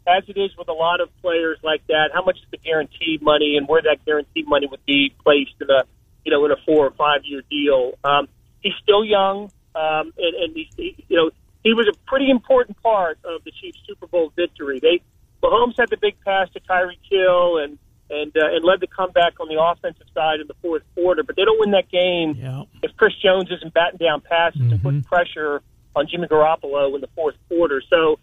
as 0.06 0.24
it 0.28 0.38
is 0.38 0.50
with 0.56 0.68
a 0.68 0.72
lot 0.72 1.00
of 1.00 1.08
players 1.22 1.58
like 1.62 1.86
that, 1.88 2.10
how 2.12 2.24
much 2.24 2.36
is 2.36 2.46
the 2.50 2.58
guaranteed 2.58 3.22
money, 3.22 3.56
and 3.56 3.66
where 3.68 3.82
that 3.82 4.04
guaranteed 4.04 4.46
money 4.46 4.66
would 4.70 4.84
be 4.86 5.14
placed 5.22 5.54
in 5.60 5.68
a 5.70 5.84
you 6.24 6.30
know 6.30 6.44
in 6.44 6.50
a 6.50 6.56
four 6.66 6.86
or 6.86 6.92
five 6.92 7.20
year 7.24 7.42
deal? 7.50 7.92
Um, 8.04 8.28
he's 8.60 8.74
still 8.82 9.04
young, 9.04 9.50
um, 9.74 10.12
and, 10.18 10.34
and 10.42 10.56
he, 10.56 10.70
he, 10.76 11.04
you 11.08 11.16
know 11.16 11.30
he 11.62 11.72
was 11.72 11.88
a 11.88 11.96
pretty 12.06 12.30
important 12.30 12.80
part 12.82 13.18
of 13.24 13.42
the 13.44 13.50
Chiefs' 13.50 13.78
Super 13.86 14.06
Bowl 14.06 14.32
victory. 14.36 14.80
They 14.80 15.00
Mahomes 15.42 15.74
had 15.78 15.90
the 15.90 15.96
big 15.96 16.14
pass 16.24 16.48
to 16.50 16.60
Tyreek 16.60 17.00
Hill 17.10 17.58
and 17.58 17.78
and 18.10 18.32
uh, 18.36 18.54
and 18.54 18.64
led 18.64 18.80
the 18.80 18.86
comeback 18.86 19.40
on 19.40 19.48
the 19.48 19.60
offensive 19.60 20.06
side 20.14 20.40
in 20.40 20.46
the 20.46 20.54
fourth 20.62 20.82
quarter. 20.94 21.22
But 21.22 21.36
they 21.36 21.44
don't 21.44 21.58
win 21.58 21.70
that 21.72 21.90
game 21.90 22.36
yeah. 22.36 22.64
if 22.82 22.96
Chris 22.96 23.14
Jones 23.22 23.50
isn't 23.50 23.72
batting 23.72 23.98
down 23.98 24.20
passes 24.20 24.60
mm-hmm. 24.60 24.72
and 24.72 24.82
putting 24.82 25.02
pressure 25.02 25.62
on 25.96 26.06
Jimmy 26.10 26.26
Garoppolo 26.26 26.94
in 26.94 27.00
the 27.00 27.08
fourth 27.14 27.36
quarter. 27.48 27.82
So 27.88 28.18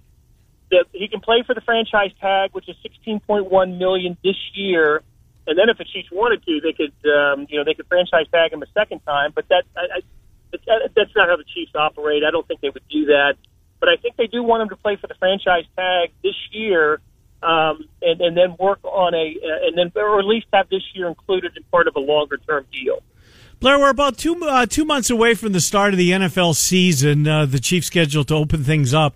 the, 0.70 0.86
he 0.94 1.08
can 1.08 1.20
play 1.20 1.44
for 1.46 1.56
the 1.56 1.62
franchise 1.62 2.12
tag, 2.20 2.52
which 2.54 2.70
is 2.70 2.76
sixteen 2.82 3.20
point 3.20 3.50
one 3.50 3.78
million 3.78 4.18
this 4.24 4.38
year. 4.54 5.04
And 5.48 5.58
then 5.58 5.70
if 5.70 5.78
the 5.80 5.86
Chiefs 5.86 6.10
wanted 6.12 6.46
to, 6.46 6.62
they 6.62 6.74
could 6.74 6.94
um, 7.10 7.48
you 7.50 7.58
know 7.58 7.64
they 7.64 7.74
could 7.74 7.88
franchise 7.88 8.28
tag 8.32 8.54
him 8.54 8.62
a 8.62 8.72
second 8.74 9.00
time. 9.02 9.32
But 9.34 9.48
that 9.50 9.64
I, 9.76 9.82
I, 9.82 10.02
that's 10.96 11.16
not 11.16 11.30
how 11.30 11.38
the 11.38 11.46
Chiefs 11.56 11.72
operate. 11.76 12.24
I 12.24 12.32
don't 12.32 12.48
think 12.48 12.62
they 12.62 12.70
would 12.70 12.88
do 12.90 13.06
that. 13.06 13.36
But 13.80 13.90
I 13.90 13.96
think 13.96 14.16
they 14.16 14.28
do 14.28 14.44
want 14.44 14.62
him 14.62 14.70
to 14.70 14.76
play 14.76 14.96
for 14.96 15.08
the 15.08 15.16
franchise 15.16 15.66
tag 15.76 16.12
this 16.22 16.36
year 16.52 17.02
um, 17.44 17.86
and, 18.02 18.22
and 18.22 18.38
then 18.38 18.56
work 18.60 18.80
on 18.84 19.14
a, 19.14 19.36
uh, 19.44 19.68
and 19.68 19.78
then, 19.78 19.92
or 19.96 20.20
at 20.20 20.26
least 20.26 20.48
have 20.54 20.70
this 20.70 20.84
year 20.94 21.08
included 21.08 21.56
in 21.58 21.64
part 21.72 21.88
of 21.88 21.96
a 21.96 22.00
longer 22.00 22.38
term 22.38 22.66
deal. 22.72 23.02
Blair, 23.60 23.78
we're 23.78 23.90
about 23.90 24.18
two 24.18 24.36
uh, 24.44 24.66
two 24.66 24.86
months 24.86 25.10
away 25.12 25.36
from 25.36 25.52
the 25.52 25.60
start 25.60 25.94
of 25.94 25.98
the 25.98 26.12
NFL 26.12 26.56
season. 26.56 27.28
Uh, 27.28 27.46
the 27.46 27.60
Chiefs 27.60 27.88
scheduled 27.88 28.28
to 28.30 28.36
open 28.36 28.64
things 28.64 28.94
up. 28.94 29.16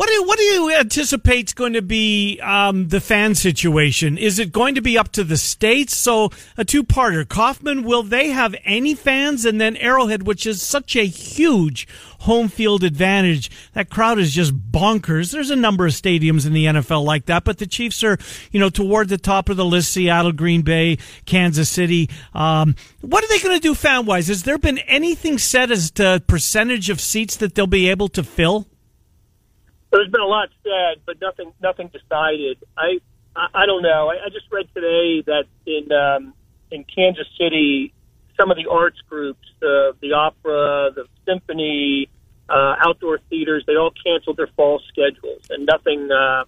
What 0.00 0.08
do 0.08 0.22
what 0.22 0.38
do 0.38 0.44
you 0.44 0.74
anticipate 0.74 1.48
is 1.48 1.52
going 1.52 1.74
to 1.74 1.82
be 1.82 2.40
um, 2.40 2.88
the 2.88 3.02
fan 3.02 3.34
situation? 3.34 4.16
Is 4.16 4.38
it 4.38 4.50
going 4.50 4.76
to 4.76 4.80
be 4.80 4.96
up 4.96 5.12
to 5.12 5.22
the 5.22 5.36
states? 5.36 5.94
So 5.94 6.30
a 6.56 6.64
two 6.64 6.82
parter. 6.82 7.28
Kauffman, 7.28 7.82
will 7.82 8.02
they 8.02 8.28
have 8.28 8.56
any 8.64 8.94
fans? 8.94 9.44
And 9.44 9.60
then 9.60 9.76
Arrowhead, 9.76 10.22
which 10.22 10.46
is 10.46 10.62
such 10.62 10.96
a 10.96 11.04
huge 11.04 11.86
home 12.20 12.48
field 12.48 12.82
advantage. 12.82 13.50
That 13.74 13.90
crowd 13.90 14.18
is 14.18 14.32
just 14.32 14.72
bonkers. 14.72 15.32
There's 15.32 15.50
a 15.50 15.54
number 15.54 15.84
of 15.84 15.92
stadiums 15.92 16.46
in 16.46 16.54
the 16.54 16.64
NFL 16.64 17.04
like 17.04 17.26
that, 17.26 17.44
but 17.44 17.58
the 17.58 17.66
Chiefs 17.66 18.02
are, 18.02 18.16
you 18.52 18.58
know, 18.58 18.70
toward 18.70 19.10
the 19.10 19.18
top 19.18 19.50
of 19.50 19.58
the 19.58 19.66
list. 19.66 19.92
Seattle, 19.92 20.32
Green 20.32 20.62
Bay, 20.62 20.96
Kansas 21.26 21.68
City. 21.68 22.08
Um, 22.32 22.74
what 23.02 23.22
are 23.22 23.28
they 23.28 23.38
going 23.38 23.54
to 23.54 23.60
do 23.60 23.74
fan 23.74 24.06
wise? 24.06 24.28
Has 24.28 24.44
there 24.44 24.56
been 24.56 24.78
anything 24.78 25.36
said 25.36 25.70
as 25.70 25.90
to 25.90 26.22
percentage 26.26 26.88
of 26.88 27.02
seats 27.02 27.36
that 27.36 27.54
they'll 27.54 27.66
be 27.66 27.90
able 27.90 28.08
to 28.08 28.24
fill? 28.24 28.66
There's 29.90 30.10
been 30.10 30.20
a 30.20 30.26
lot 30.26 30.48
said, 30.62 31.02
but 31.04 31.20
nothing 31.20 31.52
nothing 31.60 31.88
decided. 31.88 32.58
I 32.76 33.00
I, 33.34 33.46
I 33.54 33.66
don't 33.66 33.82
know. 33.82 34.08
I, 34.08 34.26
I 34.26 34.28
just 34.28 34.46
read 34.50 34.68
today 34.74 35.22
that 35.26 35.44
in 35.66 35.90
um, 35.92 36.34
in 36.70 36.84
Kansas 36.84 37.26
City, 37.38 37.92
some 38.38 38.50
of 38.50 38.56
the 38.56 38.70
arts 38.70 39.00
groups, 39.08 39.46
the 39.60 39.94
the 40.00 40.12
opera, 40.12 40.90
the 40.94 41.06
symphony, 41.26 42.08
uh, 42.48 42.76
outdoor 42.86 43.18
theaters, 43.30 43.64
they 43.66 43.76
all 43.76 43.92
canceled 44.04 44.36
their 44.36 44.48
fall 44.56 44.80
schedules, 44.88 45.42
and 45.50 45.66
nothing, 45.66 46.10
uh, 46.10 46.44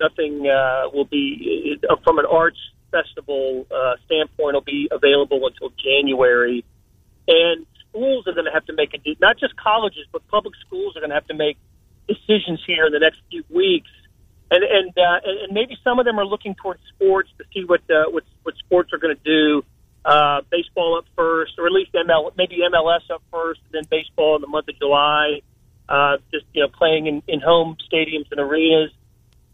nothing 0.00 0.46
uh, 0.48 0.88
will 0.92 1.04
be 1.04 1.78
uh, 1.88 1.96
from 2.04 2.18
an 2.18 2.26
arts 2.26 2.58
festival 2.90 3.66
uh, 3.74 3.94
standpoint 4.06 4.54
will 4.54 4.60
be 4.60 4.88
available 4.90 5.46
until 5.46 5.70
January. 5.82 6.64
And 7.26 7.66
schools 7.88 8.26
are 8.26 8.32
going 8.32 8.44
to 8.44 8.52
have 8.52 8.66
to 8.66 8.72
make 8.72 8.94
a 8.94 8.98
not 9.20 9.38
just 9.38 9.56
colleges, 9.56 10.06
but 10.12 10.26
public 10.28 10.54
schools 10.66 10.96
are 10.96 11.00
going 11.00 11.10
to 11.10 11.14
have 11.16 11.26
to 11.26 11.34
make 11.34 11.56
decisions 12.06 12.62
here 12.66 12.86
in 12.86 12.92
the 12.92 13.00
next 13.00 13.20
few 13.30 13.44
weeks. 13.50 13.90
And 14.50 14.62
and 14.62 14.90
uh, 14.96 15.20
and 15.24 15.52
maybe 15.52 15.76
some 15.82 15.98
of 15.98 16.04
them 16.04 16.18
are 16.18 16.26
looking 16.26 16.54
towards 16.54 16.80
sports 16.94 17.30
to 17.38 17.44
see 17.52 17.64
what 17.64 17.80
uh, 17.90 18.10
what 18.10 18.24
what 18.42 18.54
sports 18.58 18.92
are 18.92 18.98
going 18.98 19.16
to 19.16 19.22
do. 19.24 19.64
Uh, 20.04 20.42
baseball 20.50 20.98
up 20.98 21.06
first, 21.16 21.52
or 21.58 21.66
at 21.66 21.72
least 21.72 21.90
ML, 21.94 22.30
maybe 22.36 22.58
MLS 22.70 23.10
up 23.10 23.22
first, 23.32 23.60
and 23.64 23.72
then 23.72 23.88
baseball 23.90 24.36
in 24.36 24.42
the 24.42 24.46
month 24.46 24.68
of 24.68 24.78
July. 24.78 25.40
Uh, 25.88 26.18
just 26.30 26.44
you 26.52 26.62
know, 26.62 26.68
playing 26.68 27.06
in, 27.06 27.22
in 27.26 27.40
home 27.40 27.76
stadiums 27.90 28.30
and 28.30 28.38
arenas. 28.38 28.90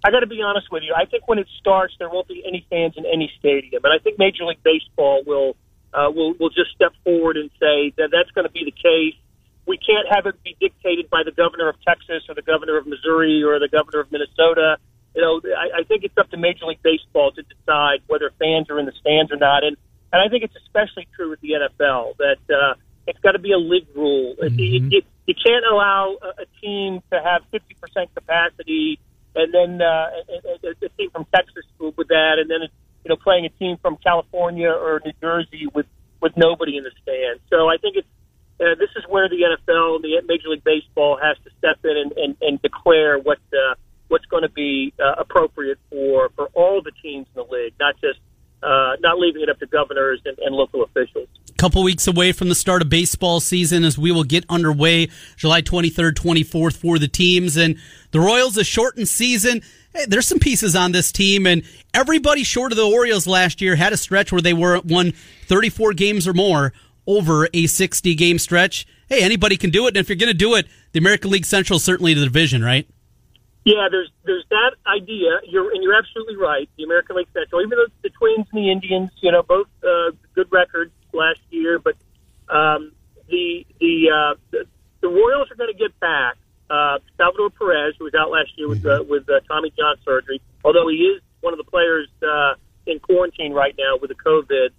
I 0.05 0.11
got 0.11 0.21
to 0.21 0.27
be 0.27 0.43
honest 0.43 0.67
with 0.73 0.83
you. 0.83 0.95
I 0.97 1.05
think 1.05 1.29
when 1.29 1.39
it 1.39 1.47
starts, 1.59 1.95
there 1.99 2.09
won't 2.09 2.27
be 2.27 2.43
any 2.47 2.67
fans 2.71 2.95
in 2.97 3.05
any 3.05 3.31
stadium, 3.39 3.85
and 3.85 3.93
I 3.93 4.03
think 4.03 4.19
Major 4.19 4.45
League 4.45 4.63
Baseball 4.63 5.23
will 5.27 5.57
uh, 5.93 6.11
will 6.11 6.35
will 6.39 6.51
just 6.51 6.73
step 6.75 6.93
forward 7.05 7.37
and 7.37 7.51
say 7.61 7.93
that 7.97 8.09
that's 8.11 8.31
going 8.31 8.47
to 8.47 8.53
be 8.53 8.65
the 8.65 8.73
case. 8.73 9.15
We 9.71 9.79
can't 9.79 10.07
have 10.11 10.27
it 10.27 10.43
be 10.43 10.57
dictated 10.59 11.09
by 11.09 11.23
the 11.25 11.31
governor 11.31 11.69
of 11.69 11.77
Texas 11.87 12.27
or 12.29 12.35
the 12.35 12.43
governor 12.43 12.77
of 12.77 12.87
Missouri 12.87 13.43
or 13.43 13.59
the 13.59 13.69
governor 13.69 14.01
of 14.01 14.11
Minnesota. 14.11 14.79
You 15.15 15.23
know, 15.23 15.41
I, 15.55 15.81
I 15.81 15.83
think 15.85 16.03
it's 16.03 16.19
up 16.19 16.29
to 16.31 16.37
Major 16.37 16.67
League 16.67 16.83
Baseball 16.83 17.31
to 17.33 17.43
decide 17.43 18.03
whether 18.07 18.31
fans 18.39 18.69
are 18.71 18.79
in 18.79 18.87
the 18.87 18.97
stands 19.01 19.31
or 19.31 19.37
not, 19.37 19.63
and 19.63 19.77
and 20.13 20.21
I 20.21 20.29
think 20.29 20.43
it's 20.43 20.57
especially 20.67 21.07
true 21.15 21.31
with 21.31 21.41
the 21.41 21.55
NFL 21.55 22.17
that 22.19 22.43
uh, 22.51 22.75
it's 23.07 23.21
got 23.21 23.33
to 23.33 23.39
be 23.39 23.53
a 23.53 23.59
league 23.59 23.87
rule. 23.95 24.35
Mm-hmm. 24.43 24.59
You, 24.59 24.89
you, 24.91 25.03
you 25.27 25.35
can't 25.35 25.65
allow 25.71 26.17
a, 26.21 26.43
a 26.43 26.47
team 26.61 27.01
to 27.13 27.23
have 27.23 27.43
50% 27.55 28.13
capacity 28.15 28.99
and 29.35 29.55
then 29.55 29.81
uh, 29.81 30.11
a, 30.29 30.67
a, 30.67 30.87
a 30.87 30.89
team 30.99 31.11
from 31.11 31.27
Texas 31.35 31.65
with 31.79 32.09
that, 32.09 32.39
and 32.39 32.51
then 32.51 32.63
you 33.05 33.09
know 33.09 33.17
playing 33.17 33.47
a 33.47 33.51
team 33.51 33.77
from 33.81 33.97
California 33.97 34.71
or 34.71 35.01
New 35.05 35.13
Jersey 35.21 35.67
with 35.73 35.87
with 36.21 36.37
nobody 36.37 36.77
in 36.77 36.85
the 36.85 36.91
stands. 37.03 37.43
So 37.49 37.69
I 37.69 37.77
think 37.79 37.97
it's 37.97 38.09
uh, 38.61 38.75
this 38.79 38.91
is 38.97 39.05
where 39.09 39.29
the 39.29 39.37
NFL 39.37 39.97
and 39.97 40.05
the 40.05 40.21
Major 40.27 40.49
League 40.49 40.65
Baseball 40.65 41.19
has 41.21 41.37
to 41.45 41.51
step 41.59 41.79
in 41.85 41.97
and, 41.97 42.13
and, 42.13 42.37
and 42.43 42.63
declare 42.63 43.19
what 43.19 43.39
uh, 43.53 43.75
what's 44.09 44.27
going 44.27 44.43
to 44.43 44.51
be 44.51 44.93
uh, 45.03 45.15
appropriate 45.19 45.79
for 45.89 46.31
for 46.37 46.49
all 46.55 46.83
the 46.83 46.93
teams 47.03 47.27
in 47.35 47.43
the 47.43 47.51
league, 47.51 47.75
not 47.81 47.95
just 48.01 48.19
uh, 48.63 48.97
not 49.01 49.19
leaving 49.19 49.43
it 49.43 49.49
up 49.49 49.59
to 49.59 49.67
governors 49.67 50.21
and, 50.27 50.39
and 50.41 50.55
local 50.55 50.83
officials 50.85 51.29
A 51.49 51.53
couple 51.55 51.83
weeks 51.83 52.07
away 52.07 52.33
from 52.33 52.51
the 52.51 52.55
start 52.55 52.83
of 52.83 52.91
baseball 52.91 53.41
season 53.41 53.85
as 53.85 53.97
we 53.97 54.13
will 54.13 54.25
get 54.25 54.45
underway 54.51 55.09
July 55.37 55.63
23rd, 55.63 56.13
24th 56.13 56.77
for 56.77 56.99
the 56.99 57.09
teams. 57.09 57.57
And 57.57 57.77
the 58.11 58.21
Royals, 58.21 58.59
a 58.59 58.65
shortened 58.65 59.09
season. 59.09 59.63
Hey, 59.95 60.05
there's 60.07 60.29
some 60.29 60.39
pieces 60.39 60.77
on 60.77 60.93
this 60.93 61.11
team, 61.11 61.47
and 61.47 61.63
everybody 61.95 62.45
short 62.45 62.71
of 62.71 62.77
the 62.77 62.87
Orioles 62.87 63.27
last 63.27 63.61
year 63.61 63.77
had 63.77 63.93
a 63.93 63.97
stretch 63.97 64.31
where 64.31 64.43
they 64.43 64.53
were 64.53 64.81
won 64.85 65.13
34 65.47 65.95
games 65.95 66.29
or 66.29 66.35
more 66.35 66.73
over 67.11 67.49
a 67.53 67.67
60 67.67 68.15
game 68.15 68.39
stretch. 68.39 68.87
Hey, 69.09 69.23
anybody 69.23 69.57
can 69.57 69.71
do 69.71 69.87
it. 69.87 69.89
And 69.89 69.99
if 69.99 70.09
you're 70.09 70.17
going 70.17 70.29
to 70.29 70.35
do 70.35 70.55
it, 70.55 70.67
the 70.93 70.99
American 70.99 71.31
League 71.31 71.45
Central 71.45 71.79
is 71.79 71.85
certainly 71.85 72.15
the 72.15 72.25
division, 72.25 72.63
right? 72.63 72.89
Yeah, 73.65 73.89
there's 73.91 74.11
there's 74.25 74.45
that 74.51 74.73
idea. 74.87 75.39
You're 75.47 75.71
and 75.71 75.83
you're 75.83 75.95
absolutely 75.95 76.37
right. 76.37 76.69
The 76.79 76.85
American 76.85 77.17
League 77.17 77.29
Central, 77.35 77.61
even 77.61 77.71
though 77.77 77.93
the 78.03 78.09
Twins 78.11 78.47
and 78.53 78.65
the 78.65 78.71
Indians, 78.71 79.11
you 79.21 79.31
know, 79.31 79.43
both 79.43 79.67
uh, 79.85 80.13
good 80.35 80.51
records 80.51 80.93
last 81.13 81.41
year, 81.51 81.79
but 81.79 81.95
um, 82.49 82.93
the 83.29 83.67
the, 83.79 84.11
uh, 84.11 84.35
the 84.51 84.65
the 85.03 85.09
Royals 85.09 85.51
are 85.51 85.57
going 85.57 85.73
to 85.73 85.79
get 85.79 85.99
back 86.01 86.37
uh, 86.71 86.99
Salvador 87.17 87.51
Perez, 87.51 87.95
who 87.99 88.05
was 88.05 88.15
out 88.15 88.31
last 88.31 88.51
year 88.57 88.69
with 88.69 88.87
uh, 88.87 89.05
with 89.07 89.29
uh, 89.29 89.41
Tommy 89.49 89.73
John 89.77 89.97
surgery. 90.05 90.41
Although 90.65 90.89
he 90.89 90.97
is 90.97 91.23
one 91.41 91.53
of 91.53 91.59
the 91.59 91.65
players 91.65 92.09
uh, 92.23 92.55
in 92.87 92.99
quarantine 93.01 93.53
right 93.53 93.75
now 93.77 93.99
with 94.01 94.09
the 94.09 94.15
COVID, 94.15 94.71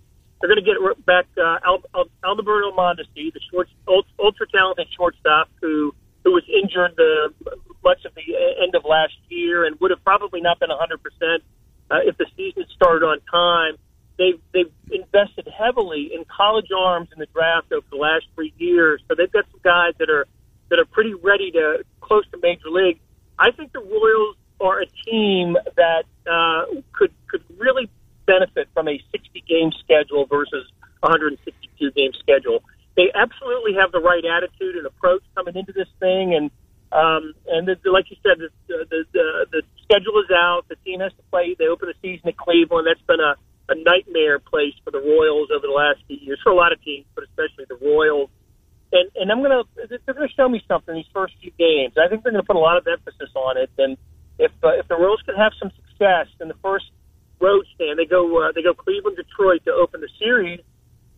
they're 0.42 0.50
going 0.50 0.64
to 0.64 0.68
get 0.68 1.06
back 1.06 1.28
uh, 1.38 1.60
Al- 1.64 1.84
Al- 1.96 2.10
Alberto 2.26 2.72
Mondesi, 2.72 3.32
the 3.34 3.40
short, 3.52 3.70
ultra 3.88 4.48
talented 4.52 4.88
shortstop 4.96 5.50
who 5.62 5.94
who 6.24 6.32
was 6.34 6.44
injured 6.50 6.94
the 6.98 7.34
much 7.84 8.06
of 8.06 8.14
the 8.14 8.36
end 8.62 8.76
of 8.76 8.86
last 8.86 9.18
year 9.30 9.66
and 9.66 9.80
would 9.80 9.90
have 9.90 10.04
probably 10.04 10.40
not 10.40 10.60
been 10.60 10.70
100 10.70 11.02
percent 11.02 11.44
uh, 11.90 11.98
if 12.04 12.18
the 12.18 12.28
season 12.36 12.66
started 12.76 13.06
on 13.06 13.20
time 13.32 13.78
they've 14.22 14.40
they've 14.54 14.72
invested 14.92 15.48
heavily 15.58 16.12
in 16.14 16.26
college 16.26 16.68
arms 16.78 17.10
in 17.14 17.20
the 17.20 17.28
draft 17.34 17.72
over 17.72 17.86
the 17.90 17.98
last 17.98 18.26
three 18.36 18.54
years. 18.58 19.02
So 19.08 19.16
they've 19.16 19.32
got 19.32 19.46
some 19.52 19.62
guys 19.64 19.94
that 20.00 20.10
are 20.10 20.28
that 20.70 20.80
are 20.80 20.86
pretty 20.86 21.14
ready 21.16 21.52
to 21.52 21.84
close 22.00 22.24
to 22.32 22.40
major 22.42 22.70
league. 22.70 23.00
I 23.40 23.52
think 23.52 23.74
the 23.74 23.80
Royals 23.80 24.36
are 24.60 24.82
a 24.82 24.86
team 25.10 25.58
that 25.76 26.06
uh, 26.30 26.66
could 26.94 27.12
could 27.28 27.44
really 27.58 27.90
benefit 28.32 28.70
from 28.74 28.88
a 28.88 28.96
60 29.12 29.44
game 29.48 29.72
schedule 29.84 30.26
versus 30.26 30.64
162 31.04 31.92
game 31.92 32.12
schedule. 32.20 32.64
They 32.96 33.12
absolutely 33.12 33.76
have 33.76 33.92
the 33.92 34.00
right 34.00 34.24
attitude 34.24 34.76
and 34.76 34.86
approach 34.86 35.24
coming 35.36 35.56
into 35.56 35.72
this 35.72 35.88
thing, 36.00 36.36
and 36.36 36.52
um, 36.92 37.34
and 37.48 37.68
the, 37.68 37.76
like 37.90 38.12
you 38.12 38.18
said, 38.24 38.40
the, 38.40 38.50
the 38.68 39.06
the 39.12 39.26
the 39.52 39.62
schedule 39.84 40.20
is 40.20 40.32
out. 40.32 40.68
The 40.68 40.76
team 40.84 41.00
has 41.00 41.12
to 41.14 41.24
play. 41.32 41.56
They 41.58 41.68
open 41.68 41.88
the 41.88 41.96
season 42.02 42.28
at 42.28 42.38
Cleveland. 42.38 42.88
That's 42.88 43.04
been 43.08 43.24
a 43.24 43.36
a 43.72 43.76
nightmare 43.76 44.40
place 44.40 44.76
for 44.84 44.92
the 44.92 45.00
Royals 45.00 45.48
over 45.56 45.66
the 45.66 45.74
last 45.74 46.04
few 46.08 46.18
years, 46.20 46.40
for 46.44 46.52
a 46.52 46.56
lot 46.56 46.74
of 46.74 46.84
teams, 46.84 47.06
but 47.16 47.24
especially 47.24 47.66
the 47.72 47.80
Royals. 47.80 48.30
And 48.92 49.08
and 49.16 49.32
I'm 49.32 49.42
gonna 49.42 49.64
they're 49.88 50.14
gonna 50.14 50.36
show 50.36 50.50
me 50.50 50.62
something 50.68 50.94
these 50.94 51.08
first 51.14 51.34
few 51.40 51.52
games. 51.58 51.96
I 51.96 52.10
think 52.10 52.24
they're 52.24 52.36
gonna 52.36 52.44
put 52.44 52.60
a 52.60 52.60
lot 52.60 52.76
of 52.76 52.86
emphasis 52.86 53.32
on 53.36 53.56
it. 53.56 53.72
And 53.78 53.96
if 54.38 54.52
uh, 54.64 54.76
if 54.76 54.88
the 54.90 55.00
Royals 55.00 55.24
can 55.24 55.36
have 55.36 55.54
some 55.56 55.72
success 55.72 56.28
in 56.42 56.50
the 56.50 56.60
first 56.62 56.92
road 57.42 57.66
stand, 57.76 58.00
they 58.00 58.06
go 58.06 58.44
uh, 58.44 58.52
they 58.54 58.64
go 58.64 58.74
Cleveland, 58.74 59.18
Detroit 59.18 59.64
to 59.66 59.72
open 59.72 60.02
the 60.02 60.10
series. 60.20 60.62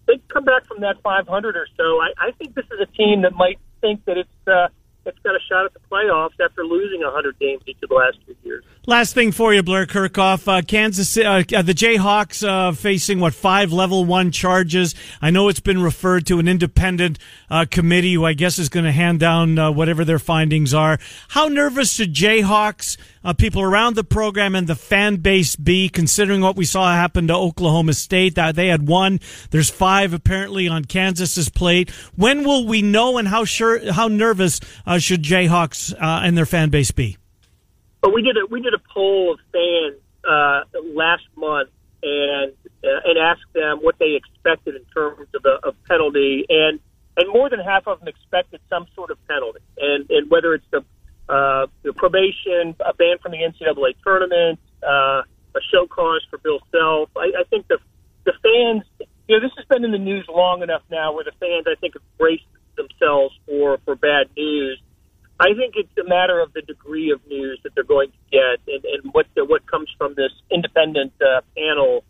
They 0.07 0.19
come 0.27 0.43
back 0.43 0.65
from 0.65 0.81
that 0.81 1.01
500 1.01 1.55
or 1.55 1.67
so. 1.77 1.83
I, 2.01 2.27
I 2.27 2.31
think 2.31 2.55
this 2.55 2.65
is 2.65 2.79
a 2.81 2.85
team 2.97 3.21
that 3.21 3.33
might 3.33 3.59
think 3.81 4.03
that 4.05 4.17
it's 4.17 4.47
uh, 4.47 4.67
it's 5.05 5.19
got 5.19 5.35
a 5.35 5.39
shot 5.49 5.65
at 5.65 5.73
the 5.73 5.79
playoffs 5.91 6.39
after 6.43 6.63
losing 6.63 7.01
100 7.01 7.37
games 7.39 7.61
each 7.67 7.77
of 7.83 7.89
the 7.89 7.95
last 7.95 8.17
two 8.25 8.35
years. 8.43 8.63
Last 8.85 9.13
thing 9.13 9.31
for 9.31 9.53
you, 9.53 9.61
Blair 9.61 9.85
Kerkhoff. 9.85 10.47
Uh, 10.47 10.61
Kansas, 10.61 11.17
uh, 11.17 11.43
uh, 11.55 11.61
the 11.61 11.73
Jayhawks 11.73 12.47
uh, 12.47 12.71
facing 12.71 13.19
what 13.19 13.33
five 13.33 13.73
level 13.73 14.05
one 14.05 14.31
charges. 14.31 14.95
I 15.21 15.29
know 15.29 15.49
it's 15.49 15.59
been 15.59 15.81
referred 15.81 16.25
to 16.27 16.39
an 16.39 16.47
independent 16.47 17.19
uh, 17.49 17.65
committee 17.69 18.13
who 18.13 18.25
I 18.25 18.33
guess 18.33 18.59
is 18.59 18.69
going 18.69 18.85
to 18.85 18.91
hand 18.91 19.19
down 19.19 19.59
uh, 19.59 19.71
whatever 19.71 20.05
their 20.05 20.19
findings 20.19 20.73
are. 20.73 20.99
How 21.29 21.47
nervous 21.47 21.93
should 21.93 22.13
Jayhawks, 22.13 22.97
people 23.37 23.61
around 23.61 23.95
the 23.95 24.03
program, 24.03 24.55
and 24.55 24.67
the 24.67 24.75
fan 24.75 25.17
base 25.17 25.55
be, 25.55 25.87
considering 25.87 26.41
what 26.41 26.55
we 26.55 26.65
saw 26.65 26.91
happen 26.93 27.27
to 27.27 27.35
Oklahoma 27.35 27.93
State? 27.93 28.35
That 28.35 28.55
they 28.55 28.67
had 28.67 28.87
one. 28.87 29.19
There's 29.51 29.69
five 29.69 30.13
apparently 30.13 30.67
on 30.67 30.85
Kansas's 30.85 31.49
plate. 31.49 31.89
When 32.15 32.43
will 32.43 32.65
we 32.65 32.81
know, 32.81 33.17
and 33.17 33.27
how 33.27 33.45
sure, 33.45 33.91
how 33.93 34.07
nervous 34.07 34.59
should 34.97 35.23
Jayhawks 35.23 35.93
and 35.99 36.37
their 36.37 36.45
fan 36.45 36.69
base 36.69 36.91
be? 36.91 37.17
But 38.01 38.13
we 38.13 38.21
did 38.21 38.35
a 38.35 38.45
we 38.49 38.61
did 38.61 38.73
a 38.73 38.81
poll 38.93 39.33
of 39.33 39.39
fans 39.53 40.01
uh, 40.27 40.63
last 40.93 41.23
month 41.37 41.69
and 42.03 42.51
uh, 42.83 42.99
and 43.05 43.17
asked 43.17 43.53
them 43.53 43.79
what 43.81 43.97
they 43.97 44.15
expected 44.15 44.75
in 44.75 44.83
terms 44.93 45.29
of 45.33 45.45
a 45.45 45.67
of 45.67 45.75
penalty, 45.85 46.45
and 46.49 46.79
and 47.15 47.31
more 47.31 47.49
than 47.49 47.59
half 47.59 47.87
of 47.87 47.99
them 47.99 48.07
expected 48.09 48.59
some 48.69 48.87
sort 48.93 49.09
of 49.09 49.17
penalty, 49.27 49.59
and 49.77 50.09
and 50.09 50.29
whether 50.29 50.53
it's 50.53 50.65
the 50.71 50.83
uh, 51.33 51.67
probation, 51.95 52.75
a 52.85 52.93
ban 52.93 53.17
from 53.21 53.31
the 53.31 53.39
NCAA 53.39 53.95
tournament, 54.03 54.59
uh, 54.83 55.23
a 55.55 55.61
show 55.71 55.87
cause 55.87 56.21
for 56.29 56.37
Bill 56.37 56.59
Self. 56.71 57.09
I, 57.15 57.41
I 57.41 57.43
think 57.49 57.67
the 57.67 57.77
the 58.25 58.33
fans, 58.41 58.83
you 59.27 59.35
know, 59.35 59.41
this 59.41 59.51
has 59.57 59.65
been 59.65 59.83
in 59.83 59.91
the 59.91 59.97
news 59.97 60.25
long 60.29 60.61
enough 60.61 60.83
now, 60.89 61.13
where 61.13 61.23
the 61.23 61.33
fans, 61.39 61.65
I 61.67 61.75
think, 61.79 61.95
have 61.95 62.17
braced 62.17 62.45
themselves 62.75 63.35
for 63.45 63.79
for 63.85 63.95
bad 63.95 64.27
news. 64.37 64.79
I 65.39 65.53
think 65.57 65.73
it's 65.75 65.97
a 65.97 66.07
matter 66.07 66.39
of 66.39 66.53
the 66.53 66.61
degree 66.61 67.11
of 67.11 67.19
news 67.27 67.59
that 67.63 67.73
they're 67.75 67.83
going 67.83 68.11
to 68.11 68.17
get 68.31 68.73
and, 68.73 68.85
and 68.85 69.13
what 69.13 69.25
the, 69.35 69.43
what 69.43 69.65
comes 69.69 69.89
from 69.97 70.13
this 70.15 70.31
independent 70.51 71.11
uh, 71.19 71.41
panel 71.57 72.03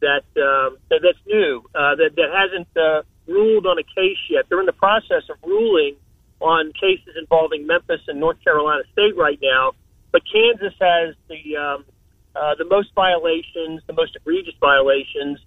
that 0.00 0.24
um, 0.38 0.78
that, 0.88 1.00
that's 1.02 1.18
new 1.26 1.64
uh, 1.74 1.96
that 1.96 2.10
that 2.16 2.30
hasn't 2.32 2.68
uh, 2.76 3.02
ruled 3.26 3.66
on 3.66 3.78
a 3.78 3.82
case 3.82 4.22
yet. 4.30 4.46
They're 4.48 4.60
in 4.60 4.66
the 4.66 4.72
process 4.72 5.24
of 5.28 5.36
ruling 5.42 5.96
on 6.40 6.72
cases 6.72 7.16
involving 7.18 7.66
Memphis 7.66 8.00
and 8.06 8.20
North 8.20 8.42
Carolina 8.42 8.82
State 8.92 9.16
right 9.16 9.38
now, 9.42 9.72
but 10.12 10.22
Kansas 10.30 10.74
has 10.80 11.14
the 11.28 11.56
um, 11.56 11.84
uh, 12.34 12.54
the 12.56 12.64
most 12.64 12.94
violations, 12.94 13.82
the 13.86 13.92
most 13.92 14.16
egregious 14.16 14.54
violations, 14.60 15.38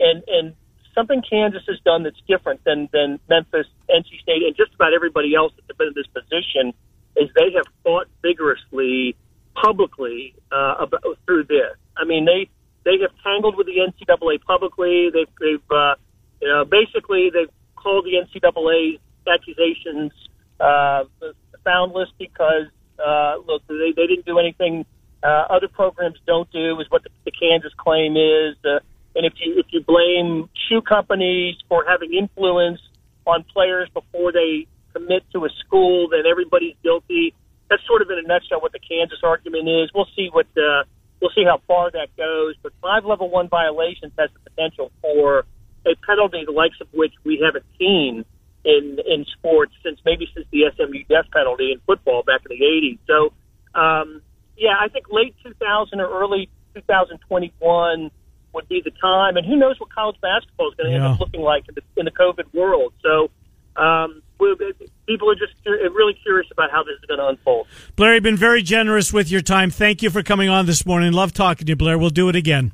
and 0.00 0.22
and 0.26 0.54
something 0.94 1.22
Kansas 1.28 1.62
has 1.68 1.78
done 1.84 2.02
that's 2.02 2.20
different 2.28 2.64
than 2.64 2.88
than 2.92 3.18
Memphis, 3.28 3.66
NC 3.90 4.20
State, 4.22 4.42
and 4.46 4.56
just 4.56 4.74
about 4.74 4.94
everybody 4.94 5.34
else 5.34 5.52
that's 5.56 5.76
been 5.76 5.88
in 5.88 5.94
this 5.94 6.06
position 6.08 6.72
is 7.16 7.30
they 7.34 7.52
have 7.54 7.66
fought 7.82 8.06
vigorously 8.22 9.16
publicly 9.54 10.34
uh, 10.52 10.74
about, 10.80 11.02
through 11.24 11.44
this. 11.44 11.76
I 11.96 12.04
mean, 12.04 12.24
they 12.24 12.48
they 12.84 13.02
have 13.02 13.10
tangled 13.22 13.56
with 13.56 13.66
the 13.66 13.78
NCAA 13.82 14.42
publicly. 14.42 15.10
They've, 15.12 15.34
they've 15.40 15.70
uh, 15.70 15.94
you 16.40 16.48
know, 16.48 16.64
basically 16.64 17.30
they've 17.32 17.50
called 17.74 18.04
the 18.04 18.14
NCAA 18.22 19.00
accusations 19.26 20.12
uh, 20.60 21.04
boundless 21.64 22.08
because 22.18 22.66
uh, 23.04 23.36
look, 23.46 23.62
they, 23.68 23.92
they 23.94 24.06
didn't 24.06 24.26
do 24.26 24.38
anything 24.38 24.86
uh, 25.22 25.46
other 25.50 25.68
programs 25.68 26.18
don't 26.26 26.50
do. 26.52 26.78
Is 26.80 26.86
what 26.90 27.02
the, 27.02 27.10
the 27.24 27.32
Kansas 27.32 27.72
claim 27.76 28.16
is. 28.16 28.56
Uh, 28.64 28.80
and 29.14 29.24
if 29.26 29.34
you 29.40 29.58
if 29.58 29.66
you 29.70 29.82
blame 29.82 30.48
shoe 30.68 30.82
companies 30.82 31.56
for 31.68 31.84
having 31.86 32.12
influence 32.14 32.80
on 33.26 33.44
players 33.52 33.88
before 33.92 34.32
they 34.32 34.66
commit 34.92 35.24
to 35.32 35.44
a 35.44 35.48
school, 35.64 36.08
then 36.08 36.22
everybody's 36.30 36.76
guilty. 36.82 37.34
That's 37.68 37.84
sort 37.86 38.02
of 38.02 38.10
in 38.10 38.18
a 38.18 38.28
nutshell 38.28 38.60
what 38.60 38.72
the 38.72 38.78
Kansas 38.78 39.18
argument 39.24 39.68
is. 39.68 39.90
We'll 39.94 40.08
see 40.14 40.28
what 40.30 40.46
uh, 40.56 40.84
we'll 41.20 41.32
see 41.34 41.44
how 41.44 41.60
far 41.66 41.90
that 41.90 42.14
goes. 42.16 42.54
But 42.62 42.72
five 42.80 43.04
level 43.04 43.30
one 43.30 43.48
violations 43.48 44.12
has 44.18 44.30
the 44.32 44.50
potential 44.50 44.92
for 45.02 45.44
a 45.86 45.94
penalty 46.06 46.44
the 46.44 46.52
likes 46.52 46.76
of 46.80 46.88
which 46.92 47.12
we 47.24 47.40
haven't 47.44 47.64
seen 47.78 48.24
in 48.66 48.98
in 49.06 49.24
sports 49.38 49.72
since 49.82 49.98
maybe 50.04 50.28
since 50.34 50.44
the 50.50 50.64
SMU 50.76 51.04
death 51.08 51.24
penalty 51.32 51.70
in 51.72 51.80
football 51.86 52.22
back 52.24 52.40
in 52.50 52.58
the 52.58 52.64
80s. 52.64 52.98
So, 53.06 53.32
um, 53.80 54.20
yeah, 54.58 54.74
I 54.80 54.88
think 54.88 55.06
late 55.10 55.34
2000 55.44 56.00
or 56.00 56.08
early 56.20 56.48
2021 56.74 58.10
would 58.52 58.68
be 58.68 58.80
the 58.84 58.90
time. 59.00 59.36
And 59.36 59.46
who 59.46 59.56
knows 59.56 59.78
what 59.78 59.90
college 59.92 60.16
basketball 60.20 60.68
is 60.70 60.74
going 60.76 60.90
to 60.90 60.98
Yeah. 60.98 61.04
end 61.04 61.14
up 61.14 61.20
looking 61.20 61.42
like 61.42 61.64
in 61.68 61.74
the, 61.74 61.82
in 62.00 62.04
the 62.06 62.10
COVID 62.10 62.52
world. 62.54 62.92
So, 63.02 63.30
um, 63.80 64.22
people 65.06 65.30
are 65.30 65.34
just 65.34 65.52
really 65.64 66.14
curious 66.22 66.50
about 66.50 66.70
how 66.70 66.82
this 66.82 66.94
is 66.98 67.04
going 67.06 67.18
to 67.20 67.26
unfold. 67.26 67.66
Blair, 67.94 68.14
you've 68.14 68.22
been 68.22 68.36
very 68.36 68.62
generous 68.62 69.12
with 69.12 69.30
your 69.30 69.42
time. 69.42 69.70
Thank 69.70 70.02
you 70.02 70.10
for 70.10 70.22
coming 70.22 70.48
on 70.48 70.66
this 70.66 70.84
morning. 70.86 71.12
Love 71.12 71.32
talking 71.32 71.66
to 71.66 71.70
you, 71.72 71.76
Blair. 71.76 71.98
We'll 71.98 72.10
do 72.10 72.28
it 72.28 72.36
again. 72.36 72.72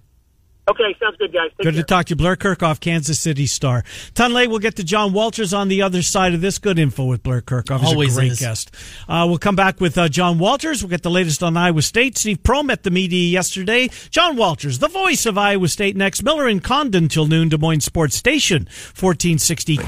Okay, 0.73 0.97
sounds 1.01 1.17
good, 1.19 1.33
guys. 1.33 1.51
Take 1.51 1.59
Good 1.65 1.75
care. 1.75 1.83
to 1.83 1.87
talk 1.87 2.07
to 2.07 2.11
you, 2.11 2.17
Blair 2.17 2.35
Kerkhoff, 2.37 2.81
Kansas 2.81 3.21
City 3.21 3.45
Star. 3.47 3.85
Ton 4.15 4.33
late, 4.33 4.49
we'll 4.49 4.59
get 4.59 4.77
to 4.77 4.85
John 4.85 5.13
Walters 5.13 5.53
on 5.53 5.69
the 5.69 5.83
other 5.83 6.01
side 6.01 6.33
of 6.33 6.41
this. 6.41 6.59
Good 6.59 6.79
info 6.79 7.05
with 7.05 7.23
Blair 7.23 7.43
Kerkhoff. 7.43 7.81
He's 7.81 7.89
Always 7.91 8.17
a 8.17 8.21
great 8.21 8.33
is. 8.33 8.41
guest. 8.41 8.75
Uh, 9.09 9.27
we'll 9.29 9.39
come 9.39 9.55
back 9.57 9.81
with 9.81 9.99
uh, 9.99 10.09
John 10.09 10.39
Walters. 10.39 10.83
We'll 10.83 10.91
get 10.91 11.03
the 11.03 11.11
latest 11.11 11.43
on 11.43 11.57
Iowa 11.57 11.83
State. 11.83 12.17
Steve 12.17 12.43
Prohm 12.43 12.67
met 12.67 12.85
the 12.85 12.91
media 12.91 13.29
yesterday. 13.29 13.89
John 14.11 14.37
Walters, 14.37 14.79
the 14.79 14.89
voice 14.89 15.27
of 15.27 15.37
Iowa 15.37 15.69
State 15.69 15.97
next. 15.97 16.23
Miller 16.23 16.47
and 16.49 16.65
Condon 16.65 17.09
till 17.09 17.27
noon, 17.27 17.51
Des 17.51 17.59
Moines 17.59 17.83
Sports 17.85 18.17
Station, 18.17 18.63
1460. 18.99 19.79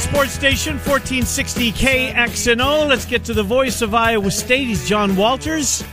Sports 0.00 0.32
Station, 0.32 0.74
1460 0.74 1.72
KXNO. 1.72 2.88
Let's 2.88 3.04
get 3.04 3.24
to 3.24 3.34
the 3.34 3.42
voice 3.42 3.82
of 3.82 3.94
Iowa 3.94 4.30
State. 4.30 4.66
He's 4.66 4.88
John 4.88 5.14
Walters. 5.16 5.84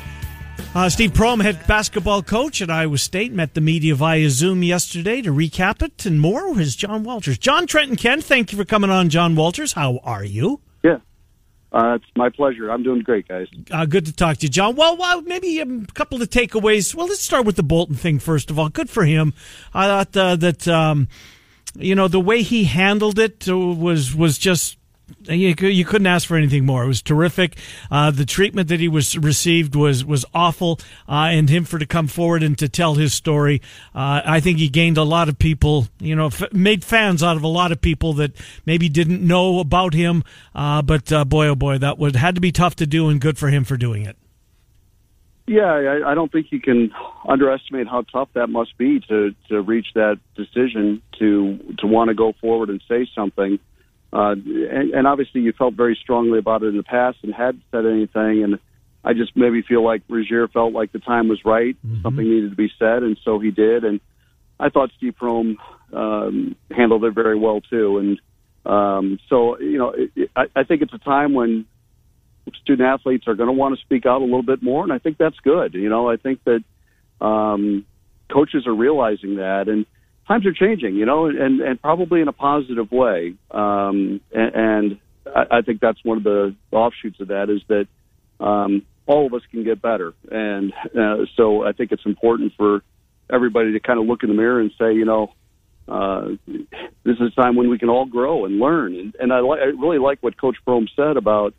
Uh, 0.74 0.89
Steve 0.89 1.12
Prohm, 1.12 1.41
head 1.41 1.66
basketball 1.68 2.24
coach 2.24 2.62
at 2.62 2.70
Iowa 2.70 2.97
State, 2.97 3.34
met 3.34 3.54
the 3.54 3.62
media 3.62 3.93
via 3.93 4.30
Zoom 4.30 4.64
yesterday 4.64 5.22
to 5.22 5.32
recap 5.32 5.82
it 5.82 6.06
and 6.06 6.20
more. 6.20 6.60
Is 6.60 6.76
John 6.76 7.04
Walters. 7.04 7.38
John 7.38 7.68
Trenton 7.68 7.97
Ken, 7.97 8.22
thank 8.22 8.52
you 8.52 8.58
for 8.58 8.66
coming 8.66 8.89
on, 8.89 9.10
John 9.10 9.36
Walters. 9.36 9.74
How 9.74 9.99
are 10.04 10.24
you? 10.24 10.62
Yeah. 10.84 10.97
Uh, 11.72 11.95
it's 11.95 12.06
my 12.16 12.30
pleasure. 12.30 12.72
I'm 12.72 12.84
doing 12.84 13.02
great, 13.02 13.28
guys. 13.28 13.47
Uh, 13.70 13.86
good 13.86 14.06
to 14.06 14.14
talk 14.14 14.38
to 14.38 14.43
you, 14.43 14.49
John. 14.49 14.76
Well, 14.76 14.97
well 14.97 15.22
maybe 15.22 15.60
a 15.60 15.66
couple 15.93 16.22
of 16.22 16.30
takeaways. 16.30 16.95
Well, 16.95 17.08
let's 17.08 17.22
start 17.22 17.45
with 17.45 17.56
the 17.56 17.64
Bolton 17.64 17.95
thing 17.95 18.20
first 18.20 18.49
of 18.49 18.58
all. 18.58 18.70
Good 18.70 18.89
for 18.89 19.04
him. 19.04 19.34
I 19.74 19.88
thought 19.88 20.18
uh, 20.18 20.36
that 20.38 20.68
um, 20.68 21.08
you 21.76 21.95
know 21.95 22.07
the 22.07 22.19
way 22.19 22.41
he 22.41 22.65
handled 22.65 23.19
it 23.19 23.47
uh, 23.47 23.57
was 23.57 24.15
was 24.15 24.38
just. 24.38 24.78
You, 25.24 25.53
you 25.67 25.84
couldn't 25.84 26.07
ask 26.07 26.26
for 26.26 26.38
anything 26.38 26.65
more. 26.65 26.86
It 26.86 26.88
was 26.88 27.01
terrific. 27.01 27.57
Uh, 27.91 28.11
the 28.11 28.26
treatment 28.26 28.69
that 28.69 28.80
he 28.80 28.88
was 28.88 29.17
received 29.17 29.76
was 29.76 30.05
was 30.05 30.24
awful, 30.34 30.80
uh, 31.07 31.28
and 31.32 31.49
him 31.49 31.65
for 31.65 31.78
to 31.78 31.86
come 31.86 32.07
forward 32.07 32.43
and 32.43 32.57
to 32.57 32.69
tell 32.69 32.95
his 32.95 33.13
story. 33.13 33.61
Uh, 33.93 34.22
I 34.24 34.39
think 34.39 34.59
he 34.59 34.69
gained 34.69 34.97
a 34.97 35.03
lot 35.03 35.28
of 35.28 35.38
people. 35.38 35.89
You 35.99 36.15
know, 36.15 36.28
f- 36.28 36.53
made 36.53 36.86
fans 36.86 37.22
out 37.24 37.36
of 37.36 37.43
a 37.43 37.49
lot 37.49 37.74
of 37.74 37.82
people 37.82 38.13
that 38.13 38.32
maybe 38.65 38.88
didn't 38.88 39.22
know 39.22 39.59
about 39.59 39.93
him. 39.93 40.24
Uh, 40.55 40.82
but 40.82 41.11
uh, 41.11 41.26
boy, 41.26 41.47
oh 41.47 41.55
boy, 41.55 41.78
that 41.78 41.97
would 41.97 42.15
had 42.15 42.36
to 42.36 42.41
be 42.41 42.53
tough 42.53 42.78
to 42.78 42.88
do, 42.88 43.09
and 43.09 43.19
good 43.19 43.38
for 43.38 43.49
him 43.49 43.65
for 43.65 43.76
doing 43.76 44.05
it. 44.05 44.15
Yeah, 45.48 45.72
I, 45.72 46.12
I 46.12 46.16
don't 46.16 46.32
think 46.32 46.48
you 46.52 46.62
can 46.62 46.92
underestimate 47.28 47.88
how 47.88 48.04
tough 48.04 48.30
that 48.36 48.48
must 48.48 48.78
be 48.78 49.00
to 49.10 49.36
to 49.50 49.62
reach 49.62 49.88
that 49.96 50.20
decision 50.36 51.02
to 51.20 51.76
to 51.80 51.88
want 51.88 52.10
to 52.10 52.14
go 52.14 52.34
forward 52.39 52.70
and 52.70 52.82
say 52.88 53.08
something. 53.14 53.60
Uh, 54.14 54.32
and, 54.34 54.92
and 54.94 55.08
obviously, 55.08 55.42
you 55.42 55.54
felt 55.54 55.74
very 55.74 55.98
strongly 56.02 56.38
about 56.38 56.64
it 56.64 56.68
in 56.68 56.78
the 56.78 56.84
past 56.84 57.18
and 57.24 57.34
hadn't 57.34 57.64
said 57.72 57.86
anything. 57.86 58.44
And 58.44 58.60
I 59.04 59.14
just 59.14 59.36
maybe 59.36 59.62
feel 59.62 59.84
like 59.84 60.08
Rasir 60.08 60.52
felt 60.52 60.74
like 60.74 60.92
the 60.92 61.00
time 61.00 61.28
was 61.28 61.39
right, 61.44 61.76
something 62.04 62.24
needed 62.24 62.52
to 62.52 62.56
be 62.56 62.72
said, 62.78 63.04
and 63.04 63.18
so 63.24 63.39
he 63.39 63.52
did. 63.52 63.84
And 63.84 64.00
I 64.60 64.70
thought 64.70 64.92
Steve 64.98 65.16
Prohm 65.20 65.56
um, 65.92 66.56
handled 66.70 67.04
it 67.06 67.14
very 67.14 67.38
well 67.38 67.62
too. 67.62 67.98
And 67.98 68.22
um, 68.66 69.20
so, 69.28 69.60
you 69.60 69.78
know, 69.78 69.89
it, 69.89 70.12
it, 70.16 70.32
I, 70.36 70.46
I 70.56 70.64
think 70.64 70.82
it's 70.82 70.94
a 70.94 71.00
time 71.00 71.34
when 71.34 71.66
student 72.62 72.88
athletes 72.88 73.28
are 73.28 73.36
going 73.36 73.48
to 73.48 73.54
want 73.54 73.76
to 73.76 73.82
speak 73.82 74.06
out 74.06 74.22
a 74.22 74.26
little 74.26 74.44
bit 74.44 74.62
more, 74.64 74.84
and 74.84 74.92
I 74.92 74.98
think 74.98 75.18
that's 75.18 75.38
good. 75.44 75.74
You 75.74 75.89
know, 75.89 76.10
I 76.10 76.18
think 76.18 76.42
that 76.46 76.64
um, 77.26 77.86
coaches 78.32 78.66
are 78.68 78.74
realizing 78.74 79.36
that, 79.36 79.68
and 79.68 79.86
times 80.28 80.46
are 80.46 80.54
changing. 80.54 80.96
You 80.96 81.06
know, 81.06 81.28
and 81.28 81.62
and 81.62 81.82
probably 81.82 82.22
in 82.22 82.28
a 82.28 82.34
positive 82.34 82.92
way. 82.92 83.36
Um, 83.52 84.22
and, 84.34 84.56
and 84.56 85.00
I, 85.26 85.58
I 85.58 85.62
think 85.62 85.82
that's 85.82 86.04
one 86.04 86.18
of 86.18 86.24
the 86.24 86.56
offshoots 86.72 87.20
of 87.20 87.30
that 87.30 87.50
is 87.50 87.62
that 87.68 87.88
um, 88.44 88.84
all 89.06 89.28
of 89.28 89.34
us 89.34 89.42
can 89.52 89.64
get 89.64 89.82
better, 89.82 90.14
and 90.32 90.74
uh, 90.98 91.26
so 91.36 91.64
I 91.66 91.74
think 91.74 91.92
it's 91.92 92.06
important 92.06 92.54
for 92.58 92.82
everybody 93.30 93.74
to 93.74 93.80
kind 93.80 94.00
of 94.00 94.06
look 94.06 94.24
in 94.24 94.30
the 94.30 94.36
mirror 94.36 94.60
and 94.60 94.72
say, 94.80 94.94
you 94.94 95.06
know. 95.06 95.34
Uh, 95.88 96.36
this 97.04 97.18
is 97.20 97.34
a 97.36 97.42
time 97.42 97.56
when 97.58 97.70
we 97.70 97.78
can 97.78 97.89
all 97.89 98.06
grow 98.06 98.46
and 98.46 98.60
learn, 98.60 98.96
and, 98.96 99.16
and 99.20 99.34
I, 99.34 99.39
li- 99.42 99.60
I 99.60 99.66
really 99.66 99.98
like 99.98 100.20
what 100.22 100.39
Coach 100.39 100.56
Prohm 100.66 100.88
said 100.96 101.18
about 101.18 101.54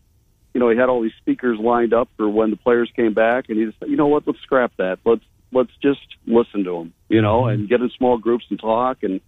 you 0.54 0.60
know, 0.60 0.68
he 0.68 0.76
had 0.76 0.88
all 0.88 1.02
these 1.02 1.12
speakers 1.18 1.58
lined 1.58 1.94
up 1.94 2.08
for 2.16 2.28
when 2.28 2.50
the 2.50 2.56
players 2.56 2.90
came 2.94 3.14
back, 3.14 3.48
and 3.48 3.58
he 3.58 3.64
just, 3.64 3.78
said, 3.78 3.88
you 3.88 3.96
know 3.96 4.06
what, 4.06 4.26
let's 4.26 4.40
scrap 4.40 4.72
that. 4.76 4.98
Let's 5.04 5.24
let's 5.52 5.70
just 5.82 6.00
listen 6.26 6.64
to 6.64 6.78
them, 6.78 6.94
you 7.08 7.22
know, 7.22 7.42
mm-hmm. 7.42 7.60
and 7.60 7.68
get 7.68 7.80
in 7.80 7.90
small 7.90 8.18
groups 8.18 8.44
and 8.50 8.58
talk. 8.58 9.02
And 9.02 9.20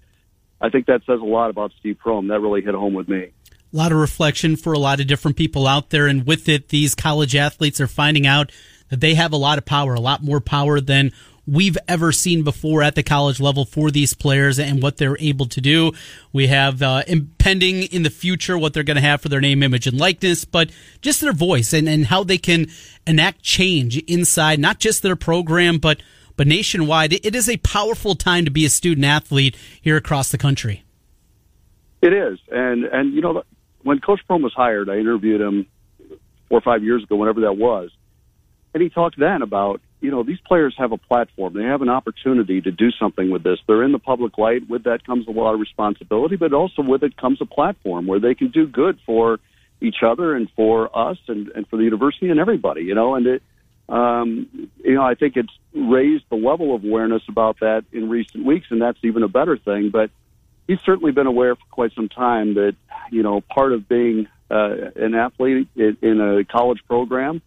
I 0.60 0.70
think 0.70 0.86
that 0.86 1.02
says 1.06 1.20
a 1.20 1.24
lot 1.24 1.50
about 1.50 1.72
Steve 1.78 1.98
Prohm. 2.04 2.28
That 2.28 2.40
really 2.40 2.62
hit 2.62 2.74
home 2.74 2.94
with 2.94 3.08
me. 3.08 3.30
A 3.72 3.76
lot 3.76 3.92
of 3.92 3.98
reflection 3.98 4.56
for 4.56 4.72
a 4.72 4.78
lot 4.78 5.00
of 5.00 5.06
different 5.06 5.36
people 5.36 5.66
out 5.66 5.90
there. 5.90 6.06
And 6.06 6.26
with 6.26 6.48
it, 6.48 6.68
these 6.68 6.94
college 6.94 7.34
athletes 7.34 7.80
are 7.80 7.88
finding 7.88 8.26
out 8.26 8.52
that 8.88 9.00
they 9.00 9.14
have 9.14 9.32
a 9.32 9.36
lot 9.36 9.58
of 9.58 9.64
power, 9.64 9.94
a 9.94 10.00
lot 10.00 10.22
more 10.22 10.40
power 10.40 10.80
than 10.80 11.12
we've 11.46 11.76
ever 11.86 12.12
seen 12.12 12.42
before 12.42 12.82
at 12.82 12.94
the 12.94 13.02
college 13.02 13.40
level 13.40 13.64
for 13.64 13.90
these 13.90 14.14
players 14.14 14.58
and 14.58 14.82
what 14.82 14.96
they're 14.96 15.18
able 15.18 15.46
to 15.46 15.60
do. 15.60 15.92
We 16.32 16.46
have 16.48 16.82
uh, 16.82 17.02
impending 17.06 17.82
in 17.84 18.02
the 18.02 18.10
future 18.10 18.56
what 18.56 18.72
they're 18.72 18.82
going 18.82 18.96
to 18.96 19.02
have 19.02 19.20
for 19.20 19.28
their 19.28 19.40
name, 19.40 19.62
image, 19.62 19.86
and 19.86 19.98
likeness, 19.98 20.44
but 20.44 20.70
just 21.00 21.20
their 21.20 21.32
voice 21.32 21.72
and, 21.72 21.88
and 21.88 22.06
how 22.06 22.24
they 22.24 22.38
can 22.38 22.66
enact 23.06 23.42
change 23.42 23.98
inside 24.04 24.58
not 24.58 24.78
just 24.78 25.02
their 25.02 25.16
program, 25.16 25.78
but 25.78 26.00
but 26.36 26.48
nationwide. 26.48 27.12
It- 27.12 27.34
is 27.34 27.48
a 27.48 27.58
powerful 27.58 28.14
time 28.14 28.44
to 28.44 28.50
be 28.50 28.64
a 28.64 28.68
student 28.68 29.04
athlete 29.04 29.56
here 29.80 29.96
across 29.96 30.30
the 30.30 30.38
country. 30.38 30.82
It 32.00 32.12
is, 32.12 32.38
and 32.50 32.84
and 32.84 33.14
you 33.14 33.20
know, 33.20 33.42
when 33.82 34.00
Coach 34.00 34.20
Prohm 34.28 34.42
was 34.42 34.52
hired, 34.52 34.90
I 34.90 34.98
interviewed 34.98 35.40
him 35.40 35.66
four 36.48 36.58
or 36.58 36.60
five 36.60 36.82
years 36.82 37.02
ago, 37.02 37.16
whenever 37.16 37.42
that 37.42 37.56
was, 37.56 37.90
and 38.74 38.82
he 38.82 38.88
talked 38.88 39.18
then 39.18 39.42
about 39.42 39.80
you 40.04 40.10
know 40.10 40.22
these 40.22 40.38
players 40.46 40.74
have 40.76 40.92
a 40.92 40.98
platform, 40.98 41.54
they 41.54 41.64
have 41.64 41.80
an 41.80 41.88
opportunity 41.88 42.60
to 42.60 42.70
do 42.70 42.90
something 42.90 43.30
with 43.30 43.42
this. 43.42 43.58
They're 43.66 43.82
in 43.82 43.92
the 43.92 43.98
public 43.98 44.36
light. 44.36 44.68
With 44.68 44.84
that 44.84 45.06
comes 45.06 45.26
a 45.26 45.30
lot 45.30 45.54
of 45.54 45.60
responsibility, 45.60 46.36
but 46.36 46.52
also 46.52 46.82
with 46.82 47.02
it 47.02 47.16
comes 47.16 47.40
a 47.40 47.46
platform 47.46 48.06
where 48.06 48.20
they 48.20 48.34
can 48.34 48.50
do 48.50 48.66
good 48.66 48.98
for 49.06 49.40
each 49.80 50.02
other 50.06 50.36
and 50.36 50.50
for 50.54 50.96
us 50.96 51.16
and, 51.26 51.48
and 51.54 51.66
for 51.68 51.78
the 51.78 51.84
university 51.84 52.28
and 52.28 52.38
everybody. 52.38 52.82
You 52.82 52.94
know, 52.94 53.14
and 53.14 53.26
it. 53.26 53.42
Um, 53.86 54.70
you 54.82 54.94
know, 54.94 55.02
I 55.02 55.14
think 55.14 55.36
it's 55.36 55.52
raised 55.74 56.24
the 56.30 56.36
level 56.36 56.74
of 56.74 56.84
awareness 56.84 57.22
about 57.28 57.60
that 57.60 57.84
in 57.92 58.08
recent 58.08 58.46
weeks, 58.46 58.68
and 58.70 58.80
that's 58.80 58.96
even 59.02 59.22
a 59.22 59.28
better 59.28 59.58
thing. 59.58 59.90
But 59.90 60.10
he's 60.66 60.78
certainly 60.86 61.12
been 61.12 61.26
aware 61.26 61.54
for 61.54 61.64
quite 61.70 61.92
some 61.94 62.08
time 62.08 62.54
that 62.54 62.76
you 63.10 63.22
know 63.22 63.42
part 63.42 63.72
of 63.72 63.88
being 63.88 64.26
uh, 64.50 64.90
an 64.96 65.14
athlete 65.14 65.68
in, 65.76 65.96
in 66.00 66.20
a 66.20 66.44
college 66.44 66.80
program 66.86 67.42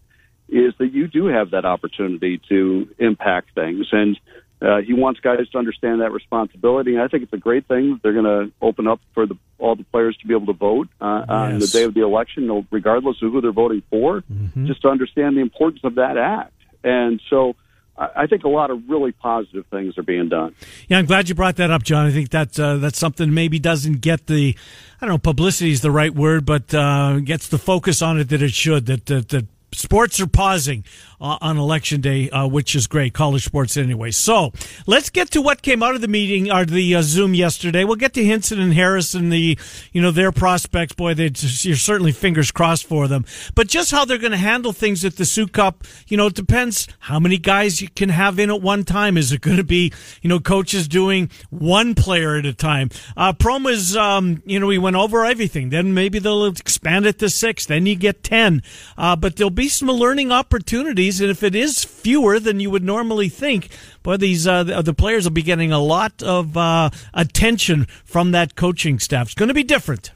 is 0.49 0.73
that 0.79 0.93
you 0.93 1.07
do 1.07 1.25
have 1.27 1.51
that 1.51 1.65
opportunity 1.65 2.41
to 2.49 2.87
impact 2.99 3.53
things, 3.55 3.87
and 3.91 4.19
uh, 4.61 4.77
he 4.81 4.93
wants 4.93 5.19
guys 5.19 5.47
to 5.49 5.57
understand 5.57 6.01
that 6.01 6.11
responsibility. 6.11 6.95
And 6.95 7.01
I 7.01 7.07
think 7.07 7.23
it's 7.23 7.33
a 7.33 7.37
great 7.37 7.67
thing 7.67 7.91
that 7.91 8.01
they're 8.01 8.13
going 8.13 8.25
to 8.25 8.51
open 8.61 8.87
up 8.87 8.99
for 9.13 9.27
the, 9.27 9.37
all 9.59 9.75
the 9.75 9.83
players 9.83 10.17
to 10.17 10.27
be 10.27 10.33
able 10.33 10.47
to 10.47 10.53
vote 10.53 10.87
uh, 10.99 11.25
on 11.29 11.59
the 11.59 11.67
day 11.67 11.83
of 11.83 11.93
the 11.93 12.01
election, 12.01 12.65
regardless 12.71 13.21
of 13.21 13.31
who 13.31 13.41
they're 13.41 13.51
voting 13.51 13.83
for, 13.89 14.23
just 14.65 14.81
to 14.81 14.89
understand 14.89 15.37
the 15.37 15.41
importance 15.41 15.81
of 15.83 15.95
that 15.95 16.17
act. 16.17 16.53
And 16.83 17.21
so. 17.29 17.55
I 17.97 18.09
I 18.15 18.27
think 18.27 18.43
a 18.43 18.49
lot 18.49 18.69
of 18.69 18.87
really 18.87 19.11
positive 19.11 19.65
things 19.71 19.97
are 19.97 20.03
being 20.03 20.29
done. 20.29 20.53
Yeah, 20.87 20.99
I'm 20.99 21.07
glad 21.07 21.29
you 21.29 21.35
brought 21.35 21.55
that 21.55 21.71
up, 21.71 21.81
John. 21.81 22.05
I 22.05 22.11
think 22.11 22.29
that 22.29 22.59
uh, 22.59 22.77
that's 22.77 22.99
something 22.99 23.33
maybe 23.33 23.57
doesn't 23.57 24.01
get 24.01 24.27
the, 24.27 24.55
I 25.01 25.05
don't 25.05 25.13
know, 25.15 25.17
publicity 25.17 25.71
is 25.71 25.81
the 25.81 25.89
right 25.89 26.13
word, 26.13 26.45
but 26.45 26.73
uh, 26.75 27.19
gets 27.21 27.47
the 27.47 27.57
focus 27.57 28.03
on 28.03 28.19
it 28.19 28.29
that 28.29 28.43
it 28.43 28.53
should. 28.53 28.85
That 28.85 29.07
that, 29.07 29.29
that 29.29 29.47
sports 29.71 30.19
are 30.19 30.27
pausing 30.27 30.83
uh, 31.19 31.37
on 31.41 31.57
election 31.57 32.01
day, 32.01 32.29
uh, 32.29 32.47
which 32.47 32.75
is 32.75 32.87
great. 32.87 33.13
College 33.13 33.43
sports 33.43 33.75
anyway. 33.77 34.11
So 34.11 34.51
let's 34.85 35.09
get 35.09 35.31
to 35.31 35.41
what 35.41 35.61
came 35.61 35.81
out 35.81 35.95
of 35.95 36.01
the 36.01 36.07
meeting 36.07 36.51
or 36.51 36.65
the 36.65 36.95
uh, 36.95 37.01
Zoom 37.01 37.33
yesterday. 37.33 37.83
We'll 37.83 37.95
get 37.95 38.13
to 38.13 38.23
Hinson 38.23 38.59
and 38.59 38.73
Harris 38.73 39.13
and 39.13 39.31
the, 39.31 39.57
you 39.91 40.01
know, 40.01 40.11
their 40.11 40.31
prospects. 40.31 40.93
Boy, 40.93 41.13
they 41.13 41.31
you're 41.61 41.75
certainly 41.75 42.11
fingers 42.11 42.51
crossed 42.51 42.85
for 42.85 43.07
them. 43.07 43.25
But 43.55 43.67
just 43.67 43.91
how 43.91 44.05
they're 44.05 44.17
going 44.17 44.31
to 44.31 44.37
handle 44.37 44.73
things 44.73 45.03
at 45.03 45.17
the 45.17 45.23
Sukup, 45.23 45.87
you 46.07 46.17
know, 46.17 46.27
it 46.27 46.35
depends 46.35 46.87
how 46.99 47.19
many 47.19 47.37
guys 47.37 47.81
you 47.81 47.89
can 47.89 48.09
have 48.09 48.39
in 48.39 48.49
at 48.49 48.61
one 48.61 48.83
time. 48.83 49.17
Is 49.17 49.31
it 49.31 49.41
going 49.41 49.57
to 49.57 49.63
be, 49.63 49.91
you 50.21 50.29
know, 50.29 50.39
coaches 50.39 50.87
doing 50.87 51.29
one 51.49 51.95
player 51.95 52.37
at 52.37 52.45
a 52.45 52.53
time? 52.53 52.89
Uh, 53.15 53.33
Proma's, 53.33 53.95
um, 53.97 54.41
you 54.45 54.59
know, 54.59 54.67
we 54.67 54.77
went 54.77 54.95
over 54.95 55.25
everything. 55.25 55.69
Then 55.69 55.93
maybe 55.93 56.19
they'll 56.19 56.45
expand 56.45 57.05
it 57.05 57.19
to 57.19 57.29
six. 57.29 57.65
Then 57.65 57.85
you 57.85 57.95
get 57.95 58.23
ten. 58.23 58.61
Uh, 58.97 59.15
but 59.15 59.35
there'll 59.35 59.49
be 59.57 59.67
some 59.67 59.89
learning 59.89 60.31
opportunities 60.31 61.19
and 61.19 61.31
if 61.31 61.41
it 61.41 61.55
is 61.55 61.83
fewer 61.83 62.39
than 62.39 62.59
you 62.59 62.69
would 62.69 62.83
normally 62.83 63.27
think, 63.27 63.69
boy, 64.03 64.15
these 64.15 64.45
uh, 64.45 64.63
the 64.63 64.93
players 64.93 65.25
will 65.25 65.31
be 65.31 65.41
getting 65.41 65.71
a 65.71 65.79
lot 65.79 66.21
of 66.21 66.55
uh, 66.55 66.91
attention 67.13 67.85
from 68.05 68.31
that 68.31 68.55
coaching 68.55 68.99
staff. 68.99 69.25
It's 69.25 69.33
going 69.33 69.47
to 69.47 69.55
be 69.55 69.63
different. 69.63 70.11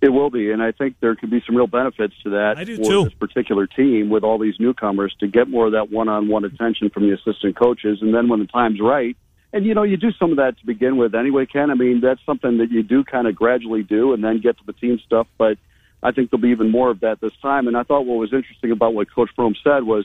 It 0.00 0.08
will 0.08 0.30
be, 0.30 0.50
and 0.50 0.62
I 0.62 0.72
think 0.72 0.96
there 0.98 1.14
could 1.14 1.30
be 1.30 1.42
some 1.46 1.54
real 1.54 1.66
benefits 1.66 2.14
to 2.24 2.30
that 2.30 2.56
I 2.56 2.64
do 2.64 2.78
for 2.78 2.82
too. 2.82 3.04
this 3.04 3.14
particular 3.14 3.66
team 3.66 4.08
with 4.08 4.24
all 4.24 4.38
these 4.38 4.58
newcomers 4.58 5.14
to 5.20 5.28
get 5.28 5.48
more 5.48 5.66
of 5.66 5.72
that 5.72 5.92
one-on-one 5.92 6.44
attention 6.44 6.88
from 6.88 7.08
the 7.08 7.14
assistant 7.14 7.54
coaches, 7.56 7.98
and 8.00 8.12
then 8.14 8.28
when 8.28 8.40
the 8.40 8.46
time's 8.46 8.80
right, 8.80 9.16
and 9.52 9.66
you 9.66 9.74
know 9.74 9.82
you 9.82 9.98
do 9.98 10.10
some 10.18 10.30
of 10.30 10.38
that 10.38 10.58
to 10.58 10.66
begin 10.66 10.96
with 10.96 11.14
anyway, 11.14 11.44
Ken. 11.44 11.70
I 11.70 11.74
mean 11.74 12.00
that's 12.00 12.24
something 12.24 12.58
that 12.58 12.70
you 12.70 12.82
do 12.82 13.04
kind 13.04 13.28
of 13.28 13.36
gradually 13.36 13.82
do, 13.82 14.14
and 14.14 14.24
then 14.24 14.40
get 14.40 14.56
to 14.56 14.64
the 14.64 14.72
team 14.72 14.98
stuff, 15.04 15.28
but 15.36 15.58
I 16.02 16.12
think 16.12 16.30
there'll 16.30 16.42
be 16.42 16.48
even 16.48 16.70
more 16.70 16.90
of 16.90 17.00
that 17.00 17.20
this 17.20 17.32
time. 17.40 17.68
And 17.68 17.76
I 17.76 17.84
thought 17.84 18.06
what 18.06 18.18
was 18.18 18.32
interesting 18.32 18.72
about 18.72 18.94
what 18.94 19.12
Coach 19.12 19.30
Prohm 19.38 19.54
said 19.62 19.84
was, 19.84 20.04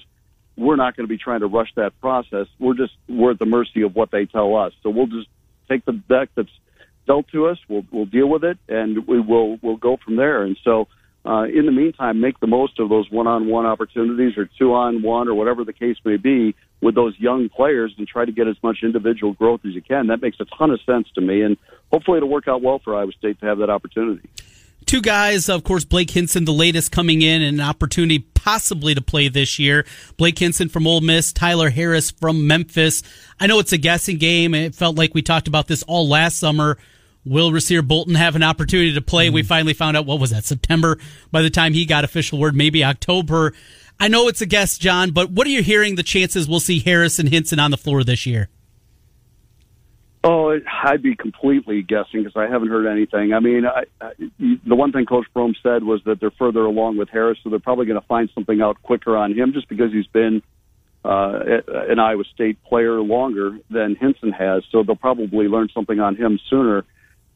we're 0.55 0.75
not 0.75 0.95
going 0.95 1.05
to 1.05 1.09
be 1.09 1.17
trying 1.17 1.41
to 1.41 1.47
rush 1.47 1.69
that 1.75 1.99
process. 2.01 2.47
We're 2.59 2.73
just 2.73 2.93
we're 3.07 3.31
at 3.31 3.39
the 3.39 3.45
mercy 3.45 3.83
of 3.83 3.95
what 3.95 4.11
they 4.11 4.25
tell 4.25 4.55
us. 4.55 4.73
So 4.81 4.89
we'll 4.89 5.07
just 5.07 5.27
take 5.69 5.85
the 5.85 5.93
deck 5.93 6.29
that's 6.35 6.49
dealt 7.05 7.27
to 7.29 7.47
us. 7.47 7.59
We'll 7.67 7.85
we'll 7.91 8.05
deal 8.05 8.27
with 8.27 8.43
it, 8.43 8.57
and 8.67 9.07
we 9.07 9.19
will 9.19 9.59
we'll 9.61 9.77
go 9.77 9.97
from 9.97 10.15
there. 10.15 10.43
And 10.43 10.57
so. 10.63 10.87
Uh, 11.25 11.43
in 11.43 11.65
the 11.65 11.73
meantime, 11.73 12.21
make 12.21 12.39
the 12.39 12.47
most 12.47 12.79
of 12.79 12.87
those 12.87 13.11
one-on-one 13.11 13.65
opportunities 13.65 14.37
or 14.37 14.49
two-on-one 14.57 15.27
or 15.27 15.33
whatever 15.33 15.65
the 15.65 15.73
case 15.73 15.97
may 16.05 16.15
be 16.15 16.55
with 16.79 16.95
those 16.95 17.19
young 17.19 17.49
players 17.49 17.93
and 17.97 18.07
try 18.07 18.23
to 18.23 18.31
get 18.31 18.47
as 18.47 18.55
much 18.63 18.77
individual 18.81 19.33
growth 19.33 19.59
as 19.65 19.73
you 19.73 19.81
can. 19.81 20.07
That 20.07 20.21
makes 20.21 20.39
a 20.39 20.45
ton 20.57 20.71
of 20.71 20.79
sense 20.83 21.09
to 21.15 21.21
me, 21.21 21.41
and 21.41 21.57
hopefully 21.91 22.17
it'll 22.17 22.29
work 22.29 22.47
out 22.47 22.61
well 22.61 22.79
for 22.79 22.95
Iowa 22.95 23.11
State 23.11 23.41
to 23.41 23.45
have 23.45 23.57
that 23.57 23.69
opportunity. 23.69 24.29
Two 24.88 25.01
guys, 25.01 25.49
of 25.49 25.65
course, 25.65 25.83
Blake 25.83 26.09
Hinson, 26.09 26.45
the 26.45 26.53
latest 26.53 26.93
coming 26.93 27.21
in, 27.21 27.41
and 27.41 27.59
an 27.59 27.67
opportunity 27.67 28.19
possibly 28.19 28.95
to 28.95 29.01
play 29.01 29.27
this 29.27 29.59
year. 29.59 29.85
Blake 30.15 30.39
Hinson 30.39 30.69
from 30.69 30.88
Ole 30.88 31.01
Miss, 31.01 31.33
Tyler 31.33 31.69
Harris 31.69 32.09
from 32.09 32.47
Memphis. 32.47 33.03
I 33.38 33.47
know 33.47 33.59
it's 33.59 33.73
a 33.73 33.77
guessing 33.77 34.17
game. 34.17 34.55
It 34.55 34.73
felt 34.73 34.95
like 34.95 35.13
we 35.13 35.21
talked 35.21 35.49
about 35.49 35.67
this 35.67 35.83
all 35.83 36.07
last 36.07 36.39
summer. 36.39 36.77
Will 37.25 37.51
Rasir 37.51 37.85
Bolton 37.85 38.15
have 38.15 38.38
an 38.38 38.43
opportunity 38.43 38.93
to 38.93 39.01
play? 39.01 39.25
Mm-hmm. 39.25 39.35
We 39.35 39.43
finally 39.43 39.73
found 39.73 39.97
out, 39.97 40.05
what 40.05 40.21
was 40.21 40.29
that, 40.29 40.45
September? 40.45 40.97
By 41.31 41.41
the 41.41 41.49
time 41.49 41.73
he 41.73 41.85
got 41.85 42.05
official 42.05 42.39
word, 42.39 42.55
maybe 42.55 42.85
October. 42.85 43.51
I 43.99 44.07
know 44.07 44.29
it's 44.29 44.39
a 44.39 44.45
guess, 44.45 44.77
John, 44.77 45.11
but 45.11 45.29
what 45.31 45.47
are 45.47 45.49
you 45.51 45.63
hearing 45.63 45.95
the 45.95 46.03
chances 46.03 46.47
we'll 46.47 46.61
see 46.61 46.79
Harris 46.79 47.19
and 47.19 47.27
Hinson 47.27 47.59
on 47.59 47.71
the 47.71 47.77
floor 47.77 48.05
this 48.05 48.25
year? 48.25 48.47
Oh, 50.24 50.57
I'd 50.84 51.03
be 51.03 51.15
completely 51.15 51.84
guessing 51.84 52.24
because 52.24 52.36
I 52.36 52.51
haven't 52.51 52.70
heard 52.70 52.88
anything. 52.88 53.34
I 53.34 53.39
mean, 53.39 53.65
I, 53.65 53.84
I, 54.01 54.11
the 54.39 54.76
one 54.76 54.91
thing 54.91 55.05
Coach 55.05 55.28
Prohm 55.36 55.53
said 55.61 55.84
was 55.84 56.01
that 56.05 56.20
they're 56.20 56.32
further 56.32 56.61
along 56.61 56.97
with 56.97 57.09
Harris, 57.09 57.38
so 57.43 57.49
they're 57.49 57.59
probably 57.59 57.86
going 57.86 58.01
to 58.01 58.07
find 58.07 58.30
something 58.34 58.59
out 58.59 58.82
quicker 58.82 59.15
on 59.15 59.34
him 59.34 59.53
just 59.53 59.70
because 59.70 59.93
he's 59.93 60.07
been 60.07 60.41
uh, 61.05 61.39
an 61.68 61.99
Iowa 61.99 62.24
State 62.34 62.61
player 62.63 62.99
longer 62.99 63.59
than 63.70 63.95
Hinson 63.95 64.32
has. 64.32 64.63
So 64.72 64.84
they'll 64.84 64.95
probably 64.95 65.47
learn 65.47 65.70
something 65.74 65.99
on 65.99 66.15
him 66.15 66.39
sooner. 66.49 66.84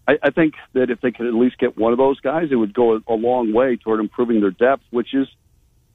I, 0.07 0.17
I 0.23 0.29
think 0.31 0.55
that 0.73 0.89
if 0.89 0.99
they 1.01 1.11
could 1.11 1.27
at 1.27 1.33
least 1.33 1.59
get 1.59 1.77
one 1.77 1.91
of 1.91 1.99
those 1.99 2.19
guys, 2.19 2.47
it 2.51 2.55
would 2.55 2.73
go 2.73 2.95
a, 2.95 2.99
a 3.07 3.13
long 3.13 3.53
way 3.53 3.77
toward 3.77 3.99
improving 3.99 4.41
their 4.41 4.51
depth, 4.51 4.83
which 4.89 5.13
is 5.13 5.27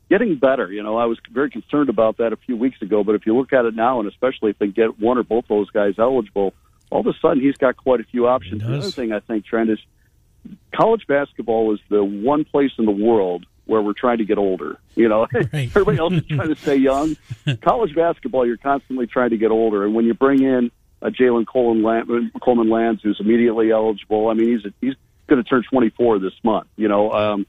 getting 0.09 0.39
better. 0.39 0.71
You 0.73 0.83
know, 0.83 0.97
I 0.97 1.07
was 1.07 1.19
very 1.33 1.51
concerned 1.51 1.89
about 1.89 2.19
that 2.19 2.33
a 2.33 2.37
few 2.37 2.57
weeks 2.57 2.81
ago, 2.81 3.03
but 3.03 3.17
if 3.17 3.27
you 3.27 3.37
look 3.37 3.53
at 3.53 3.65
it 3.65 3.75
now, 3.75 3.99
and 3.99 4.09
especially 4.09 4.51
if 4.51 4.59
they 4.59 4.69
get 4.69 5.01
one 5.01 5.19
or 5.19 5.25
both 5.25 5.47
those 5.49 5.69
guys 5.71 5.95
eligible 5.99 6.55
all 6.91 7.01
of 7.01 7.07
a 7.07 7.15
sudden 7.21 7.43
he's 7.43 7.57
got 7.57 7.77
quite 7.77 8.01
a 8.01 8.05
few 8.05 8.27
options. 8.27 8.63
The 8.63 8.77
other 8.77 8.91
thing 8.91 9.13
I 9.13 9.21
think, 9.21 9.45
Trent, 9.45 9.71
is 9.71 9.79
college 10.75 11.07
basketball 11.07 11.75
is 11.75 11.81
the 11.89 12.05
one 12.05 12.45
place 12.45 12.73
in 12.79 12.85
the 12.85 12.93
world 12.93 13.47
where 13.65 13.83
we're 13.83 13.93
trying 13.93 14.19
to 14.19 14.25
get 14.25 14.39
older. 14.39 14.79
You 14.95 15.09
know, 15.09 15.27
right. 15.53 15.69
everybody 15.69 15.99
else 15.99 16.15
is 16.15 16.27
trying 16.27 16.49
to 16.49 16.57
stay 16.57 16.77
young. 16.77 17.17
college 17.63 17.95
basketball, 17.95 18.47
you're 18.47 18.57
constantly 18.57 19.07
trying 19.07 19.31
to 19.31 19.37
get 19.37 19.51
older, 19.51 19.85
and 19.85 19.95
when 19.95 20.05
you 20.05 20.15
bring 20.15 20.43
in 20.43 20.71
a 21.03 21.11
Jalen 21.11 21.47
Coleman, 21.47 22.31
Coleman 22.41 22.71
Lands, 22.71 23.03
who's 23.03 23.21
immediately 23.21 23.71
eligible, 23.71 24.29
I 24.29 24.35
mean, 24.35 24.49
he's 24.49 24.65
a, 24.65 24.73
he's 24.81 24.95
going 25.27 25.43
to 25.43 25.49
turn 25.49 25.63
24 25.69 26.21
this 26.21 26.33
month. 26.43 26.69
You 26.77 26.89
know, 26.89 27.13
um, 27.13 27.47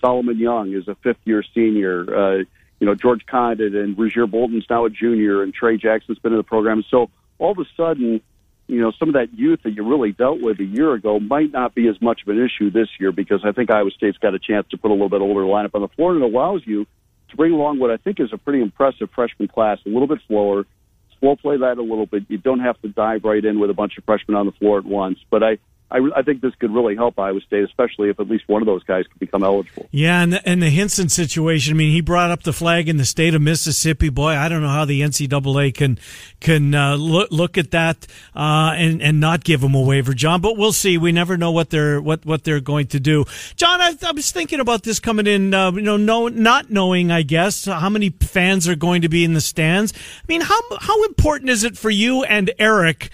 Solomon 0.00 0.38
Young 0.38 0.72
is 0.72 0.88
a 0.88 0.94
fifth 0.96 1.20
year 1.24 1.44
senior. 1.54 2.02
Uh, 2.14 2.44
you 2.80 2.86
know, 2.86 2.94
George 2.94 3.26
Condit 3.26 3.74
and 3.74 3.96
Rasir 3.96 4.30
Bolton's 4.30 4.66
now 4.70 4.84
a 4.84 4.90
junior, 4.90 5.42
and 5.42 5.52
Tre 5.52 5.76
Jackson's 5.76 6.18
been 6.18 6.32
in 6.32 6.38
the 6.38 6.44
program. 6.44 6.84
So 6.88 7.10
all 7.38 7.52
of 7.52 7.58
a 7.58 7.64
sudden, 7.76 8.20
you 8.68 8.80
know, 8.80 8.92
some 8.98 9.08
of 9.08 9.14
that 9.14 9.32
youth 9.32 9.60
that 9.64 9.72
you 9.72 9.82
really 9.82 10.12
dealt 10.12 10.40
with 10.40 10.60
a 10.60 10.64
year 10.64 10.92
ago 10.92 11.18
might 11.18 11.50
not 11.50 11.74
be 11.74 11.88
as 11.88 12.00
much 12.00 12.20
of 12.22 12.28
an 12.28 12.44
issue 12.44 12.70
this 12.70 12.88
year 13.00 13.12
because 13.12 13.40
I 13.44 13.52
think 13.52 13.70
Iowa 13.70 13.90
State's 13.90 14.18
got 14.18 14.34
a 14.34 14.38
chance 14.38 14.66
to 14.70 14.76
put 14.76 14.90
a 14.90 14.94
little 14.94 15.08
bit 15.08 15.22
older 15.22 15.40
lineup 15.40 15.74
on 15.74 15.80
the 15.80 15.88
floor 15.88 16.14
and 16.14 16.22
it 16.22 16.32
allows 16.32 16.62
you 16.66 16.86
to 17.30 17.36
bring 17.36 17.52
along 17.52 17.78
what 17.78 17.90
I 17.90 17.96
think 17.96 18.20
is 18.20 18.28
a 18.32 18.38
pretty 18.38 18.60
impressive 18.60 19.08
freshman 19.14 19.48
class, 19.48 19.78
a 19.86 19.88
little 19.88 20.06
bit 20.06 20.18
slower, 20.28 20.66
slow 21.18 21.36
play 21.36 21.56
that 21.56 21.78
a 21.78 21.82
little 21.82 22.06
bit. 22.06 22.24
You 22.28 22.36
don't 22.36 22.60
have 22.60 22.80
to 22.82 22.88
dive 22.88 23.24
right 23.24 23.42
in 23.42 23.58
with 23.58 23.70
a 23.70 23.74
bunch 23.74 23.96
of 23.96 24.04
freshmen 24.04 24.36
on 24.36 24.44
the 24.44 24.52
floor 24.52 24.78
at 24.78 24.84
once. 24.84 25.18
But 25.30 25.42
I, 25.42 25.58
I, 25.90 26.00
I, 26.16 26.22
think 26.22 26.42
this 26.42 26.54
could 26.56 26.70
really 26.70 26.94
help 26.96 27.18
Iowa 27.18 27.40
State, 27.40 27.64
especially 27.64 28.10
if 28.10 28.20
at 28.20 28.28
least 28.28 28.46
one 28.46 28.60
of 28.60 28.66
those 28.66 28.82
guys 28.84 29.06
could 29.06 29.18
become 29.18 29.42
eligible. 29.42 29.86
Yeah, 29.90 30.22
and 30.22 30.34
the, 30.34 30.48
and 30.48 30.60
the 30.60 30.68
Hinson 30.68 31.08
situation. 31.08 31.74
I 31.74 31.76
mean, 31.76 31.92
he 31.92 32.02
brought 32.02 32.30
up 32.30 32.42
the 32.42 32.52
flag 32.52 32.88
in 32.90 32.98
the 32.98 33.06
state 33.06 33.34
of 33.34 33.40
Mississippi. 33.40 34.10
Boy, 34.10 34.32
I 34.32 34.48
don't 34.50 34.60
know 34.60 34.68
how 34.68 34.84
the 34.84 35.00
NCAA 35.00 35.74
can 35.74 35.98
can 36.40 36.74
uh, 36.74 36.96
look 36.96 37.30
look 37.30 37.56
at 37.56 37.70
that 37.70 38.06
uh, 38.36 38.74
and 38.76 39.00
and 39.00 39.18
not 39.18 39.44
give 39.44 39.62
him 39.62 39.74
a 39.74 39.80
waiver, 39.80 40.12
John. 40.12 40.42
But 40.42 40.58
we'll 40.58 40.72
see. 40.72 40.98
We 40.98 41.10
never 41.10 41.38
know 41.38 41.52
what 41.52 41.70
they're 41.70 42.02
what 42.02 42.26
what 42.26 42.44
they're 42.44 42.60
going 42.60 42.88
to 42.88 43.00
do. 43.00 43.24
John, 43.56 43.80
I, 43.80 43.94
I 44.06 44.12
was 44.12 44.30
thinking 44.30 44.60
about 44.60 44.82
this 44.82 45.00
coming 45.00 45.26
in. 45.26 45.54
Uh, 45.54 45.72
you 45.72 45.82
know, 45.82 45.96
no, 45.96 46.28
not 46.28 46.70
knowing, 46.70 47.10
I 47.10 47.22
guess, 47.22 47.64
how 47.64 47.88
many 47.88 48.10
fans 48.10 48.68
are 48.68 48.76
going 48.76 49.02
to 49.02 49.08
be 49.08 49.24
in 49.24 49.32
the 49.32 49.40
stands. 49.40 49.94
I 49.96 50.24
mean, 50.28 50.42
how 50.42 50.60
how 50.80 51.02
important 51.04 51.48
is 51.48 51.64
it 51.64 51.78
for 51.78 51.88
you 51.88 52.24
and 52.24 52.50
Eric? 52.58 53.10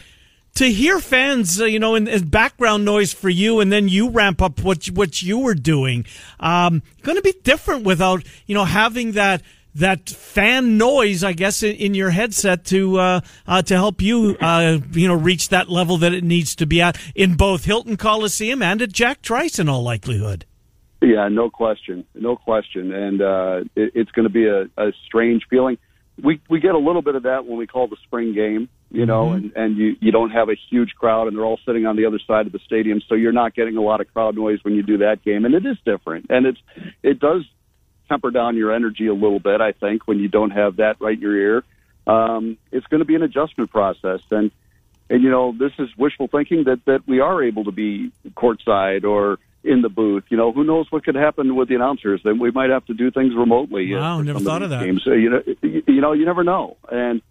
To 0.55 0.71
hear 0.71 1.01
fans, 1.01 1.61
uh, 1.61 1.65
you 1.65 1.79
know, 1.79 1.95
in, 1.95 2.07
in, 2.07 2.29
background 2.29 2.85
noise 2.85 3.13
for 3.13 3.29
you, 3.29 3.61
and 3.61 3.73
then 3.73 3.89
you 3.89 4.11
ramp 4.11 4.41
up 4.41 4.63
what 4.63 4.87
what 4.87 5.23
you 5.23 5.39
were 5.39 5.55
doing. 5.55 6.05
Um, 6.41 6.83
going 7.03 7.17
to 7.17 7.23
be 7.23 7.35
different 7.43 7.85
without 7.85 8.25
you 8.47 8.55
know 8.55 8.65
having 8.65 9.13
that 9.13 9.43
that 9.75 10.09
fan 10.09 10.79
noise, 10.79 11.25
I 11.25 11.33
guess, 11.33 11.63
in, 11.65 11.75
in 11.77 11.95
your 11.95 12.11
headset 12.11 12.65
to 12.67 12.99
uh, 12.99 13.21
uh, 13.47 13.63
to 13.63 13.75
help 13.75 14.01
you 14.01 14.37
uh, 14.41 14.79
you 14.93 15.09
know 15.09 15.15
reach 15.15 15.49
that 15.49 15.69
level 15.69 15.97
that 15.99 16.13
it 16.13 16.25
needs 16.25 16.55
to 16.57 16.67
be 16.67 16.81
at 16.81 16.99
in 17.15 17.35
both 17.35 17.65
Hilton 17.65 17.97
Coliseum 17.97 18.63
and 18.63 18.81
at 18.81 18.93
Jack 18.93 19.23
Trice, 19.23 19.59
in 19.59 19.69
all 19.69 19.83
likelihood. 19.83 20.47
Yeah, 21.03 21.29
no 21.29 21.51
question, 21.51 22.07
no 22.15 22.37
question, 22.37 22.93
and 22.95 23.21
uh, 23.21 23.61
it, 23.77 23.93
it's 23.95 24.11
going 24.13 24.27
to 24.27 24.33
be 24.33 24.47
a, 24.47 24.63
a 24.79 24.93
strange 25.07 25.43
feeling 25.51 25.77
we 26.23 26.41
we 26.49 26.61
get 26.61 26.75
a 26.75 26.79
little 26.79 27.03
bit 27.03 27.15
of 27.15 27.25
that 27.25 27.47
when 27.47 27.59
we 27.59 27.67
call 27.67 27.89
the 27.89 27.97
spring 28.05 28.35
game, 28.35 28.69
you 28.95 29.07
know, 29.07 29.27
mm-hmm. 29.27 29.35
and 29.35 29.53
and 29.57 29.77
you 29.77 29.97
you 30.01 30.13
don't 30.13 30.31
have 30.31 30.49
a 30.49 30.55
huge 30.71 30.95
crowd 30.95 31.29
and 31.29 31.37
they're 31.37 31.45
all 31.45 31.61
sitting 31.67 31.87
on 31.87 31.97
the 31.97 32.07
other 32.07 32.19
side 32.27 32.47
of 32.47 32.53
the 32.53 32.59
stadium, 32.61 33.01
so 33.09 33.15
you're 33.15 33.33
not 33.33 33.55
getting 33.55 33.77
a 33.77 33.83
lot 33.83 34.01
of 34.01 34.13
crowd 34.13 34.37
noise 34.37 34.61
when 34.63 34.75
you 34.75 34.83
do 34.83 34.99
that 34.99 35.23
game, 35.23 35.45
and 35.45 35.55
it 35.55 35.67
is 35.67 35.77
different, 35.85 36.27
and 36.31 36.47
it's 36.47 36.61
it 37.03 37.19
does 37.19 37.45
temper 38.09 38.31
down 38.31 38.57
your 38.57 38.73
energy 38.73 39.07
a 39.07 39.15
little 39.15 39.41
bit, 39.41 39.61
I 39.61 39.73
think, 39.73 40.07
when 40.07 40.19
you 40.19 40.29
don't 40.29 40.51
have 40.51 40.77
that 40.77 41.01
right 41.01 41.17
in 41.17 41.21
your 41.21 41.37
ear. 41.37 41.65
Um, 42.07 42.59
it's 42.71 42.87
going 42.87 43.01
to 43.01 43.07
be 43.07 43.15
an 43.15 43.23
adjustment 43.23 43.71
process, 43.71 44.21
and 44.31 44.51
and 45.11 45.23
you 45.23 45.31
know 45.31 45.55
this 45.59 45.73
is 45.79 45.89
wishful 45.97 46.29
thinking 46.29 46.65
that 46.65 46.85
that 46.87 47.07
we 47.07 47.21
are 47.21 47.43
able 47.43 47.65
to 47.65 47.73
be 47.73 48.11
courtside 48.37 49.05
or 49.05 49.39
in 49.65 49.81
the 49.83 49.89
booth. 49.89 50.25
You 50.29 50.37
know, 50.37 50.53
who 50.53 50.65
knows 50.65 50.91
what 50.93 51.05
could 51.05 51.15
happen 51.15 51.57
with 51.57 51.69
the 51.69 51.75
announcers? 51.75 52.21
Then 52.23 52.39
we 52.39 52.51
might 52.51 52.71
have 52.71 52.85
to 52.87 52.95
do 52.95 53.11
things 53.11 53.35
remotely. 53.35 53.95
Wow, 53.95 54.21
never 54.21 54.39
thought 54.39 54.63
of, 54.63 54.71
of 54.71 54.79
that. 54.79 54.85
Games. 54.85 55.03
So, 55.05 55.13
you 55.13 55.31
know, 55.31 55.43
you 55.63 56.01
know, 56.01 56.13
you 56.13 56.27
never 56.27 56.45
know. 56.45 56.77
And 56.91 57.23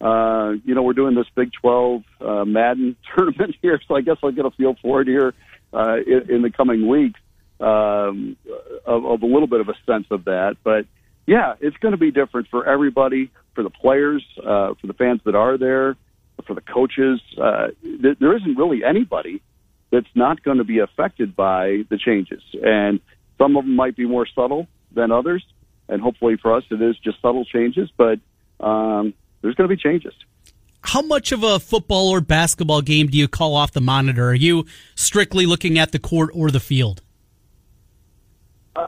uh, 0.00 0.52
you 0.64 0.74
know, 0.74 0.82
we're 0.82 0.92
doing 0.92 1.14
this 1.14 1.26
Big 1.34 1.52
12 1.60 2.02
uh, 2.20 2.44
Madden 2.44 2.96
tournament 3.16 3.56
here, 3.62 3.80
so 3.86 3.96
I 3.96 4.00
guess 4.02 4.16
I'll 4.22 4.32
get 4.32 4.44
a 4.44 4.50
feel 4.50 4.76
for 4.82 5.00
it 5.02 5.08
here 5.08 5.34
uh, 5.72 5.96
in, 6.06 6.30
in 6.30 6.42
the 6.42 6.50
coming 6.50 6.86
weeks 6.86 7.20
um, 7.60 8.36
of, 8.84 9.06
of 9.06 9.22
a 9.22 9.26
little 9.26 9.46
bit 9.46 9.60
of 9.60 9.68
a 9.68 9.74
sense 9.86 10.06
of 10.10 10.24
that. 10.24 10.56
But 10.62 10.86
yeah, 11.26 11.54
it's 11.60 11.76
going 11.78 11.92
to 11.92 11.98
be 11.98 12.10
different 12.10 12.48
for 12.48 12.66
everybody, 12.68 13.30
for 13.54 13.62
the 13.62 13.70
players, 13.70 14.24
uh, 14.38 14.74
for 14.80 14.86
the 14.86 14.92
fans 14.92 15.20
that 15.24 15.34
are 15.34 15.56
there, 15.56 15.96
for 16.46 16.54
the 16.54 16.60
coaches. 16.60 17.20
Uh, 17.40 17.68
th- 17.82 18.18
there 18.18 18.36
isn't 18.36 18.56
really 18.56 18.84
anybody 18.84 19.42
that's 19.90 20.06
not 20.14 20.42
going 20.42 20.58
to 20.58 20.64
be 20.64 20.80
affected 20.80 21.34
by 21.34 21.84
the 21.88 21.96
changes. 21.96 22.42
And 22.62 23.00
some 23.38 23.56
of 23.56 23.64
them 23.64 23.76
might 23.76 23.96
be 23.96 24.06
more 24.06 24.26
subtle 24.26 24.68
than 24.92 25.10
others. 25.10 25.44
and 25.88 26.02
hopefully 26.02 26.36
for 26.36 26.54
us 26.54 26.64
it 26.70 26.82
is 26.82 26.96
just 26.98 27.20
subtle 27.22 27.44
changes, 27.44 27.88
but 27.96 28.18
um, 28.60 29.14
there's 29.46 29.54
going 29.54 29.68
to 29.68 29.76
be 29.76 29.80
changes. 29.80 30.12
How 30.80 31.02
much 31.02 31.30
of 31.30 31.44
a 31.44 31.60
football 31.60 32.08
or 32.08 32.20
basketball 32.20 32.82
game 32.82 33.06
do 33.06 33.16
you 33.16 33.28
call 33.28 33.54
off 33.54 33.70
the 33.70 33.80
monitor? 33.80 34.30
Are 34.30 34.34
you 34.34 34.66
strictly 34.96 35.46
looking 35.46 35.78
at 35.78 35.92
the 35.92 36.00
court 36.00 36.30
or 36.34 36.50
the 36.50 36.58
field? 36.58 37.00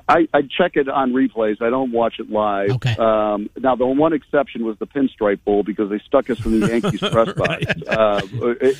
I, 0.09 0.29
I 0.35 0.43
check 0.43 0.73
it 0.75 0.89
on 0.89 1.13
replays. 1.13 1.63
I 1.63 1.71
don't 1.71 1.93
watch 1.93 2.17
it 2.19 2.29
live. 2.29 2.71
Okay. 2.71 2.95
Um, 2.97 3.49
now, 3.57 3.77
the 3.77 3.87
one 3.87 4.13
exception 4.13 4.65
was 4.65 4.77
the 4.79 4.87
Pinstripe 4.87 5.45
Bowl 5.45 5.63
because 5.63 5.91
they 5.91 5.99
stuck 6.01 6.29
us 6.29 6.39
from 6.39 6.59
the 6.61 6.69
Yankees 6.83 7.01
press 7.01 7.33
box 7.33 7.65
uh, 7.87 8.21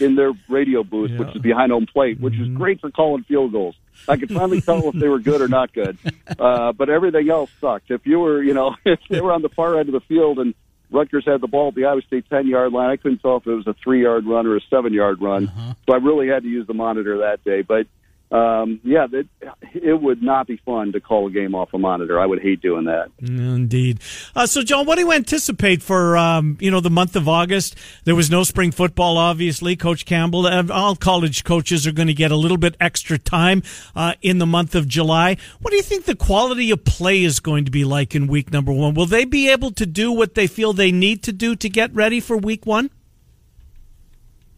in 0.01 0.17
their 0.17 0.33
radio 0.49 0.83
booth, 0.83 1.17
which 1.19 1.35
is 1.37 1.41
behind 1.41 1.73
home 1.73 1.87
plate, 1.87 2.21
which 2.21 2.35
is 2.35 2.49
great 2.49 2.81
for 2.81 2.91
calling 2.91 3.23
field 3.23 3.53
goals. 3.53 3.77
I 4.09 4.17
could 4.17 4.31
finally 4.31 4.61
tell 4.61 4.87
if 4.89 4.95
they 4.95 5.09
were 5.09 5.19
good 5.19 5.41
or 5.41 5.49
not 5.49 5.73
good. 5.73 5.97
Uh, 6.39 6.73
but 6.73 6.91
everything 6.91 7.31
else 7.31 7.51
sucked. 7.59 7.91
If 7.91 8.07
you 8.07 8.21
were, 8.21 8.43
you 8.43 8.53
know, 8.53 8.77
if 8.85 9.01
they 9.09 9.21
were 9.21 9.33
on 9.33 9.41
the 9.43 9.49
far 9.49 9.81
end 9.81 9.89
of 9.89 9.95
the 9.95 10.01
field 10.01 10.39
and 10.39 10.55
Rutgers 10.91 11.25
had 11.27 11.41
the 11.41 11.49
ball 11.49 11.69
at 11.69 11.75
the 11.75 11.85
Iowa 11.85 12.03
State 12.03 12.25
10 12.31 12.47
yard 12.47 12.73
line, 12.73 12.91
I 12.91 12.97
couldn't 12.97 13.19
tell 13.19 13.37
if 13.37 13.47
it 13.47 13.53
was 13.53 13.67
a 13.67 13.75
three 13.75 14.03
yard 14.03 14.27
run 14.27 14.47
or 14.47 14.57
a 14.57 14.61
seven 14.71 14.93
yard 14.93 15.21
run. 15.21 15.49
Uh-huh. 15.49 15.75
So 15.87 15.95
I 15.95 15.99
really 15.99 16.29
had 16.29 16.43
to 16.43 16.49
use 16.49 16.67
the 16.67 16.75
monitor 16.75 17.19
that 17.19 17.45
day. 17.45 17.63
But 17.63 17.87
um, 18.31 18.81
yeah, 18.85 19.07
that, 19.07 19.27
it 19.73 20.01
would 20.01 20.23
not 20.23 20.47
be 20.47 20.59
fun 20.59 20.93
to 20.93 21.01
call 21.01 21.29
a 21.29 21.31
game 21.31 21.55
off 21.55 21.73
a 21.73 21.79
monitor. 21.79 22.21
I 22.21 22.27
would 22.27 22.43
hate 22.43 22.61
doing 22.61 22.85
that. 22.85 23.11
Indeed. 23.21 24.01
Uh, 24.37 24.47
so, 24.47 24.63
John, 24.63 24.85
what 24.85 24.97
do 24.97 25.03
you 25.03 25.13
anticipate 25.13 25.83
for 25.83 26.17
um, 26.17 26.59
you 26.61 26.71
know 26.71 26.81
the 26.81 26.91
month 26.91 27.17
of 27.17 27.27
August? 27.27 27.77
There 28.05 28.15
was 28.15 28.31
no 28.31 28.43
spring 28.43 28.71
football, 28.71 29.17
obviously. 29.17 29.77
Coach 29.77 30.05
Campbell, 30.05 30.47
uh, 30.47 30.65
all 30.71 30.95
college 30.95 31.43
coaches 31.43 31.87
are 31.87 31.93
going 31.93 32.09
to 32.09 32.15
get 32.15 32.31
a 32.31 32.37
little 32.37 32.59
bit 32.59 32.77
extra 32.81 33.17
time 33.17 33.63
uh, 33.97 34.13
in 34.21 34.39
the 34.39 34.47
month 34.47 34.75
of 34.75 34.87
July. 34.87 35.39
What 35.61 35.71
do 35.71 35.77
you 35.77 35.83
think 35.83 36.05
the 36.05 36.17
quality 36.17 36.71
of 36.71 36.85
play 36.85 37.25
is 37.25 37.41
going 37.41 37.65
to 37.65 37.71
be 37.71 37.85
like 37.85 38.15
in 38.15 38.27
week 38.27 38.53
number 38.53 38.73
one? 38.73 38.93
Will 38.93 39.07
they 39.07 39.25
be 39.25 39.49
able 39.49 39.71
to 39.71 39.87
do 39.87 40.13
what 40.13 40.35
they 40.35 40.47
feel 40.47 40.75
they 40.75 40.93
need 40.93 41.23
to 41.23 41.33
do 41.33 41.57
to 41.57 41.69
get 41.71 41.95
ready 41.95 42.21
for 42.21 42.37
week 42.37 42.67
one? 42.67 42.91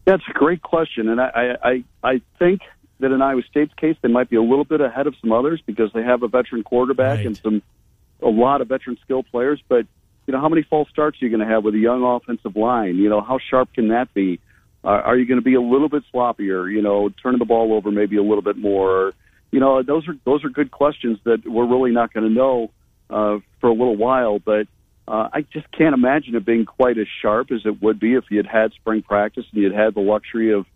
That's 0.06 0.24
a 0.28 0.32
great 0.32 0.62
question, 0.62 1.08
and 1.08 1.20
I, 1.20 1.56
I, 1.62 1.84
I 2.02 2.20
think 2.36 2.62
that 3.00 3.12
in 3.12 3.22
Iowa 3.22 3.42
State's 3.50 3.74
case, 3.74 3.96
they 4.02 4.08
might 4.08 4.30
be 4.30 4.36
a 4.36 4.42
little 4.42 4.64
bit 4.64 4.80
ahead 4.80 5.06
of 5.06 5.14
some 5.20 5.32
others 5.32 5.60
because 5.64 5.92
they 5.92 6.02
have 6.02 6.22
a 6.22 6.28
veteran 6.28 6.62
quarterback 6.62 7.18
Right. 7.18 7.26
and 7.26 7.36
some 7.36 7.62
a 8.22 8.28
lot 8.28 8.60
of 8.60 8.68
veteran 8.68 8.98
skill 9.02 9.22
players. 9.22 9.60
But 9.68 9.86
you 10.26 10.32
know, 10.32 10.40
how 10.40 10.48
many 10.48 10.62
false 10.62 10.88
starts 10.90 11.20
are 11.20 11.24
you 11.24 11.30
going 11.36 11.46
to 11.46 11.52
have 11.52 11.64
with 11.64 11.74
a 11.74 11.78
young 11.78 12.04
offensive 12.04 12.54
line? 12.54 12.96
You 12.96 13.08
know, 13.08 13.20
how 13.20 13.38
sharp 13.50 13.72
can 13.72 13.88
that 13.88 14.12
be? 14.14 14.38
Uh, 14.84 14.88
are 14.88 15.16
you 15.16 15.26
going 15.26 15.38
to 15.40 15.44
be 15.44 15.54
a 15.54 15.60
little 15.60 15.88
bit 15.88 16.04
sloppier? 16.14 16.70
You 16.72 16.82
know, 16.82 17.10
turning 17.22 17.38
the 17.38 17.44
ball 17.44 17.72
over 17.72 17.90
maybe 17.90 18.16
a 18.16 18.22
little 18.22 18.42
bit 18.42 18.56
more. 18.56 19.12
You 19.50 19.60
know, 19.60 19.82
those 19.82 20.06
are 20.08 20.14
those 20.24 20.44
are 20.44 20.48
good 20.48 20.70
questions 20.70 21.18
that 21.24 21.46
we're 21.46 21.66
really 21.66 21.90
not 21.90 22.12
going 22.12 22.28
to 22.28 22.32
know 22.32 22.70
uh, 23.10 23.38
for 23.60 23.68
a 23.68 23.72
little 23.72 23.96
while. 23.96 24.38
But 24.38 24.68
uh, 25.08 25.28
I 25.32 25.42
just 25.52 25.70
can't 25.72 25.94
imagine 25.94 26.34
it 26.36 26.44
being 26.44 26.64
quite 26.66 26.98
as 26.98 27.06
sharp 27.20 27.50
as 27.50 27.62
it 27.64 27.82
would 27.82 27.98
be 27.98 28.14
if 28.14 28.24
you 28.30 28.36
had 28.36 28.46
had 28.46 28.72
spring 28.74 29.02
practice 29.02 29.44
and 29.52 29.62
you'd 29.62 29.74
had 29.74 29.94
the 29.94 30.00
luxury 30.00 30.52
of 30.52 30.66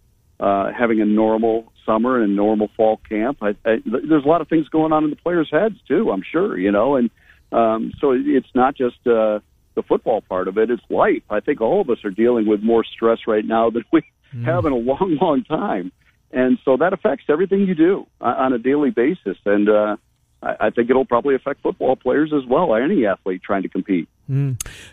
uh, 0.40 0.72
having 0.72 1.00
a 1.00 1.04
normal 1.04 1.72
summer 1.86 2.22
and 2.22 2.36
normal 2.36 2.68
fall 2.76 3.00
camp. 3.08 3.38
I, 3.40 3.50
I, 3.64 3.76
there's 3.84 4.24
a 4.24 4.28
lot 4.28 4.40
of 4.40 4.48
things 4.48 4.68
going 4.68 4.92
on 4.92 5.04
in 5.04 5.10
the 5.10 5.16
players' 5.16 5.48
heads 5.50 5.76
too. 5.86 6.10
I'm 6.10 6.22
sure, 6.30 6.58
you 6.58 6.72
know, 6.72 6.96
and 6.96 7.10
um, 7.52 7.92
so 8.00 8.12
it's 8.12 8.54
not 8.54 8.76
just 8.76 8.96
uh, 9.06 9.40
the 9.74 9.82
football 9.86 10.20
part 10.20 10.48
of 10.48 10.58
it; 10.58 10.70
it's 10.70 10.82
life. 10.90 11.22
I 11.30 11.40
think 11.40 11.60
all 11.60 11.80
of 11.80 11.90
us 11.90 12.04
are 12.04 12.10
dealing 12.10 12.46
with 12.46 12.62
more 12.62 12.84
stress 12.84 13.20
right 13.26 13.44
now 13.44 13.70
than 13.70 13.84
we 13.92 14.02
have 14.44 14.64
in 14.64 14.72
a 14.72 14.76
long, 14.76 15.18
long 15.20 15.44
time, 15.44 15.92
and 16.32 16.58
so 16.64 16.76
that 16.76 16.92
affects 16.92 17.24
everything 17.28 17.60
you 17.60 17.74
do 17.74 18.06
on 18.20 18.34
on 18.34 18.52
a 18.52 18.58
daily 18.58 18.90
basis. 18.90 19.38
And 19.44 19.68
uh, 19.68 19.96
I, 20.44 20.66
I 20.66 20.70
think 20.70 20.90
it'll 20.90 21.04
probably 21.04 21.34
affect 21.34 21.62
football 21.62 21.96
players 21.96 22.32
as 22.34 22.44
well, 22.48 22.74
any 22.74 23.06
athlete 23.06 23.42
trying 23.42 23.62
to 23.62 23.68
compete. 23.68 24.08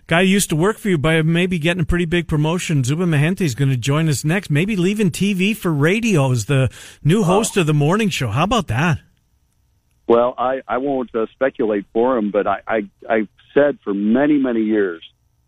Guy 0.08 0.22
used 0.22 0.49
to 0.49 0.56
work 0.56 0.78
for 0.78 0.89
you 0.89 0.97
by 0.97 1.22
maybe 1.22 1.60
getting 1.60 1.82
a 1.82 1.86
pretty 1.86 2.06
big 2.06 2.28
promotion. 2.28 2.84
Zubin 2.84 3.10
Mehenti 3.10 3.41
is 3.41 3.56
going 3.56 3.70
to 3.70 3.78
join 3.78 4.10
us 4.10 4.26
next. 4.26 4.49
Maybe 4.49 4.76
leaving 4.76 5.12
TV 5.12 5.56
for 5.56 5.72
radio 5.72 6.32
as 6.32 6.45
the 6.45 6.70
new 7.04 7.24
host 7.24 7.58
of 7.58 7.66
the 7.66 7.74
morning 7.74 8.10
show. 8.10 8.30
How 8.30 8.43
about 8.43 8.68
that? 8.68 8.99
Well, 10.08 10.34
I, 10.38 10.62
I 10.68 10.78
won't 10.78 11.14
uh, 11.16 11.28
speculate 11.34 11.86
for 11.93 12.18
him, 12.18 12.32
but 12.32 12.45
I, 12.45 12.62
I, 12.68 12.82
I've 13.10 13.30
said 13.54 13.80
for 13.84 13.93
many, 13.93 14.38
many 14.38 14.62
years, 14.62 15.02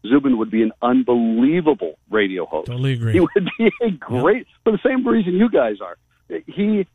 Zubin 0.08 0.38
would 0.38 0.51
be 0.51 0.62
an 0.62 0.72
unbelievable 0.82 1.97
radio 2.10 2.45
host. 2.45 2.68
Totally 2.68 2.93
agree. 2.93 3.14
He 3.14 3.20
would 3.20 3.49
be 3.58 3.72
a 3.82 3.91
great, 3.91 4.47
for 4.64 4.72
the 4.72 4.80
same 4.86 5.06
reason 5.06 5.34
you 5.34 5.49
guys 5.49 5.78
are. 5.82 5.97
He 6.47 6.88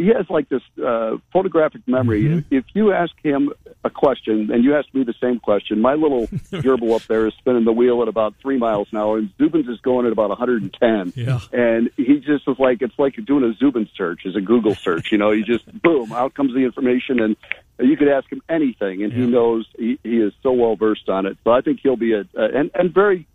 he 0.00 0.06
has 0.08 0.30
like 0.30 0.48
this 0.48 0.62
uh, 0.82 1.18
photographic 1.30 1.82
memory. 1.86 2.22
Mm-hmm. 2.22 2.54
If 2.54 2.64
you 2.72 2.92
ask 2.92 3.12
him 3.22 3.52
a 3.84 3.90
question 3.90 4.50
and 4.50 4.64
you 4.64 4.74
ask 4.74 4.92
me 4.94 5.04
the 5.04 5.14
same 5.20 5.38
question, 5.38 5.80
my 5.80 5.92
little 5.92 6.26
gerbil 6.50 6.94
up 6.94 7.02
there 7.02 7.26
is 7.26 7.34
spinning 7.34 7.64
the 7.64 7.72
wheel 7.72 8.00
at 8.00 8.08
about 8.08 8.34
three 8.40 8.56
miles 8.56 8.88
an 8.92 8.98
hour, 8.98 9.18
and 9.18 9.30
Zubin's 9.36 9.68
is 9.68 9.78
going 9.80 10.06
at 10.06 10.12
about 10.12 10.30
110. 10.30 11.12
Yeah. 11.14 11.40
And 11.52 11.90
he 11.98 12.16
just 12.20 12.46
was 12.46 12.58
like, 12.58 12.80
it's 12.80 12.98
like 12.98 13.22
doing 13.26 13.44
a 13.44 13.52
Zubin 13.54 13.90
search, 13.94 14.24
is 14.24 14.36
a 14.36 14.40
Google 14.40 14.74
search. 14.74 15.12
You 15.12 15.18
know, 15.18 15.32
you 15.32 15.44
just 15.44 15.66
boom, 15.82 16.12
out 16.12 16.32
comes 16.32 16.54
the 16.54 16.60
information, 16.60 17.20
and 17.20 17.36
you 17.78 17.98
could 17.98 18.08
ask 18.08 18.30
him 18.32 18.40
anything, 18.48 19.02
and 19.02 19.12
he 19.12 19.26
knows 19.26 19.66
he, 19.76 19.98
he 20.02 20.18
is 20.18 20.32
so 20.42 20.52
well 20.52 20.76
versed 20.76 21.10
on 21.10 21.26
it. 21.26 21.36
So 21.44 21.50
I 21.50 21.60
think 21.60 21.80
he'll 21.82 21.96
be 21.96 22.14
a, 22.14 22.24
a 22.34 22.44
and 22.44 22.70
and 22.74 22.92
very 22.92 23.26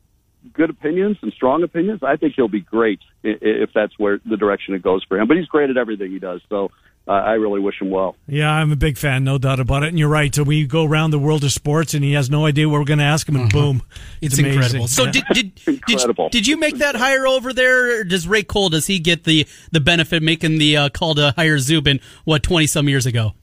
good 0.53 0.69
opinions 0.69 1.17
and 1.21 1.31
strong 1.33 1.63
opinions. 1.63 2.01
I 2.03 2.15
think 2.15 2.33
he'll 2.35 2.47
be 2.47 2.61
great 2.61 2.99
i- 3.23 3.29
i- 3.29 3.37
if 3.41 3.71
that's 3.73 3.97
where 3.97 4.19
the 4.25 4.37
direction 4.37 4.73
it 4.73 4.81
goes 4.81 5.03
for 5.07 5.19
him. 5.19 5.27
But 5.27 5.37
he's 5.37 5.47
great 5.47 5.69
at 5.69 5.77
everything 5.77 6.11
he 6.11 6.19
does, 6.19 6.41
so 6.49 6.71
uh, 7.07 7.11
I 7.11 7.33
really 7.33 7.59
wish 7.59 7.79
him 7.79 7.91
well. 7.91 8.15
Yeah, 8.27 8.51
I'm 8.51 8.71
a 8.71 8.75
big 8.75 8.97
fan, 8.97 9.23
no 9.23 9.37
doubt 9.37 9.59
about 9.59 9.83
it. 9.83 9.89
And 9.89 9.99
you're 9.99 10.09
right. 10.09 10.33
So 10.33 10.41
we 10.43 10.65
go 10.65 10.85
around 10.85 11.11
the 11.11 11.19
world 11.19 11.43
of 11.43 11.51
sports, 11.51 11.93
and 11.93 12.03
he 12.03 12.13
has 12.13 12.29
no 12.31 12.45
idea 12.47 12.67
what 12.67 12.79
we're 12.79 12.85
going 12.85 12.97
to 12.99 13.05
ask 13.05 13.29
him, 13.29 13.35
and 13.35 13.51
boom, 13.51 13.83
It's, 14.21 14.39
amazing. 14.39 14.53
incredible. 14.55 14.87
So 14.87 15.05
Yeah. 15.05 15.11
did 15.11 15.23
did, 15.33 15.55
did, 15.87 16.31
did 16.31 16.47
you 16.47 16.57
make 16.57 16.77
that 16.77 16.95
hire 16.95 17.27
over 17.27 17.53
there? 17.53 17.99
Or 18.01 18.03
does 18.03 18.27
Ray 18.27 18.41
Cole 18.43 18.69
does 18.69 18.87
he 18.87 18.97
get 18.99 19.23
the 19.23 19.45
the 19.71 19.79
benefit 19.79 20.23
making 20.23 20.57
the 20.57 20.77
uh, 20.77 20.89
call 20.89 21.13
to 21.15 21.33
hire 21.35 21.59
Zubin 21.59 21.99
what 22.23 22.41
twenty 22.41 22.65
some 22.67 22.89
years 22.89 23.05
ago? 23.05 23.33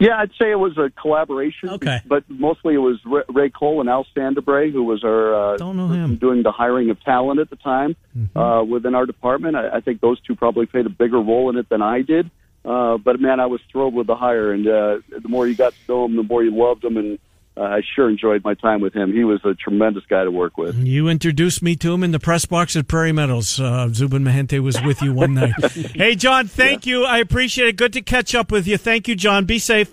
Yeah, 0.00 0.16
I'd 0.18 0.30
say 0.40 0.50
it 0.50 0.58
was 0.58 0.76
a 0.78 0.90
collaboration. 1.00 1.68
Okay. 1.70 2.00
but 2.06 2.24
mostly 2.28 2.74
it 2.74 2.78
was 2.78 2.98
Ray- 3.28 3.50
Cole 3.50 3.80
and 3.80 3.88
Al 3.90 4.06
Sandebre, 4.16 4.72
who 4.72 4.82
was 4.82 5.04
our 5.04 5.52
uh, 5.54 5.56
Don't 5.58 5.76
know 5.76 5.88
him. 5.88 6.16
doing 6.16 6.42
the 6.42 6.50
hiring 6.52 6.88
of 6.90 6.98
talent 7.04 7.38
at 7.38 7.50
the 7.50 7.56
time 7.56 7.94
uh, 8.34 8.64
within 8.66 8.94
our 8.94 9.04
department. 9.04 9.56
I, 9.56 9.76
I 9.76 9.80
think 9.80 10.00
those 10.00 10.18
two 10.22 10.34
probably 10.34 10.64
played 10.66 10.86
a 10.86 10.90
bigger 10.90 11.20
role 11.20 11.50
in 11.50 11.56
it 11.56 11.68
than 11.68 11.82
I 11.82 12.00
did. 12.02 12.30
Uh, 12.64 12.96
but 12.98 13.20
man, 13.20 13.40
I 13.40 13.46
was 13.46 13.60
thrilled 13.70 13.94
with 13.94 14.06
the 14.06 14.16
hire, 14.16 14.52
and 14.52 14.66
uh, 14.66 14.98
the 15.10 15.28
more 15.28 15.46
you 15.46 15.54
got 15.54 15.72
to 15.74 15.78
know 15.92 16.04
him, 16.06 16.16
the 16.16 16.22
more 16.22 16.42
you 16.42 16.50
loved 16.50 16.82
him, 16.84 16.96
and 16.96 17.18
uh, 17.56 17.62
I 17.62 17.82
sure 17.94 18.08
enjoyed 18.08 18.44
my 18.44 18.54
time 18.54 18.80
with 18.80 18.94
him. 18.94 19.12
He 19.12 19.24
was 19.24 19.40
a 19.44 19.54
tremendous 19.54 20.04
guy 20.06 20.24
to 20.24 20.30
work 20.30 20.56
with. 20.56 20.76
You 20.76 21.08
introduced 21.08 21.62
me 21.62 21.76
to 21.76 21.92
him 21.92 22.02
in 22.02 22.12
the 22.12 22.20
press 22.20 22.44
box 22.46 22.76
at 22.76 22.88
Prairie 22.88 23.12
Meadows. 23.12 23.58
Uh, 23.60 23.88
Zubin 23.88 24.22
Mehenti 24.22 24.60
was 24.60 24.80
with 24.82 25.02
you 25.02 25.12
one 25.12 25.34
night. 25.34 25.52
hey, 25.72 26.14
John, 26.14 26.46
thank 26.46 26.86
you. 26.86 27.04
I 27.04 27.18
appreciate 27.18 27.68
it. 27.68 27.76
Good 27.76 27.92
to 27.94 28.02
catch 28.02 28.34
up 28.34 28.50
with 28.52 28.66
you. 28.66 28.78
Thank 28.78 29.08
you, 29.08 29.16
John. 29.16 29.44
Be 29.44 29.58
safe. 29.58 29.92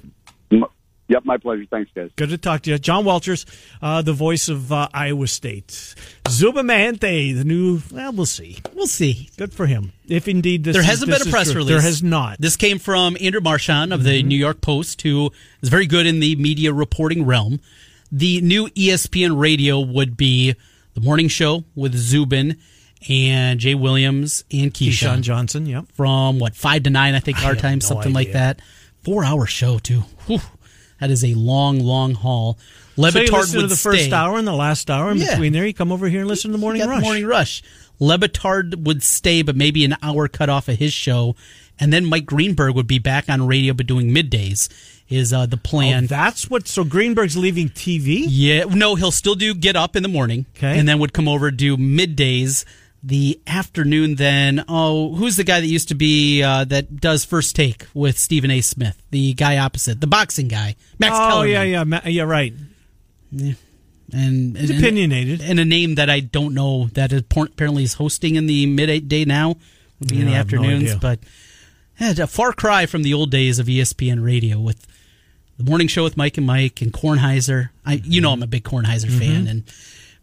M- 0.51 0.65
Yep, 1.09 1.23
my 1.23 1.37
pleasure. 1.37 1.63
Thanks, 1.69 1.89
guys. 1.95 2.11
Good 2.17 2.29
to 2.29 2.37
talk 2.37 2.63
to 2.63 2.71
you. 2.71 2.77
John 2.77 3.05
Walters, 3.05 3.45
uh, 3.81 4.01
the 4.01 4.11
voice 4.11 4.49
of 4.49 4.71
uh, 4.73 4.89
Iowa 4.93 5.27
State. 5.27 5.95
Zubin 6.27 6.65
Mehenti, 6.67 7.33
the 7.37 7.45
new, 7.45 7.81
well, 7.93 8.11
we'll 8.11 8.25
see. 8.25 8.57
We'll 8.73 8.87
see. 8.87 9.29
Good 9.37 9.53
for 9.53 9.67
him. 9.67 9.93
If 10.09 10.27
indeed 10.27 10.65
this 10.65 10.73
There 10.73 10.81
is- 10.81 10.87
hasn't 10.87 11.09
this 11.09 11.19
been 11.19 11.29
a 11.29 11.31
press 11.31 11.47
true. 11.51 11.61
release. 11.61 11.69
There 11.71 11.81
has 11.81 12.03
not. 12.03 12.41
This 12.41 12.57
came 12.57 12.77
from 12.77 13.15
Andrew 13.21 13.39
Marchand 13.41 13.93
of 13.93 14.03
the 14.03 14.21
New 14.21 14.37
York 14.37 14.59
Post, 14.59 15.01
who 15.03 15.31
is 15.61 15.69
very 15.69 15.87
good 15.87 16.05
in 16.05 16.19
the 16.19 16.35
media 16.35 16.73
reporting 16.73 17.25
realm. 17.25 17.61
The 18.11 18.41
new 18.41 18.67
ESPN 18.69 19.39
radio 19.39 19.79
would 19.79 20.17
be 20.17 20.55
the 20.93 21.01
morning 21.01 21.29
show 21.29 21.63
with 21.75 21.95
Zubin 21.95 22.57
and 23.09 23.59
Jay 23.59 23.75
Williams 23.75 24.43
and 24.51 24.73
Keyshawn 24.73 24.89
Keyshawn 25.19 25.21
Johnson, 25.21 25.65
yep. 25.67 25.85
from 25.93 26.39
what 26.39 26.55
five 26.55 26.83
to 26.83 26.89
nine, 26.89 27.15
I 27.15 27.19
think 27.19 27.37
our 27.43 27.53
have 27.53 27.61
time, 27.61 27.75
no 27.79 27.85
something 27.85 28.11
like 28.13 28.31
that. 28.33 28.61
Four 29.03 29.23
hour 29.23 29.45
show 29.45 29.77
too. 29.79 30.01
Whew. 30.25 30.39
That 30.99 31.11
is 31.11 31.23
a 31.23 31.33
long, 31.35 31.79
long 31.79 32.13
haul. 32.15 32.57
So 32.95 33.01
you 33.01 33.03
Le 33.03 33.11
Batard 33.11 33.31
listen 33.31 33.61
to 33.61 33.67
the 33.67 33.75
first 33.75 34.03
stay. 34.05 34.13
hour 34.13 34.37
and 34.37 34.47
the 34.47 34.53
last 34.53 34.89
hour 34.89 35.11
in 35.11 35.17
Yeah. 35.17 35.31
between 35.31 35.53
there. 35.53 35.65
You 35.67 35.73
come 35.73 35.91
over 35.91 36.07
here 36.09 36.21
and 36.21 36.27
listen 36.27 36.49
to 36.51 36.57
the 36.57 36.61
Morning 36.61 36.87
Rush. 36.87 36.97
The 36.99 37.01
morning 37.05 37.25
rush. 37.25 37.61
Le 37.99 38.17
Batard 38.17 38.83
would 38.83 39.03
stay, 39.03 39.41
but 39.41 39.55
maybe 39.55 39.83
an 39.85 39.95
hour 40.01 40.27
cut 40.27 40.49
off 40.49 40.67
of 40.67 40.77
his 40.79 40.93
show, 40.93 41.35
and 41.79 41.91
then 41.93 42.05
Mike 42.05 42.25
Greenberg 42.25 42.75
would 42.75 42.87
be 42.87 42.99
back 42.99 43.29
on 43.29 43.45
radio, 43.47 43.73
but 43.73 43.85
doing 43.87 44.09
middays. 44.11 44.69
Is 45.09 45.31
uh, 45.31 45.45
the 45.45 45.55
Oh, 45.55 45.59
plan? 45.63 46.05
that's 46.07 46.49
what. 46.49 46.67
So 46.67 46.83
Greenberg's 46.83 47.37
leaving 47.37 47.69
TV. 47.69 48.25
yeah, 48.27 48.65
no, 48.65 48.95
he'll 48.95 49.09
still 49.11 49.35
do 49.35 49.53
get 49.53 49.75
up 49.77 49.95
in 49.95 50.03
the 50.03 50.09
morning, 50.09 50.45
Okay. 50.57 50.77
and 50.77 50.87
then 50.87 50.99
would 50.99 51.13
come 51.13 51.27
over 51.29 51.49
do 51.49 51.77
middays. 51.77 52.65
The 53.07 53.39
afternoon, 53.47 54.15
then 54.15 54.65
oh, 54.67 55.15
who's 55.15 55.37
the 55.37 55.45
guy 55.45 55.61
that 55.61 55.67
used 55.67 55.87
to 55.87 55.95
be 55.95 56.43
uh, 56.43 56.65
that 56.65 56.97
does 56.99 57.23
first 57.23 57.55
take 57.55 57.87
with 57.93 58.19
Stephen 58.19 58.51
A. 58.51 58.59
Smith, 58.59 59.01
the 59.11 59.33
guy 59.33 59.57
opposite, 59.59 60.01
the 60.01 60.07
boxing 60.07 60.49
guy, 60.49 60.75
Max 60.99 61.15
oh 61.15 61.29
Kellerman. 61.29 61.49
yeah, 61.51 61.63
yeah, 61.63 61.83
Ma- 61.85 62.01
yeah. 62.05 62.23
Right. 62.23 62.53
and, 63.31 63.55
and 64.13 64.57
He's 64.57 64.69
opinionated. 64.77 65.41
and 65.41 65.59
a 65.59 65.65
name 65.65 65.95
that 65.95 66.09
I 66.09 66.19
don't 66.19 66.53
know 66.53 66.87
that 66.93 67.13
apparently 67.13 67.83
is 67.83 67.93
hosting 67.93 68.35
in 68.35 68.45
the 68.45 68.65
midday 68.65 69.25
now, 69.25 69.55
would 69.99 70.09
be 70.09 70.15
in 70.21 70.21
Yeah, 70.21 70.25
the 70.25 70.31
have 70.37 70.51
no 70.51 70.59
afternoons. 70.63 70.95
but 70.95 71.19
yeah, 71.99 72.11
a 72.21 72.27
far 72.27 72.53
cry 72.53 72.85
from 72.87 73.03
the 73.03 73.13
old 73.13 73.31
days 73.31 73.57
of 73.59 73.67
ESPN 73.67 74.23
radio 74.23 74.59
with 74.59 74.85
the 75.57 75.63
morning 75.63 75.87
show 75.87 76.03
with 76.03 76.17
Mike 76.17 76.37
and 76.37 76.45
Mike 76.45 76.81
and 76.81 76.93
Kornheiser. 76.93 77.69
I, 77.85 78.01
you 78.03 78.21
know, 78.21 78.31
I'm 78.31 78.43
a 78.43 78.47
big 78.47 78.63
Kornheiser 78.63 79.17
fan, 79.17 79.47
and 79.47 79.63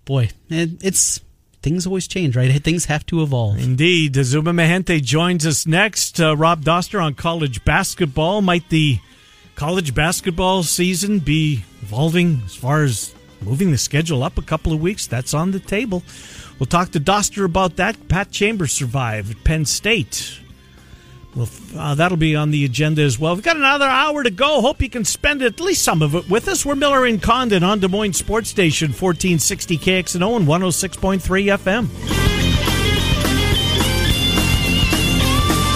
boy, 0.05 0.29
it, 0.51 0.85
it's 0.85 1.21
things 1.65 1.87
always 1.87 2.07
change, 2.07 2.37
right? 2.37 2.63
Things 2.63 2.85
have 2.85 3.05
to 3.07 3.23
evolve. 3.23 3.59
Indeed. 3.59 4.15
Zubin 4.15 4.57
Mehenti 4.57 5.03
joins 5.03 5.47
us 5.47 5.67
next. 5.67 6.21
Uh, 6.21 6.37
Rob 6.37 6.63
Doster 6.63 7.03
on 7.03 7.15
college 7.15 7.65
basketball. 7.65 8.43
Might 8.43 8.69
the 8.69 9.01
college 9.57 9.95
basketball 9.95 10.63
season 10.63 11.19
be 11.19 11.65
evolving 11.83 12.43
as 12.45 12.55
far 12.55 12.83
as 12.83 13.15
moving 13.41 13.71
the 13.71 13.79
schedule 13.79 14.23
up 14.23 14.37
a 14.39 14.43
couple 14.43 14.73
of 14.73 14.81
weeks? 14.81 15.07
That's 15.07 15.33
on 15.35 15.51
the 15.51 15.61
table. 15.61 16.03
We'll 16.59 16.67
talk 16.67 16.91
to 16.91 17.01
Doster 17.01 17.45
about 17.45 17.77
that. 17.77 18.09
Pat 18.09 18.31
Chambers 18.31 18.73
survived 18.73 19.43
Penn 19.45 19.65
State. 19.65 20.44
Well, 21.37 21.49
uh, 21.77 21.95
that'll 21.97 22.17
be 22.17 22.37
on 22.37 22.53
the 22.53 22.65
agenda 22.65 23.03
as 23.03 23.19
well. 23.19 23.35
We've 23.35 23.43
got 23.43 23.57
another 23.57 23.87
hour 23.87 24.23
to 24.23 24.31
go. 24.31 24.61
Hope 24.61 24.81
you 24.81 24.89
can 24.89 25.05
spend 25.05 25.43
at 25.43 25.59
least 25.59 25.83
some 25.83 26.01
of 26.01 26.15
it 26.15 26.31
with 26.31 26.47
us. 26.47 26.65
We're 26.65 26.77
Miller 26.77 27.05
and 27.07 27.21
Condon 27.21 27.65
on 27.65 27.81
Des 27.81 27.89
Moines 27.89 28.13
Sports 28.13 28.51
Station, 28.51 28.89
1460 28.91 29.79
KXNO 29.79 30.37
and 30.37 30.47
106.3 30.47 31.19
FM. 31.59 32.44